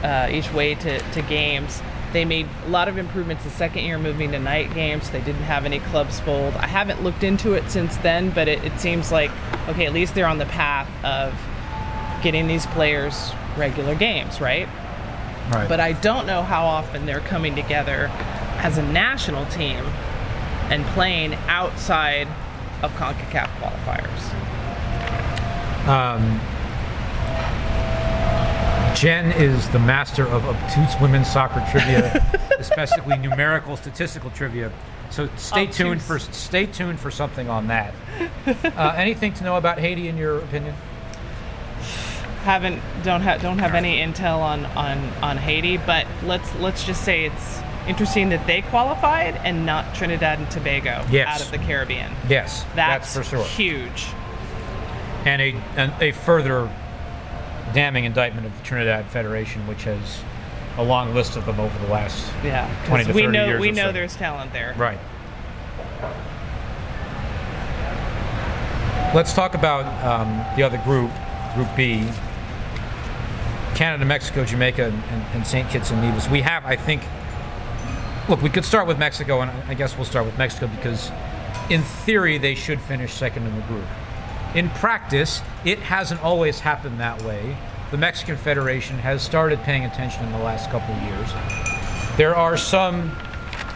uh, 0.04 0.30
each 0.32 0.52
way 0.54 0.76
to, 0.76 1.00
to 1.00 1.22
games. 1.24 1.82
They 2.14 2.24
made 2.24 2.48
a 2.66 2.70
lot 2.70 2.88
of 2.88 2.98
improvements 2.98 3.44
the 3.44 3.50
second 3.50 3.84
year, 3.84 4.00
moving 4.00 4.32
to 4.32 4.40
night 4.40 4.74
games. 4.74 5.10
They 5.10 5.20
didn't 5.22 5.44
have 5.44 5.66
any 5.66 5.80
clubs 5.80 6.20
fold. 6.22 6.54
I 6.56 6.68
haven't 6.68 7.04
looked 7.04 7.24
into 7.24 7.54
it 7.54 7.70
since 7.70 7.98
then, 7.98 8.30
but 8.32 8.48
it, 8.48 8.64
it 8.64 8.80
seems 8.80 9.12
like 9.12 9.32
okay, 9.68 9.86
at 9.86 9.94
least 9.94 10.16
they're 10.16 10.28
on 10.28 10.38
the 10.38 10.46
path 10.46 10.90
of 11.04 11.34
getting 12.24 12.48
these 12.48 12.66
players 12.68 13.32
regular 13.58 13.96
games, 13.96 14.40
right? 14.40 14.68
Right. 15.52 15.68
But 15.68 15.80
I 15.80 15.94
don't 15.94 16.26
know 16.26 16.44
how 16.44 16.66
often 16.66 17.06
they're 17.06 17.20
coming 17.22 17.56
together 17.56 18.10
as 18.58 18.78
a 18.78 18.84
national 18.84 19.46
team 19.48 19.86
and 20.70 20.86
playing 20.88 21.36
outside 21.48 22.28
of 22.82 22.92
CONCACAF 22.94 23.48
qualifiers. 23.60 24.34
Um, 25.88 26.42
Jen 28.98 29.32
is 29.34 29.70
the 29.70 29.78
master 29.80 30.26
of 30.28 30.44
obtuse 30.46 31.00
women's 31.00 31.32
soccer 31.32 31.64
trivia, 31.70 32.14
especially 32.60 33.16
numerical 33.18 33.78
statistical 33.78 34.32
trivia. 34.32 34.72
So 35.12 35.30
stay 35.38 35.68
tuned 35.68 36.02
for 36.02 36.18
stay 36.18 36.66
tuned 36.66 37.00
for 37.00 37.12
something 37.12 37.48
on 37.50 37.68
that. 37.68 37.94
Uh, 38.78 38.94
anything 38.96 39.34
to 39.34 39.44
know 39.44 39.58
about 39.58 39.78
Haiti, 39.78 40.08
in 40.08 40.18
your 40.18 40.38
opinion? 40.40 40.74
haven't 42.44 42.82
don't 43.04 43.22
have 43.22 43.42
don't 43.42 43.60
have 43.60 43.76
any 43.76 44.00
intel 44.00 44.40
on 44.40 44.66
on 44.68 44.98
on 45.22 45.38
Haiti, 45.38 45.78
but 45.78 46.08
let's 46.24 46.54
let's 46.56 46.86
just 46.86 47.04
say 47.04 47.26
it's 47.26 47.60
interesting 47.88 48.30
that 48.30 48.48
they 48.48 48.62
qualified 48.62 49.36
and 49.44 49.66
not 49.66 49.94
Trinidad 49.94 50.40
and 50.40 50.50
Tobago 50.50 51.06
Yes. 51.12 51.28
out 51.28 51.42
of 51.46 51.52
the 51.52 51.58
Caribbean. 51.58 52.12
Yes, 52.30 52.64
That's, 52.76 53.14
that's, 53.14 53.30
for 53.30 53.36
sure. 53.36 53.46
huge. 53.46 54.08
And 55.26 55.42
a 55.42 55.56
and 55.76 55.94
a 56.02 56.14
further 56.14 56.70
damning 57.78 58.06
indictment 58.06 58.48
of 58.48 58.58
the 58.58 58.64
Trinidad 58.64 59.06
Federation, 59.06 59.68
which 59.68 59.84
has 59.84 60.24
a 60.80 60.84
long 60.84 61.14
list 61.14 61.36
of 61.36 61.46
them 61.46 61.60
over 61.60 61.78
the 61.86 61.92
last 61.94 62.28
Yeah, 62.44 62.68
20 62.88 63.04
to 63.04 63.14
we 63.14 63.22
30 63.22 63.38
know 63.38 63.46
years 63.46 63.62
we 63.62 63.70
know 63.70 63.90
so. 63.90 63.92
there's 63.92 64.16
talent 64.16 64.52
there. 64.52 64.74
Right. 64.76 64.98
Let's 69.14 69.32
talk 69.32 69.54
about 69.54 69.86
um, 70.04 70.44
the 70.58 70.64
other 70.64 70.80
group, 70.80 71.12
Group 71.54 71.68
B. 71.78 72.04
Canada, 73.76 74.06
Mexico, 74.06 74.44
Jamaica, 74.44 74.86
and, 74.86 75.24
and 75.36 75.46
St. 75.46 75.70
Kitts 75.70 75.92
and 75.92 76.02
Nevis. 76.02 76.28
We 76.28 76.42
have, 76.42 76.66
I 76.66 76.76
think. 76.76 77.04
Look, 78.28 78.42
we 78.42 78.50
could 78.50 78.66
start 78.66 78.88
with 78.88 78.98
Mexico, 78.98 79.42
and 79.42 79.52
I 79.70 79.76
guess 79.76 79.96
we'll 79.96 80.06
start 80.06 80.26
with 80.26 80.36
Mexico 80.40 80.66
because, 80.66 81.12
in 81.70 81.84
theory, 81.84 82.40
they 82.40 82.56
should 82.56 82.82
finish 82.82 83.14
second 83.14 83.46
in 83.46 83.56
the 83.56 83.62
group. 83.68 83.86
In 84.56 84.70
practice, 84.72 85.42
it 85.66 85.80
hasn't 85.80 86.24
always 86.24 86.60
happened 86.60 87.00
that 87.00 87.22
way. 87.24 87.56
The 87.92 87.98
Mexican 87.98 88.38
Federation 88.38 88.98
has 89.00 89.22
started 89.22 89.60
paying 89.62 89.86
attention 89.86 90.26
in 90.26 90.32
the 90.32 90.40
last 90.40 90.70
couple 90.70 90.94
of 90.94 91.02
years. 91.04 91.30
There 92.18 92.36
are 92.36 92.58
some 92.58 93.12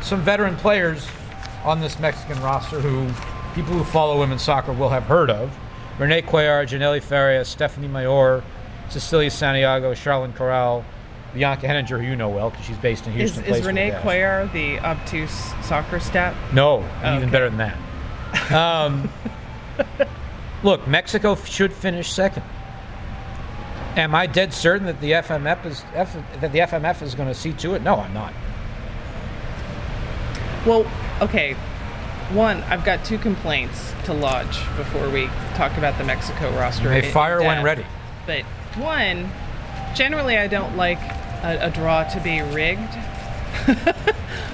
some 0.01 0.21
veteran 0.21 0.55
players 0.57 1.07
on 1.63 1.79
this 1.79 1.99
Mexican 1.99 2.41
roster 2.41 2.79
who 2.79 3.05
people 3.53 3.73
who 3.73 3.83
follow 3.83 4.19
women's 4.19 4.41
soccer 4.41 4.73
will 4.73 4.89
have 4.89 5.03
heard 5.03 5.29
of. 5.29 5.51
Renae 5.99 6.23
Cuellar, 6.25 6.65
Janelly 6.67 7.01
Farias, 7.03 7.53
Stephany 7.55 7.87
Mayor, 7.89 8.41
Cecilia 8.89 9.29
Santiago, 9.29 9.93
Charlyn 9.93 10.33
Corral, 10.35 10.83
Bianca 11.35 11.67
Henninger, 11.67 11.99
who 11.99 12.05
you 12.07 12.15
know 12.15 12.29
well 12.29 12.49
because 12.49 12.65
she's 12.65 12.77
based 12.77 13.05
in 13.05 13.13
Houston. 13.13 13.43
is 13.45 13.61
the 13.61 13.69
Renae 13.71 14.01
Cuellar 14.01 14.51
the 14.53 14.79
obtuse 14.79 15.53
soccer 15.63 15.99
stat? 15.99 16.35
No, 16.53 16.79
even 17.01 17.23
Okay. 17.23 17.25
better 17.31 17.49
than 17.49 17.57
that. 17.59 17.77
Um, 18.51 19.09
look, 20.63 20.87
Mexico 20.87 21.35
should 21.35 21.73
finish 21.73 22.11
second. 22.11 22.43
Am 23.97 24.15
I 24.15 24.25
dead 24.25 24.53
certain 24.53 24.87
that 24.87 25.01
the 25.01 25.11
FMF 25.11 25.65
is 25.65 25.83
F, 25.93 26.15
that 26.39 26.51
the 26.51 26.59
FMF 26.59 27.01
is 27.01 27.13
going 27.13 27.27
to 27.27 27.35
see 27.35 27.51
to 27.53 27.73
it? 27.73 27.81
No, 27.81 27.95
I'm 27.95 28.13
not. 28.13 28.33
Well, 30.65 30.89
okay. 31.21 31.53
One, 32.33 32.63
I've 32.63 32.85
got 32.85 33.03
two 33.03 33.17
complaints 33.17 33.93
to 34.05 34.13
lodge 34.13 34.59
before 34.77 35.09
we 35.09 35.25
talk 35.55 35.75
about 35.77 35.97
the 35.97 36.05
Mexico 36.05 36.49
roster. 36.51 36.93
In 36.93 37.11
fire 37.11 37.41
when 37.41 37.63
ready. 37.63 37.85
But 38.25 38.43
one, 38.77 39.29
generally, 39.93 40.37
I 40.37 40.47
don't 40.47 40.77
like 40.77 40.99
a, 41.43 41.57
a 41.63 41.69
draw 41.69 42.03
to 42.05 42.19
be 42.21 42.41
rigged. 42.41 42.97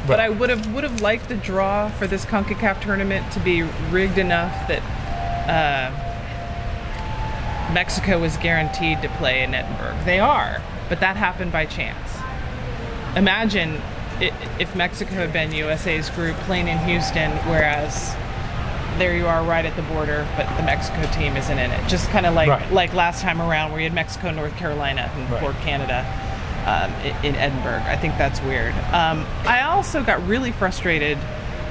but 0.07 0.19
I 0.19 0.29
would 0.29 0.49
have 0.49 0.73
would 0.73 0.83
have 0.83 1.01
liked 1.01 1.29
the 1.29 1.35
draw 1.35 1.89
for 1.89 2.07
this 2.07 2.25
Concacaf 2.25 2.81
tournament 2.81 3.31
to 3.33 3.39
be 3.39 3.61
rigged 3.91 4.17
enough 4.17 4.67
that 4.67 4.81
uh, 5.47 5.91
Mexico 7.73 8.19
was 8.19 8.37
guaranteed 8.37 9.01
to 9.01 9.09
play 9.09 9.43
in 9.43 9.53
Edinburg. 9.53 9.95
They 10.05 10.19
are, 10.19 10.61
but 10.89 10.99
that 11.01 11.15
happened 11.17 11.51
by 11.51 11.65
chance. 11.65 12.09
Imagine 13.15 13.81
if 14.59 14.73
Mexico 14.75 15.11
had 15.15 15.33
been 15.33 15.51
USA's 15.51 16.09
group 16.11 16.35
playing 16.37 16.67
in 16.67 16.77
Houston, 16.79 17.31
whereas 17.49 18.15
there 18.97 19.15
you 19.15 19.27
are 19.27 19.43
right 19.43 19.65
at 19.65 19.75
the 19.75 19.81
border, 19.83 20.27
but 20.35 20.47
the 20.57 20.63
Mexico 20.63 21.05
team 21.11 21.35
isn't 21.37 21.59
in 21.59 21.69
it. 21.71 21.87
Just 21.87 22.09
kind 22.09 22.25
of 22.25 22.33
like 22.33 22.49
Right. 22.49 22.71
like 22.71 22.93
last 22.93 23.21
time 23.21 23.41
around, 23.41 23.71
where 23.71 23.79
you 23.79 23.85
had 23.85 23.93
Mexico, 23.93 24.31
North 24.31 24.55
Carolina, 24.57 25.09
and 25.15 25.29
Right. 25.29 25.41
poor 25.41 25.53
Canada 25.63 26.05
um, 26.65 26.91
i- 27.03 27.15
in 27.25 27.35
Edinburg. 27.35 27.81
I 27.83 27.95
think 27.95 28.17
that's 28.17 28.41
weird. 28.41 28.73
Um, 28.91 29.25
I 29.45 29.61
also 29.61 30.03
got 30.03 30.25
really 30.27 30.51
frustrated 30.51 31.17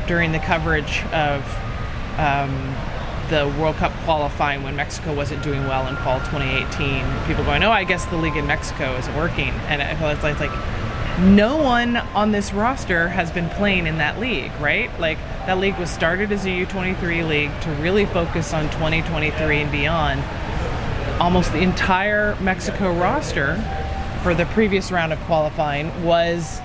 during 0.06 0.32
the 0.32 0.38
coverage 0.38 1.02
of 1.12 1.42
um, 2.18 2.74
the 3.28 3.52
World 3.58 3.76
Cup 3.76 3.92
qualifying 4.04 4.62
when 4.62 4.76
Mexico 4.76 5.14
wasn't 5.14 5.42
doing 5.42 5.64
well 5.66 5.86
in 5.88 5.96
fall 5.96 6.20
2018. 6.20 7.04
People 7.26 7.44
going, 7.44 7.62
"Oh, 7.62 7.70
I 7.70 7.84
guess 7.84 8.04
the 8.06 8.16
league 8.16 8.36
in 8.36 8.46
Mexico 8.46 8.94
isn't 8.96 9.16
working," 9.16 9.52
and 9.68 9.82
it 9.82 10.00
was 10.00 10.22
like, 10.22 10.32
it's 10.32 10.40
like 10.40 10.52
no 11.18 11.56
one 11.56 11.96
on 11.96 12.30
this 12.30 12.52
roster 12.52 13.08
has 13.08 13.30
been 13.30 13.48
playing 13.50 13.86
in 13.86 13.98
that 13.98 14.20
league, 14.20 14.52
right? 14.60 14.90
Like 15.00 15.18
that 15.46 15.58
league 15.58 15.78
was 15.78 15.90
started 15.90 16.30
as 16.30 16.44
a 16.44 16.50
U23 16.50 17.26
league 17.26 17.60
to 17.62 17.70
really 17.82 18.04
focus 18.06 18.52
on 18.52 18.68
2023 18.70 19.62
and 19.62 19.72
beyond. 19.72 20.22
Almost 21.20 21.52
the 21.52 21.60
entire 21.60 22.36
Mexico 22.36 22.92
roster 22.92 23.56
for 24.22 24.34
the 24.34 24.44
previous 24.46 24.92
round 24.92 25.12
of 25.12 25.20
qualifying 25.20 26.04
was 26.04 26.60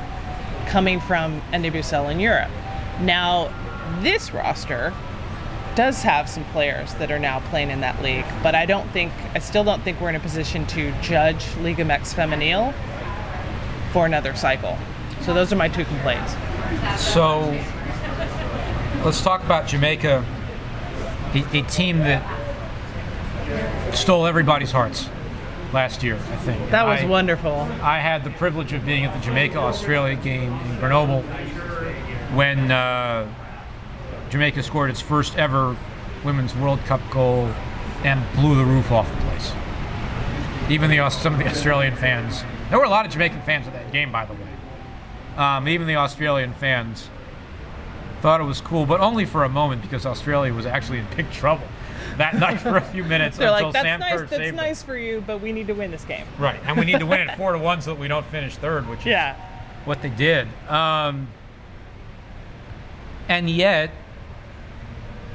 coming 0.67 0.99
from 0.99 1.41
NWSL 1.53 2.11
in 2.11 2.19
Europe. 2.19 2.49
Now, 2.99 3.53
this 4.01 4.33
roster 4.33 4.93
does 5.75 6.01
have 6.03 6.29
some 6.29 6.43
players 6.45 6.93
that 6.95 7.11
are 7.11 7.19
now 7.19 7.39
playing 7.49 7.69
in 7.69 7.81
that 7.81 8.01
league, 8.01 8.25
but 8.43 8.55
I 8.55 8.65
don't 8.65 8.89
think, 8.91 9.11
I 9.33 9.39
still 9.39 9.63
don't 9.63 9.81
think 9.83 9.99
we're 10.01 10.09
in 10.09 10.15
a 10.15 10.19
position 10.19 10.65
to 10.67 10.91
judge 11.01 11.45
Liga 11.57 11.83
MX 11.83 12.13
Femenil 12.13 12.73
for 13.93 14.05
another 14.05 14.35
cycle. 14.35 14.77
So 15.21 15.33
those 15.33 15.51
are 15.53 15.55
my 15.55 15.67
two 15.69 15.85
complaints. 15.85 16.33
So 16.97 17.41
let's 19.05 19.21
talk 19.21 19.43
about 19.43 19.67
Jamaica, 19.67 20.25
a, 21.33 21.57
a 21.57 21.61
team 21.63 21.99
that 21.99 22.21
stole 23.95 24.25
everybody's 24.25 24.71
hearts 24.71 25.09
last 25.73 26.03
year. 26.03 26.15
I 26.15 26.35
think 26.37 26.69
That 26.71 26.85
was 26.85 27.01
I- 27.01 27.05
wonderful. 27.05 27.67
I 27.81 27.99
had 27.99 28.23
the 28.23 28.29
privilege 28.31 28.73
of 28.73 28.85
being 28.85 29.05
at 29.05 29.13
the 29.13 29.19
Jamaica 29.21 29.57
Australia 29.57 30.15
game 30.15 30.53
in 30.53 30.79
Grenoble 30.79 31.21
when 32.33 32.71
uh, 32.71 33.27
Jamaica 34.31 34.63
scored 34.63 34.89
its 34.89 35.01
first 35.01 35.37
ever 35.37 35.75
Women's 36.23 36.55
World 36.55 36.79
Cup 36.85 37.01
goal 37.11 37.45
and 38.03 38.23
blew 38.35 38.55
the 38.55 38.65
roof 38.65 38.91
off 38.91 39.09
the 39.11 39.17
place. 39.27 39.51
Even 40.69 40.89
the 40.89 41.07
some 41.09 41.33
of 41.33 41.39
the 41.39 41.47
Australian 41.49 41.95
fans. 41.95 42.43
There 42.69 42.79
were 42.79 42.85
a 42.85 42.89
lot 42.89 43.05
of 43.05 43.11
Jamaican 43.11 43.41
fans 43.41 43.67
at 43.67 43.73
that 43.73 43.91
game, 43.91 44.11
by 44.11 44.25
the 44.25 44.33
way. 44.33 44.39
Um, 45.37 45.67
even 45.67 45.85
the 45.85 45.97
Australian 45.97 46.53
fans 46.53 47.09
thought 48.21 48.39
it 48.39 48.45
was 48.45 48.61
cool, 48.61 48.85
but 48.85 49.01
only 49.01 49.25
for 49.25 49.43
a 49.43 49.49
moment 49.49 49.81
because 49.81 50.05
Australia 50.05 50.53
was 50.53 50.65
actually 50.65 50.99
in 50.99 51.07
big 51.15 51.29
trouble 51.31 51.67
that 52.17 52.35
night 52.35 52.59
for 52.61 52.77
a 52.77 52.81
few 52.81 53.03
minutes 53.03 53.37
They're 53.37 53.49
until 53.49 53.65
like, 53.67 53.73
that's 53.73 53.85
Sam 53.85 53.99
nice, 53.99 54.19
Kerr 54.19 54.25
that's 54.25 54.55
nice 54.55 54.83
for 54.83 54.97
you, 54.97 55.23
but 55.25 55.41
we 55.41 55.51
need 55.51 55.67
to 55.67 55.73
win 55.73 55.91
this 55.91 56.03
game. 56.05 56.25
Right, 56.37 56.59
and 56.65 56.77
we 56.77 56.85
need 56.85 56.99
to 56.99 57.05
win 57.05 57.21
it 57.21 57.31
four 57.37 57.51
to 57.53 57.57
one 57.59 57.81
so 57.81 57.91
that 57.93 57.99
we 57.99 58.07
don't 58.07 58.25
finish 58.27 58.55
third, 58.57 58.87
which 58.87 58.99
is 59.01 59.05
Yeah. 59.07 59.35
what 59.85 60.01
they 60.01 60.09
did. 60.09 60.47
Um, 60.69 61.27
and 63.27 63.49
yet, 63.49 63.91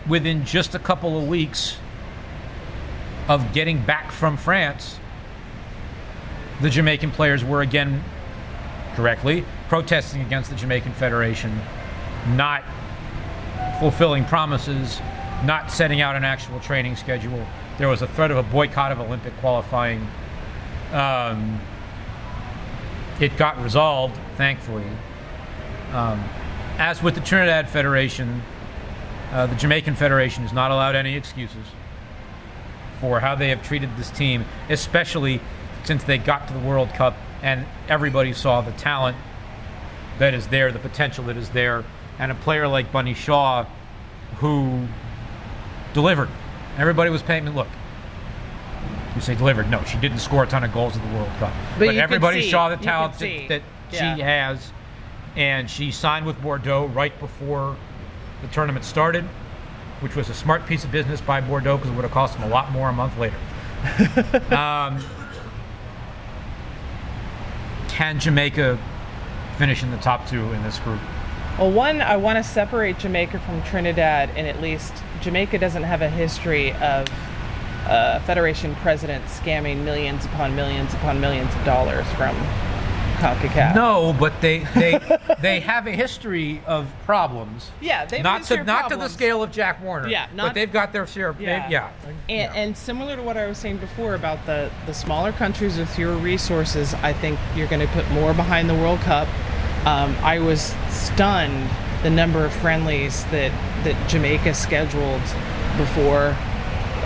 within 0.08 0.44
just 0.44 0.74
a 0.74 0.78
couple 0.78 1.18
of 1.18 1.26
weeks 1.26 1.78
of 3.28 3.52
getting 3.52 3.82
back 3.84 4.12
from 4.12 4.36
France, 4.36 4.98
the 6.60 6.70
Jamaican 6.70 7.10
players 7.10 7.44
were 7.44 7.60
again 7.60 8.02
correctly 8.94 9.44
protesting 9.68 10.22
against 10.22 10.48
the 10.48 10.56
Jamaican 10.56 10.92
Federation, 10.92 11.60
not 12.28 12.62
fulfilling 13.78 14.24
promises, 14.24 15.00
not 15.44 15.70
setting 15.70 16.00
out 16.00 16.16
an 16.16 16.24
actual 16.24 16.60
training 16.60 16.96
schedule. 16.96 17.46
There 17.78 17.88
was 17.88 18.00
a 18.02 18.06
threat 18.06 18.30
of 18.30 18.38
a 18.38 18.42
boycott 18.42 18.92
of 18.92 19.00
Olympic 19.00 19.36
qualifying. 19.38 20.06
Um, 20.92 21.60
it 23.20 23.36
got 23.36 23.60
resolved, 23.62 24.18
thankfully. 24.36 24.86
Um, 25.92 26.24
as 26.78 27.02
with 27.02 27.14
the 27.14 27.20
Trinidad 27.20 27.68
Federation, 27.68 28.42
uh, 29.36 29.44
the 29.46 29.54
Jamaican 29.56 29.94
Federation 29.94 30.44
has 30.44 30.52
not 30.54 30.70
allowed 30.70 30.96
any 30.96 31.14
excuses 31.14 31.66
for 33.00 33.20
how 33.20 33.34
they 33.34 33.50
have 33.50 33.62
treated 33.62 33.94
this 33.98 34.08
team, 34.10 34.46
especially 34.70 35.40
since 35.84 36.02
they 36.04 36.16
got 36.16 36.48
to 36.48 36.54
the 36.54 36.60
World 36.60 36.88
Cup 36.94 37.14
and 37.42 37.66
everybody 37.86 38.32
saw 38.32 38.62
the 38.62 38.72
talent 38.72 39.14
that 40.18 40.32
is 40.32 40.46
there, 40.46 40.72
the 40.72 40.78
potential 40.78 41.22
that 41.24 41.36
is 41.36 41.50
there, 41.50 41.84
and 42.18 42.32
a 42.32 42.34
player 42.36 42.66
like 42.66 42.90
Bunny 42.90 43.12
Shaw 43.12 43.66
who 44.38 44.86
delivered. 45.92 46.30
Everybody 46.78 47.10
was 47.10 47.22
paying. 47.22 47.44
Me, 47.44 47.50
look, 47.50 47.68
you 49.14 49.20
say 49.20 49.34
delivered. 49.34 49.70
No, 49.70 49.84
she 49.84 49.98
didn't 49.98 50.20
score 50.20 50.44
a 50.44 50.46
ton 50.46 50.64
of 50.64 50.72
goals 50.72 50.96
at 50.96 51.02
the 51.06 51.14
World 51.14 51.28
Cup, 51.38 51.52
But 51.78 51.88
could 51.88 51.96
everybody 51.98 52.40
see- 52.40 52.50
saw 52.50 52.70
the 52.70 52.76
talent 52.78 53.18
that, 53.18 53.48
that 53.48 53.62
Yeah. 53.92 54.14
she 54.16 54.22
has, 54.22 54.72
and 55.36 55.68
she 55.68 55.90
signed 55.90 56.24
with 56.24 56.40
Bordeaux 56.40 56.86
right 56.86 57.18
before 57.20 57.76
the 58.42 58.48
tournament 58.48 58.84
started, 58.84 59.24
which 60.00 60.16
was 60.16 60.28
a 60.28 60.34
smart 60.34 60.66
piece 60.66 60.84
of 60.84 60.92
business 60.92 61.20
by 61.20 61.40
Bordeaux 61.40 61.76
because 61.76 61.90
it 61.90 61.94
would 61.94 62.04
have 62.04 62.12
cost 62.12 62.34
them 62.34 62.44
a 62.44 62.48
lot 62.48 62.70
more 62.70 62.88
a 62.88 62.92
month 62.92 63.16
later. 63.18 63.36
um, 64.54 65.02
can 67.88 68.18
Jamaica 68.18 68.78
finish 69.56 69.82
in 69.82 69.90
the 69.90 69.96
top 69.98 70.28
two 70.28 70.52
in 70.52 70.62
this 70.62 70.78
group? 70.80 71.00
Well, 71.58 71.70
one, 71.70 72.02
I 72.02 72.16
want 72.18 72.36
to 72.36 72.44
separate 72.44 72.98
Jamaica 72.98 73.38
from 73.40 73.62
Trinidad, 73.62 74.28
and 74.36 74.46
at 74.46 74.60
least 74.60 74.92
Jamaica 75.22 75.58
doesn't 75.58 75.84
have 75.84 76.02
a 76.02 76.10
history 76.10 76.72
of 76.74 77.08
uh, 77.86 78.20
Federation 78.20 78.74
president 78.76 79.24
scamming 79.26 79.82
millions 79.84 80.26
upon 80.26 80.54
millions 80.54 80.92
upon 80.94 81.20
millions 81.20 81.54
of 81.54 81.64
dollars 81.64 82.06
from 82.12 82.36
CONCACAF. 83.16 83.74
No, 83.74 84.14
but 84.18 84.32
they 84.40 84.60
they 84.74 85.00
they 85.40 85.60
have 85.60 85.86
a 85.86 85.92
history 85.92 86.62
of 86.66 86.86
problems. 87.04 87.70
Yeah, 87.80 88.04
they've 88.04 88.22
not 88.22 88.44
to 88.44 88.64
not 88.64 88.90
to 88.90 88.96
the 88.96 89.08
scale 89.08 89.42
of 89.42 89.50
Jack 89.52 89.82
Warner. 89.82 90.08
Yeah, 90.08 90.28
but 90.36 90.54
they've 90.54 90.72
got 90.72 90.92
their 90.92 91.06
share. 91.06 91.28
Of, 91.30 91.40
Yeah. 91.40 91.68
yeah, 91.68 91.90
yeah. 92.06 92.12
And, 92.28 92.56
and 92.56 92.76
similar 92.76 93.16
to 93.16 93.22
what 93.22 93.36
I 93.36 93.46
was 93.46 93.58
saying 93.58 93.78
before 93.78 94.14
about 94.14 94.44
the, 94.46 94.70
the 94.86 94.94
smaller 94.94 95.32
countries 95.32 95.78
with 95.78 95.88
fewer 95.94 96.16
resources, 96.16 96.94
I 96.94 97.12
think 97.12 97.38
you're 97.54 97.68
going 97.68 97.86
to 97.86 97.92
put 97.92 98.08
more 98.10 98.34
behind 98.34 98.68
the 98.68 98.74
World 98.74 99.00
Cup. 99.00 99.28
Um, 99.86 100.16
I 100.22 100.38
was 100.38 100.74
stunned 100.90 101.68
the 102.02 102.10
number 102.10 102.44
of 102.44 102.52
friendlies 102.52 103.24
that, 103.26 103.50
that 103.84 104.08
Jamaica 104.08 104.54
scheduled 104.54 105.22
before 105.76 106.36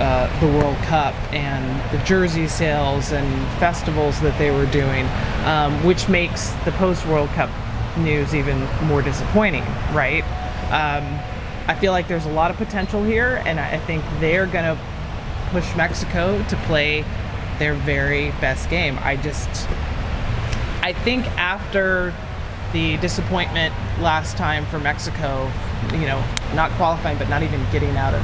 uh, 0.01 0.41
the 0.41 0.47
World 0.47 0.79
Cup 0.85 1.15
and 1.31 1.63
the 1.93 2.03
jersey 2.05 2.49
sales 2.49 3.13
and 3.13 3.29
festivals 3.59 4.19
that 4.23 4.37
they 4.39 4.51
were 4.51 4.65
doing, 4.67 5.07
um, 5.45 5.85
which 5.85 6.09
makes 6.09 6.49
the 6.65 6.73
post 6.73 7.07
World 7.07 7.29
Cup 7.31 7.51
news 7.99 8.35
even 8.35 8.67
more 8.87 9.03
disappointing, 9.03 9.63
right? 9.93 10.25
Um, 10.73 11.05
I 11.69 11.77
feel 11.79 11.93
like 11.93 12.09
there's 12.09 12.25
a 12.25 12.33
lot 12.33 12.51
of 12.51 12.57
potential 12.57 13.05
here, 13.05 13.43
and 13.45 13.61
I 13.61 13.79
think 13.81 14.03
they're 14.21 14.47
going 14.47 14.65
to 14.65 14.83
push 15.51 15.77
Mexico 15.77 16.43
to 16.49 16.57
play 16.65 17.05
their 17.59 17.75
very 17.75 18.31
best 18.41 18.71
game. 18.71 18.99
I 19.03 19.17
just, 19.17 19.49
I 20.83 20.95
think 21.05 21.27
after 21.37 22.15
the 22.73 22.97
disappointment 22.99 23.75
last 24.01 24.39
time 24.39 24.65
for 24.67 24.79
Mexico, 24.79 25.51
you 25.93 26.07
know, 26.07 26.25
not 26.55 26.71
qualifying 26.73 27.19
but 27.19 27.29
not 27.29 27.43
even 27.43 27.61
getting 27.71 27.97
out 27.97 28.15
of 28.15 28.23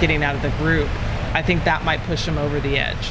getting 0.00 0.22
out 0.22 0.34
of 0.34 0.42
the 0.42 0.50
group, 0.58 0.88
I 1.34 1.42
think 1.42 1.64
that 1.64 1.84
might 1.84 2.00
push 2.04 2.24
them 2.24 2.38
over 2.38 2.60
the 2.60 2.78
edge. 2.78 3.10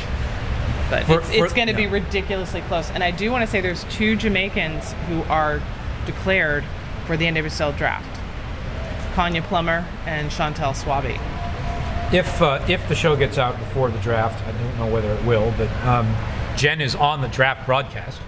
But 0.90 1.04
For- 1.06 1.20
it's, 1.20 1.30
it's 1.32 1.54
going 1.54 1.68
to 1.68 1.74
be 1.74 1.88
ridiculously 1.88 2.62
close. 2.62 2.90
And 2.92 3.04
I 3.04 3.12
do 3.12 3.32
want 3.32 3.44
to 3.44 3.48
say 3.48 3.60
there's 3.62 3.84
two 3.86 4.16
Jamaicans 4.16 4.94
who 5.08 5.24
are 5.24 5.62
declared 6.06 6.64
for 7.08 7.18
the 7.18 7.26
NWSL 7.26 7.76
draft. 7.78 8.08
Konya 9.16 9.42
Plummer 9.44 9.86
and 10.06 10.30
Chantel 10.30 10.74
Swaby. 10.76 11.20
If 12.14 12.42
uh, 12.42 12.64
if 12.68 12.88
the 12.88 12.94
show 12.96 13.16
gets 13.16 13.38
out 13.38 13.58
before 13.58 13.90
the 13.90 13.98
draft, 14.00 14.46
I 14.48 14.52
don't 14.52 14.78
know 14.78 14.94
whether 14.94 15.12
it 15.12 15.26
will, 15.26 15.52
but 15.58 15.70
um, 15.86 16.14
Jen 16.56 16.80
is 16.82 16.94
on 16.96 17.22
the 17.22 17.28
draft 17.30 17.66
broadcast 17.66 18.22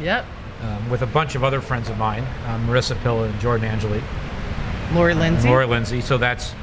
Yep. 0.00 0.24
um, 0.62 0.90
with 0.90 1.02
a 1.02 1.06
bunch 1.06 1.34
of 1.36 1.44
other 1.44 1.60
friends 1.60 1.88
of 1.88 1.96
mine, 1.98 2.24
um, 2.48 2.66
Marissa 2.66 3.00
Pilla 3.02 3.24
and 3.28 3.38
Jordan 3.40 3.66
Angeli, 3.68 4.02
Lori 4.94 5.14
Lindsey. 5.14 5.48
Laura 5.48 5.66
Lindsay. 5.66 6.00
So 6.00 6.18
that's 6.18 6.54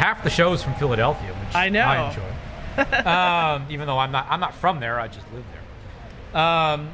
half 0.00 0.24
the 0.24 0.30
shows 0.30 0.62
from 0.62 0.74
Philadelphia, 0.76 1.28
which 1.34 1.54
I 1.54 1.68
know. 1.68 1.82
I 1.84 2.08
enjoy. 2.08 3.06
um, 3.08 3.66
even 3.70 3.86
though 3.86 3.98
I'm 3.98 4.10
not 4.10 4.26
I'm 4.30 4.40
not 4.40 4.54
from 4.54 4.80
there, 4.80 4.98
I 4.98 5.08
just 5.08 5.26
live 5.32 5.44
there. 5.52 6.40
Um, 6.42 6.90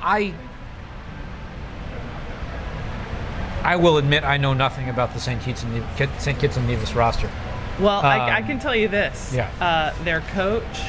I 0.00 0.32
I 3.62 3.76
will 3.76 3.98
admit 3.98 4.24
I 4.24 4.36
know 4.38 4.54
nothing 4.54 4.88
about 4.88 5.12
the 5.12 5.20
St. 5.20 5.40
Kitts 5.42 5.62
and 5.62 5.74
Nevis, 5.74 6.22
St. 6.22 6.38
Kitts 6.38 6.56
and 6.56 6.66
Nevis 6.66 6.94
roster. 6.94 7.30
Well, 7.78 8.00
I, 8.00 8.18
I 8.18 8.40
Um, 8.40 8.46
can 8.46 8.58
tell 8.58 8.74
you 8.74 8.88
this. 8.88 9.32
yeah. 9.34 9.50
Uh, 9.60 9.92
their 10.04 10.20
coach 10.32 10.80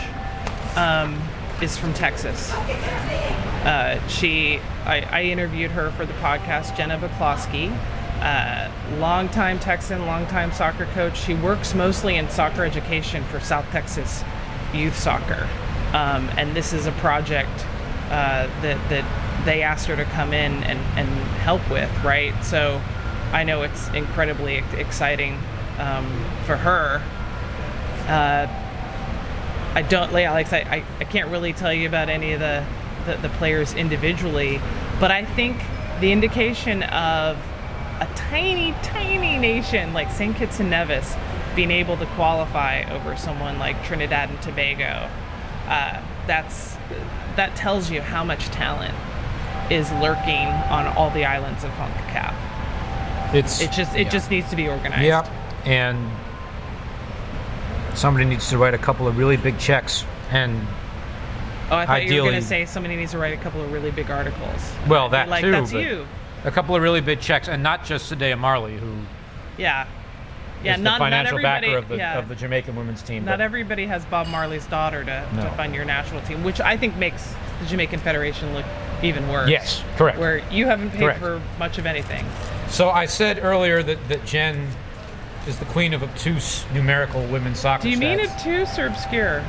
um, 0.76 1.22
is 1.62 1.78
from 1.78 1.94
Texas. 1.94 2.52
Uh, 2.54 4.00
she, 4.08 4.60
I, 4.86 5.02
I 5.12 5.24
interviewed 5.24 5.72
her 5.72 5.92
for 5.92 6.06
the 6.06 6.14
podcast, 6.14 6.78
Jenna 6.78 6.98
Baklosky. 6.98 7.76
Uh, 8.22 8.70
longtime 8.98 9.60
Texan, 9.60 10.06
longtime 10.06 10.52
soccer 10.52 10.86
coach. 10.88 11.18
She 11.18 11.36
works 11.36 11.74
mostly 11.74 12.18
in 12.18 12.30
soccer 12.30 12.66
education 12.66 13.24
for 13.26 13.40
South 13.40 13.66
Texas 13.72 14.24
youth 14.74 14.98
soccer. 14.98 15.48
Um, 15.94 16.30
and 16.38 16.56
this 16.56 16.74
is 16.74 16.86
a 16.86 16.92
project 16.94 17.66
uh, 18.10 18.48
that, 18.62 18.90
that 18.90 19.46
they 19.46 19.62
asked 19.62 19.88
her 19.88 19.96
to 19.96 20.04
come 20.06 20.34
in 20.34 20.52
and, 20.64 20.80
and 20.98 21.08
help 21.40 21.68
with, 21.70 21.90
right? 22.04 22.34
So 22.44 22.82
I 23.32 23.44
know 23.44 23.62
it's 23.62 23.88
incredibly 23.90 24.64
exciting 24.78 25.40
um, 25.80 26.06
for 26.46 26.58
her. 26.58 27.02
Uh, 28.08 28.48
I 29.76 29.82
don't, 29.84 30.12
Alex, 30.14 30.52
I, 30.52 30.60
I, 30.60 30.84
I 31.00 31.04
can't 31.06 31.30
really 31.30 31.54
tell 31.54 31.74
you 31.74 31.88
about 31.88 32.10
any 32.10 32.34
of 32.34 32.40
the, 32.40 32.66
the, 33.06 33.16
the 33.18 33.30
players 33.30 33.74
individually, 33.74 34.60
but 35.00 35.12
I 35.12 35.24
think 35.24 35.58
the 36.02 36.12
indication 36.12 36.84
of 36.84 37.38
a 38.00 38.08
tiny, 38.16 38.74
tiny 38.84 39.38
nation 39.38 39.94
like 39.94 40.10
St. 40.12 40.36
Kitts 40.36 40.60
and 40.60 40.70
Nevis 40.70 41.16
being 41.56 41.72
able 41.72 41.98
to 41.98 42.06
qualify 42.08 42.84
over 42.92 43.16
someone 43.18 43.60
like 43.60 43.82
Trinidad 43.84 44.30
and 44.30 44.42
Tobago, 44.42 45.10
uh, 45.68 46.02
that's 46.28 46.78
that 47.36 47.56
tells 47.56 47.90
you 47.90 48.02
how 48.02 48.24
much 48.24 48.46
talent 48.48 48.96
is 49.72 49.92
lurking 49.94 50.48
on 50.70 50.88
all 50.98 51.10
the 51.12 51.26
islands 51.26 51.64
of 51.64 51.72
CONCACAF. 51.72 52.36
It's 53.34 53.62
It 53.62 53.72
just 53.72 53.96
it 53.96 54.04
yeah. 54.04 54.10
just 54.10 54.32
needs 54.32 54.50
to 54.50 54.56
be 54.56 54.68
organized. 54.68 55.04
Yep. 55.04 55.28
And 55.66 56.10
somebody 57.94 58.26
needs 58.26 58.50
to 58.50 58.58
write 58.58 58.74
a 58.74 58.78
couple 58.78 59.08
of 59.08 59.18
really 59.18 59.38
big 59.38 59.60
checks. 59.60 60.06
And 60.32 60.66
Oh, 61.72 61.76
I 61.76 61.86
thought 61.86 62.06
you 62.06 62.24
were 62.24 62.30
going 62.30 62.42
to 62.42 62.48
say 62.48 62.66
somebody 62.66 62.96
needs 62.96 63.12
to 63.12 63.20
write 63.20 63.34
a 63.34 63.42
couple 63.42 63.62
of 63.62 63.72
really 63.72 63.92
big 63.92 64.10
articles. 64.10 64.74
well, 64.88 65.10
that 65.10 65.30
like 65.30 65.44
too. 65.44 65.52
that's 65.52 65.72
you. 65.72 66.08
A 66.46 66.52
couple 66.52 66.76
of 66.76 66.82
really 66.82 67.02
big 67.02 67.20
checks, 67.20 67.48
and 67.48 67.62
not 67.62 67.84
just 67.86 68.12
Cedella 68.12 68.38
Marley, 68.38 68.78
who 68.78 68.94
Yeah. 69.58 69.86
Yeah, 70.64 70.76
is 70.76 70.82
not, 70.82 71.00
the 71.00 71.06
financial 71.06 71.42
backer 71.42 71.78
of 71.78 71.88
the 71.88 71.96
yeah, 71.98 72.20
of 72.20 72.28
the 72.28 72.36
Jamaican 72.36 72.76
women's 72.76 73.02
team. 73.02 73.24
not 73.24 73.38
but- 73.38 73.42
everybody 73.42 73.86
has 73.86 74.04
Bob 74.06 74.28
Marley's 74.28 74.66
daughter 74.66 75.04
to, 75.06 75.24
No. 75.34 75.44
to 75.44 75.50
fund 75.52 75.74
your 75.74 75.86
national 75.86 76.22
team, 76.22 76.44
which 76.44 76.60
I 76.60 76.76
think 76.76 76.98
makes 76.98 77.34
the 77.62 77.66
Jamaican 77.68 78.00
Federation 78.00 78.54
look 78.54 78.66
even 79.02 79.28
worse. 79.30 79.50
Yes, 79.50 79.82
correct. 79.96 80.18
Where 80.20 80.42
you 80.52 80.66
haven't 80.66 80.92
paid 80.92 81.00
Correct. 81.00 81.20
for 81.20 81.42
much 81.58 81.78
of 81.78 81.86
anything. 81.86 82.26
So 82.68 82.90
I 82.90 83.06
said 83.06 83.40
earlier 83.42 83.82
that, 83.84 84.10
that 84.10 84.26
Jen 84.26 84.68
is 85.48 85.58
the 85.60 85.66
queen 85.66 85.94
of 85.94 86.04
obtuse 86.04 86.66
numerical 86.74 87.24
women's 87.28 87.60
soccer. 87.60 87.84
Do 87.84 87.90
you 87.90 87.98
mean 87.98 88.20
obtuse 88.20 88.78
or 88.78 88.88
obscure? 88.88 89.40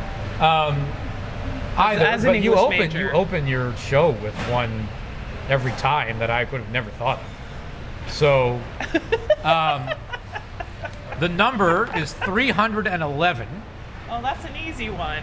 Um, 0.40 0.86
either, 1.76 2.04
as 2.06 2.22
an 2.24 2.30
but 2.34 2.40
you 2.40 2.54
open 2.54 2.78
major. 2.78 2.98
you 3.00 3.10
open 3.10 3.46
your 3.48 3.74
show 3.76 4.10
with 4.10 4.34
one 4.48 4.86
every 5.50 5.72
time 5.72 6.18
that 6.20 6.30
I 6.30 6.44
could 6.44 6.60
have 6.60 6.70
never 6.70 6.90
thought 6.92 7.18
of. 7.18 8.12
So, 8.12 8.60
um, 9.44 9.90
the 11.18 11.28
number 11.28 11.90
is 11.96 12.12
311. 12.14 13.48
Oh, 14.08 14.22
that's 14.22 14.44
an 14.44 14.56
easy 14.56 14.90
one. 14.90 15.22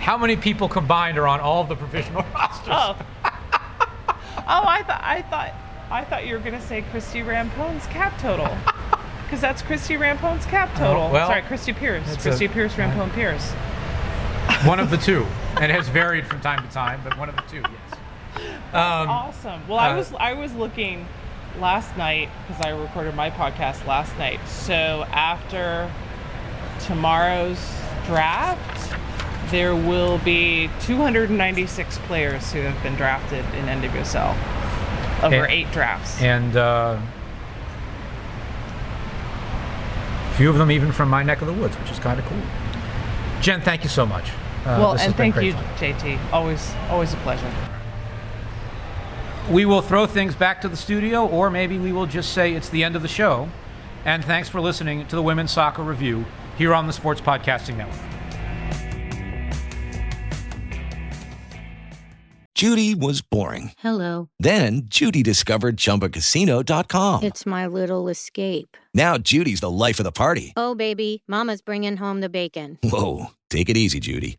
How 0.00 0.16
many 0.16 0.36
people 0.36 0.68
combined 0.68 1.18
are 1.18 1.28
on 1.28 1.40
all 1.40 1.62
of 1.62 1.68
the 1.68 1.76
provisional 1.76 2.24
rosters? 2.34 2.68
Oh. 2.70 2.96
oh, 3.24 4.64
I 4.66 4.82
thought 4.86 5.00
I 5.04 5.22
thought 5.22 5.52
I 5.90 6.04
thought 6.04 6.26
you 6.26 6.34
were 6.34 6.40
gonna 6.40 6.60
say 6.60 6.82
Christie 6.90 7.20
Rampone's 7.22 7.86
cap 7.86 8.18
total. 8.18 8.48
Because 9.24 9.40
that's 9.40 9.62
Christie 9.62 9.94
Rampone's 9.94 10.44
cap 10.44 10.68
total. 10.76 11.04
Oh, 11.04 11.10
well, 11.10 11.26
Sorry, 11.26 11.40
Christie 11.40 11.72
Pearce. 11.72 12.04
Christie 12.18 12.44
a- 12.44 12.48
Pearce, 12.50 12.74
Rampone 12.74 13.08
Pearce. 13.14 13.50
One 14.68 14.78
of 14.78 14.90
the 14.90 14.98
two. 14.98 15.24
And 15.56 15.72
it 15.72 15.74
has 15.74 15.88
varied 15.88 16.26
from 16.26 16.42
time 16.42 16.62
to 16.62 16.70
time, 16.70 17.00
but 17.02 17.16
one 17.16 17.30
of 17.30 17.36
the 17.36 17.42
two, 17.50 17.62
yes. 17.62 17.98
Um, 18.72 19.08
awesome. 19.08 19.66
Well, 19.68 19.78
I 19.78 19.90
uh, 19.90 19.96
was 19.96 20.12
I 20.14 20.32
was 20.32 20.54
looking 20.54 21.06
last 21.60 21.96
night 21.96 22.30
because 22.46 22.64
I 22.64 22.70
recorded 22.70 23.14
my 23.14 23.30
podcast 23.30 23.86
last 23.86 24.16
night. 24.18 24.40
So 24.46 25.04
after 25.12 25.90
tomorrow's 26.80 27.60
draft, 28.06 28.94
there 29.50 29.74
will 29.74 30.18
be 30.18 30.70
296 30.80 31.98
players 32.06 32.50
who 32.52 32.60
have 32.60 32.82
been 32.82 32.94
drafted 32.94 33.44
in 33.54 33.66
NWSL 33.66 34.34
over 35.22 35.34
And- 35.44 35.52
eight 35.52 35.70
drafts. 35.72 36.20
and 36.22 36.56
uh, 36.56 36.98
a 40.30 40.34
few 40.34 40.48
of 40.48 40.56
them 40.56 40.70
even 40.70 40.90
from 40.92 41.10
my 41.10 41.22
neck 41.22 41.42
of 41.42 41.46
the 41.46 41.52
woods, 41.52 41.78
which 41.78 41.90
is 41.90 41.98
kind 41.98 42.18
of 42.18 42.24
cool. 42.26 42.38
Jen, 43.42 43.60
thank 43.60 43.82
you 43.82 43.90
so 43.90 44.06
much. 44.06 44.30
Uh, 44.64 44.78
well, 44.78 44.96
and 44.96 45.14
thank 45.14 45.36
you, 45.36 45.52
fun. 45.52 45.64
JT. 45.76 46.32
Always, 46.32 46.72
always 46.88 47.12
a 47.12 47.16
pleasure. 47.18 47.52
We 49.50 49.64
will 49.64 49.82
throw 49.82 50.06
things 50.06 50.34
back 50.34 50.60
to 50.62 50.68
the 50.68 50.76
studio, 50.76 51.26
or 51.26 51.50
maybe 51.50 51.78
we 51.78 51.92
will 51.92 52.06
just 52.06 52.32
say 52.32 52.54
it's 52.54 52.68
the 52.68 52.84
end 52.84 52.96
of 52.96 53.02
the 53.02 53.08
show. 53.08 53.48
And 54.04 54.24
thanks 54.24 54.48
for 54.48 54.60
listening 54.60 55.06
to 55.08 55.16
the 55.16 55.22
Women's 55.22 55.50
Soccer 55.50 55.82
Review 55.82 56.24
here 56.56 56.74
on 56.74 56.86
the 56.86 56.92
Sports 56.92 57.20
Podcasting 57.20 57.76
Network. 57.76 58.00
Judy 62.54 62.94
was 62.94 63.22
boring. 63.22 63.72
Hello. 63.78 64.28
Then 64.38 64.82
Judy 64.84 65.24
discovered 65.24 65.76
ChumbaCasino.com. 65.76 67.24
It's 67.24 67.44
my 67.44 67.66
little 67.66 68.08
escape. 68.08 68.76
Now 68.94 69.18
Judy's 69.18 69.60
the 69.60 69.70
life 69.70 69.98
of 69.98 70.04
the 70.04 70.12
party. 70.12 70.52
Oh, 70.56 70.76
baby, 70.76 71.24
Mama's 71.26 71.60
bringing 71.60 71.96
home 71.96 72.20
the 72.20 72.28
bacon. 72.28 72.78
Whoa, 72.84 73.32
take 73.50 73.68
it 73.68 73.76
easy, 73.76 73.98
Judy. 73.98 74.38